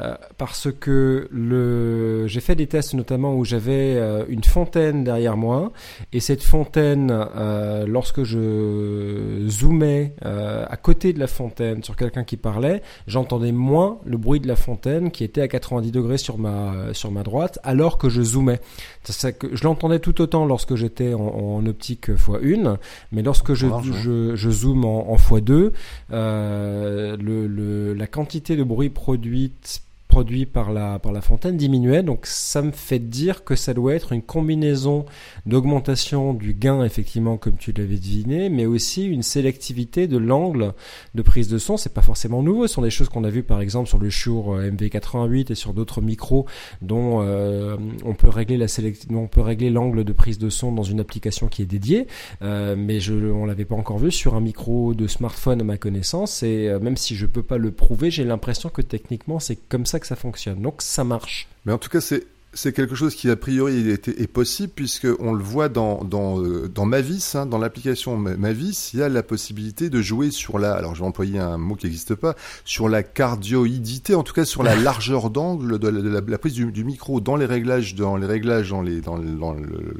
Euh, 0.00 0.14
parce 0.38 0.68
que 0.72 1.28
le, 1.30 2.26
j'ai 2.26 2.40
fait 2.40 2.54
des 2.54 2.66
tests 2.66 2.94
notamment 2.94 3.34
où 3.34 3.44
j'avais 3.44 3.96
euh, 3.96 4.24
une 4.28 4.42
fontaine 4.42 5.04
derrière 5.04 5.36
moi 5.36 5.70
et 6.14 6.20
cette 6.20 6.42
fontaine, 6.42 7.10
euh, 7.12 7.84
lorsque 7.86 8.22
je 8.22 9.44
zoomais 9.48 10.14
à 10.22 10.76
côté 10.76 11.12
de 11.12 11.18
la 11.18 11.26
fontaine 11.26 11.82
sur 11.82 11.96
quelqu'un 11.96 12.24
qui 12.24 12.36
parlait, 12.36 12.82
j'entendais 13.06 13.52
moins 13.52 13.98
le 14.04 14.16
bruit 14.16 14.40
de 14.40 14.48
la 14.48 14.56
fontaine 14.56 15.10
qui 15.10 15.24
était 15.24 15.40
à 15.40 15.48
90 15.48 15.90
degrés 15.90 16.18
sur 16.18 16.38
ma 16.38 16.92
sur 16.92 17.10
ma 17.10 17.22
droite, 17.22 17.58
alors 17.62 17.98
que 17.98 18.08
je 18.08 18.22
zoomais. 18.22 18.60
Ça, 19.04 19.32
que 19.32 19.54
je 19.54 19.64
l'entendais 19.64 19.98
tout 19.98 20.20
autant 20.20 20.46
lorsque 20.46 20.74
j'étais 20.74 21.14
en, 21.14 21.64
optique 21.66 22.08
x1, 22.08 22.76
mais 23.12 23.22
lorsque 23.22 23.54
je, 23.54 23.66
je, 23.82 24.34
je, 24.34 24.50
zoome 24.50 24.84
en, 24.84 25.10
en 25.10 25.16
x2, 25.16 25.72
le, 26.10 27.16
le, 27.16 27.94
la 27.94 28.06
quantité 28.06 28.56
de 28.56 28.64
bruit 28.64 28.90
produite 28.90 29.82
produit 30.12 30.44
par 30.44 30.72
la, 30.72 30.98
par 30.98 31.10
la 31.10 31.22
fontaine 31.22 31.56
diminuait. 31.56 32.02
Donc 32.02 32.26
ça 32.26 32.60
me 32.60 32.70
fait 32.70 32.98
dire 32.98 33.44
que 33.44 33.56
ça 33.56 33.72
doit 33.72 33.94
être 33.94 34.12
une 34.12 34.20
combinaison 34.20 35.06
d'augmentation 35.46 36.34
du 36.34 36.52
gain, 36.52 36.84
effectivement, 36.84 37.38
comme 37.38 37.56
tu 37.56 37.72
l'avais 37.72 37.96
deviné, 37.96 38.50
mais 38.50 38.66
aussi 38.66 39.06
une 39.06 39.22
sélectivité 39.22 40.08
de 40.08 40.18
l'angle 40.18 40.74
de 41.14 41.22
prise 41.22 41.48
de 41.48 41.56
son. 41.56 41.78
C'est 41.78 41.94
pas 41.94 42.02
forcément 42.02 42.42
nouveau. 42.42 42.66
Ce 42.66 42.74
sont 42.74 42.82
des 42.82 42.90
choses 42.90 43.08
qu'on 43.08 43.24
a 43.24 43.30
vues, 43.30 43.42
par 43.42 43.62
exemple, 43.62 43.88
sur 43.88 43.98
le 43.98 44.10
Shure 44.10 44.52
euh, 44.52 44.70
MV88 44.70 45.50
et 45.50 45.54
sur 45.54 45.72
d'autres 45.72 46.02
micros 46.02 46.44
dont 46.82 47.22
euh, 47.22 47.78
on 48.04 48.12
peut 48.12 48.28
régler 48.28 48.58
la 48.58 48.66
on 49.14 49.28
peut 49.28 49.40
régler 49.40 49.70
l'angle 49.70 50.04
de 50.04 50.12
prise 50.12 50.38
de 50.38 50.50
son 50.50 50.72
dans 50.72 50.82
une 50.82 51.00
application 51.00 51.48
qui 51.48 51.62
est 51.62 51.66
dédiée. 51.66 52.06
Euh, 52.42 52.76
mais 52.76 53.00
je, 53.00 53.14
on 53.14 53.46
l'avait 53.46 53.64
pas 53.64 53.76
encore 53.76 53.98
vu 53.98 54.12
sur 54.12 54.34
un 54.34 54.40
micro 54.40 54.92
de 54.92 55.06
smartphone 55.06 55.62
à 55.62 55.64
ma 55.64 55.78
connaissance. 55.78 56.42
Et 56.42 56.70
même 56.82 56.98
si 56.98 57.16
je 57.16 57.24
peux 57.24 57.42
pas 57.42 57.56
le 57.56 57.70
prouver, 57.70 58.10
j'ai 58.10 58.24
l'impression 58.24 58.68
que 58.68 58.82
techniquement 58.82 59.38
c'est 59.38 59.56
comme 59.56 59.86
ça 59.86 60.01
que 60.02 60.06
ça 60.06 60.16
fonctionne. 60.16 60.60
Donc 60.60 60.82
ça 60.82 61.04
marche. 61.04 61.48
Mais 61.64 61.72
en 61.72 61.78
tout 61.78 61.88
cas, 61.88 62.02
c'est 62.02 62.26
c'est 62.54 62.72
quelque 62.74 62.94
chose 62.94 63.14
qui 63.14 63.30
a 63.30 63.36
priori 63.36 63.88
est, 63.88 64.08
est 64.08 64.26
possible 64.26 64.72
puisque 64.74 65.08
on 65.20 65.32
le 65.32 65.42
voit 65.42 65.68
dans 65.68 66.04
dans 66.04 66.42
euh, 66.42 66.68
dans 66.68 66.84
Mavis, 66.84 67.34
hein, 67.34 67.46
dans 67.46 67.58
l'application 67.58 68.16
Mavis, 68.16 68.92
il 68.92 69.00
y 69.00 69.02
a 69.02 69.08
la 69.08 69.22
possibilité 69.22 69.88
de 69.88 70.02
jouer 70.02 70.30
sur 70.30 70.58
la, 70.58 70.74
alors 70.74 70.94
je 70.94 71.00
vais 71.00 71.06
employer 71.06 71.38
un 71.38 71.56
mot 71.56 71.74
qui 71.76 71.86
n'existe 71.86 72.14
pas, 72.14 72.36
sur 72.64 72.88
la 72.88 73.02
cardioïdité, 73.02 74.14
en 74.14 74.22
tout 74.22 74.34
cas 74.34 74.44
sur 74.44 74.62
la 74.62 74.76
largeur 74.82 75.30
d'angle 75.30 75.78
de, 75.78 75.88
la, 75.88 76.38
prise 76.38 76.54
du, 76.54 76.84
micro 76.84 77.20
dans 77.20 77.36
les 77.36 77.46
réglages, 77.46 77.94
dans 77.94 78.16
les 78.16 78.26
réglages, 78.26 78.70
dans 78.70 78.82
les 78.82 79.00
dans, 79.00 79.18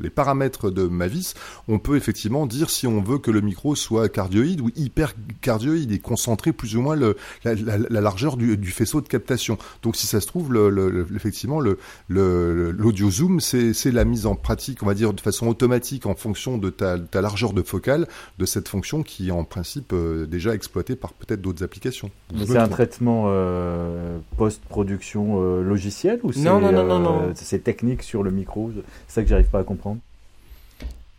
les 0.00 0.10
paramètres 0.10 0.70
de 0.70 0.84
Mavis, 0.84 1.34
on 1.68 1.78
peut 1.78 1.96
effectivement 1.96 2.46
dire 2.46 2.68
si 2.68 2.86
on 2.86 3.00
veut 3.02 3.18
que 3.18 3.30
le 3.30 3.40
micro 3.40 3.74
soit 3.74 4.08
cardioïde 4.08 4.60
ou 4.60 4.70
hyper 4.76 5.14
cardioïde 5.40 5.92
et 5.92 5.98
concentrer 5.98 6.52
plus 6.52 6.76
ou 6.76 6.82
moins 6.82 6.96
le, 6.96 7.16
la, 7.44 7.54
la, 7.54 8.00
largeur 8.00 8.36
du, 8.36 8.56
du, 8.58 8.70
faisceau 8.70 9.00
de 9.00 9.08
captation. 9.08 9.56
Donc 9.82 9.96
si 9.96 10.06
ça 10.06 10.20
se 10.20 10.26
trouve, 10.26 10.52
le, 10.52 11.06
effectivement 11.14 11.60
le, 11.60 11.78
le 12.08 12.41
l'audio 12.76 13.10
zoom, 13.10 13.40
c'est 13.40 13.92
la 13.92 14.04
mise 14.04 14.26
en 14.26 14.34
pratique, 14.34 14.82
on 14.82 14.86
va 14.86 14.94
dire 14.94 15.12
de 15.12 15.20
façon 15.20 15.46
automatique 15.46 16.06
en 16.06 16.14
fonction 16.14 16.58
de 16.58 16.70
ta, 16.70 16.96
largeur 17.14 17.52
de 17.52 17.62
focale 17.62 18.06
de 18.38 18.44
cette 18.44 18.68
fonction 18.68 19.02
qui 19.02 19.28
est 19.28 19.32
en 19.32 19.44
principe 19.44 19.92
euh, 19.92 20.26
déjà 20.26 20.54
exploitée 20.54 20.96
par 20.96 21.12
peut-être 21.12 21.40
d'autres 21.40 21.62
applications. 21.62 22.10
C'est 22.46 22.56
un 22.56 22.68
traitement 22.68 23.24
euh, 23.28 24.18
post-production 24.36 25.42
euh, 25.42 25.62
logiciel 25.62 26.20
ou 26.22 26.32
non, 26.36 26.60
non, 26.60 26.72
non, 26.72 26.98
non, 26.98 27.32
c'est 27.34 27.62
technique 27.62 28.02
sur 28.02 28.22
le 28.22 28.30
micro 28.30 28.70
C'est 29.08 29.14
ça 29.14 29.22
que 29.22 29.28
j'arrive 29.28 29.48
pas 29.48 29.60
à 29.60 29.64
comprendre. 29.64 30.00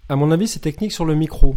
À 0.09 0.15
mon 0.15 0.31
avis, 0.31 0.47
c'est 0.47 0.59
technique 0.59 0.91
sur 0.91 1.05
le 1.05 1.15
micro. 1.15 1.55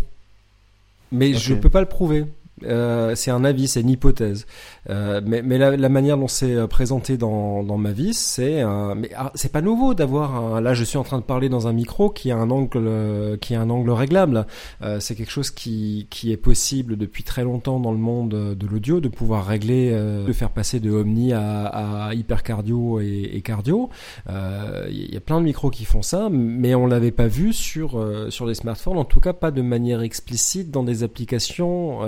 Mais 1.13 1.35
je 1.35 1.55
ne 1.55 1.61
peux 1.61 1.71
pas 1.71 1.81
le 1.81 1.87
prouver. 1.87 2.27
Euh, 2.65 3.15
c'est 3.15 3.31
un 3.31 3.45
avis, 3.45 3.69
c'est 3.69 3.83
une 3.83 3.91
hypothèse. 3.91 4.47
Euh, 4.89 5.21
mais, 5.25 5.43
mais 5.43 5.59
la, 5.59 5.77
la, 5.77 5.89
manière 5.89 6.17
dont 6.17 6.29
c'est 6.29 6.55
euh, 6.55 6.67
présenté 6.67 7.17
dans, 7.19 7.63
dans 7.63 7.77
ma 7.77 7.93
vie, 7.93 8.15
c'est 8.15 8.65
mais 8.97 9.11
ah, 9.17 9.31
c'est 9.35 9.53
pas 9.53 9.61
nouveau 9.61 9.95
d'avoir 9.95 10.61
là 10.61 10.75
je 10.75 10.85
suis 10.85 10.97
en 10.97 11.03
train 11.03 11.19
de 11.19 11.25
parler 11.25 11.49
dans 11.49 11.67
un 11.67 11.73
micro 11.73 12.09
qui 12.09 12.31
a 12.31 12.37
un 12.37 12.51
angle 12.51 12.85
euh, 12.87 13.37
qui 13.37 13.55
a 13.55 13.61
un 13.61 13.69
angle 13.69 13.91
réglable. 13.91 14.47
Euh, 14.83 15.01
c'est 15.01 15.15
quelque 15.15 15.31
chose 15.31 15.51
qui 15.51 16.07
qui 16.09 16.33
est 16.33 16.37
possible 16.37 16.97
depuis 16.97 17.25
très 17.25 17.45
longtemps 17.45 17.81
dans 17.81 17.93
le 17.93 17.99
monde 17.99 18.31
de 18.31 18.67
l'audio 18.67 19.01
de 19.01 19.09
pouvoir 19.09 19.47
régler 19.47 19.91
de 19.91 20.33
faire 20.33 20.51
passer 20.51 20.81
de 20.81 20.91
omni 20.91 21.33
à, 21.33 21.67
à 21.67 22.15
hypercardio 22.15 23.01
et, 23.01 23.31
et 23.35 23.41
cardio. 23.43 23.91
Il 24.29 25.13
y 25.13 25.17
a 25.17 25.21
plein 25.21 25.41
de 25.41 25.45
micros 25.45 25.71
qui 25.71 25.85
font 25.85 26.03
ça, 26.03 26.29
mais 26.31 26.75
on 26.75 26.87
l'avait 26.87 27.11
pas 27.11 27.27
vu 27.27 27.53
sur 27.53 28.03
sur 28.31 28.47
les 28.47 28.55
smartphones, 28.55 28.99
en 28.99 29.05
tout 29.05 29.21
cas 29.21 29.33
pas 29.33 29.51
de 29.51 29.63
manière 29.63 30.01
explicite 30.03 30.71
dans 30.71 30.85
des 30.85 31.03
applications 31.03 32.01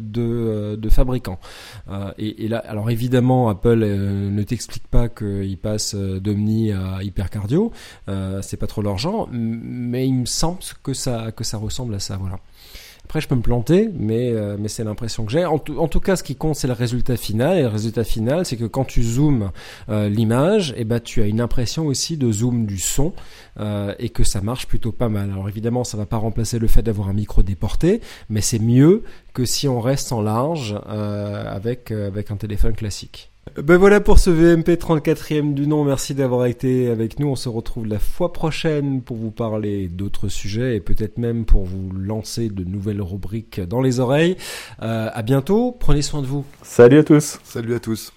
de, 0.00 0.76
de 0.76 0.88
fabricants. 0.88 1.38
Euh, 1.88 2.12
et, 2.18 2.48
là, 2.48 2.58
alors 2.58 2.90
évidemment, 2.90 3.48
Apple 3.48 3.82
euh, 3.82 4.30
ne 4.30 4.42
t'explique 4.42 4.86
pas 4.88 5.08
qu'il 5.08 5.58
passe 5.58 5.94
euh, 5.94 6.20
d'Omni 6.20 6.72
à 6.72 7.02
hypercardio, 7.02 7.72
c'est 8.42 8.56
pas 8.56 8.66
trop 8.66 8.82
leur 8.82 8.98
genre, 8.98 9.28
mais 9.32 10.06
il 10.06 10.14
me 10.14 10.26
semble 10.26 10.58
que 10.82 10.92
ça 10.92 11.32
que 11.32 11.44
ça 11.44 11.58
ressemble 11.58 11.94
à 11.94 11.98
ça, 11.98 12.16
voilà. 12.16 12.38
Après, 13.10 13.20
je 13.20 13.26
peux 13.26 13.34
me 13.34 13.42
planter, 13.42 13.90
mais, 13.92 14.32
mais 14.56 14.68
c'est 14.68 14.84
l'impression 14.84 15.24
que 15.24 15.32
j'ai. 15.32 15.44
En, 15.44 15.58
tout 15.58 16.00
cas, 16.00 16.14
ce 16.14 16.22
qui 16.22 16.36
compte, 16.36 16.54
c'est 16.54 16.68
le 16.68 16.74
résultat 16.74 17.16
final. 17.16 17.58
Et 17.58 17.62
le 17.62 17.66
résultat 17.66 18.04
final, 18.04 18.46
c'est 18.46 18.56
que 18.56 18.66
quand 18.66 18.84
tu 18.84 19.02
zoomes 19.02 19.50
l'image, 19.88 20.70
et 20.76 20.82
eh 20.82 20.84
ben, 20.84 21.00
tu 21.00 21.20
as 21.20 21.26
une 21.26 21.40
impression 21.40 21.86
aussi 21.86 22.16
de 22.16 22.30
zoom 22.30 22.66
du 22.66 22.78
son 22.78 23.12
et 23.58 24.10
que 24.10 24.22
ça 24.22 24.40
marche 24.40 24.68
plutôt 24.68 24.92
pas 24.92 25.08
mal. 25.08 25.32
Alors 25.32 25.48
évidemment, 25.48 25.82
ça 25.82 25.96
va 25.96 26.06
pas 26.06 26.18
remplacer 26.18 26.60
le 26.60 26.68
fait 26.68 26.82
d'avoir 26.82 27.08
un 27.08 27.12
micro 27.12 27.42
déporté, 27.42 28.00
mais 28.28 28.42
c'est 28.42 28.60
mieux 28.60 29.02
que 29.32 29.44
si 29.44 29.68
on 29.68 29.80
reste 29.80 30.12
en 30.12 30.22
large 30.22 30.76
euh, 30.88 31.44
avec, 31.46 31.90
euh, 31.90 32.08
avec 32.08 32.30
un 32.30 32.36
téléphone 32.36 32.74
classique. 32.74 33.29
Ben 33.56 33.76
voilà 33.76 34.00
pour 34.00 34.18
ce 34.18 34.30
VMP 34.30 34.70
34e 34.70 35.54
du 35.54 35.66
nom. 35.66 35.84
Merci 35.84 36.14
d'avoir 36.14 36.46
été 36.46 36.88
avec 36.88 37.18
nous. 37.18 37.28
On 37.28 37.36
se 37.36 37.48
retrouve 37.48 37.86
la 37.86 37.98
fois 37.98 38.32
prochaine 38.32 39.02
pour 39.02 39.16
vous 39.16 39.30
parler 39.30 39.88
d'autres 39.88 40.28
sujets 40.28 40.76
et 40.76 40.80
peut-être 40.80 41.18
même 41.18 41.44
pour 41.44 41.64
vous 41.64 41.90
lancer 41.92 42.48
de 42.48 42.64
nouvelles 42.64 43.02
rubriques 43.02 43.60
dans 43.60 43.80
les 43.80 44.00
oreilles. 44.00 44.36
Euh, 44.82 45.08
à 45.12 45.22
bientôt. 45.22 45.76
Prenez 45.78 46.02
soin 46.02 46.22
de 46.22 46.26
vous. 46.26 46.44
Salut 46.62 46.98
à 46.98 47.04
tous. 47.04 47.38
Salut 47.42 47.74
à 47.74 47.80
tous. 47.80 48.12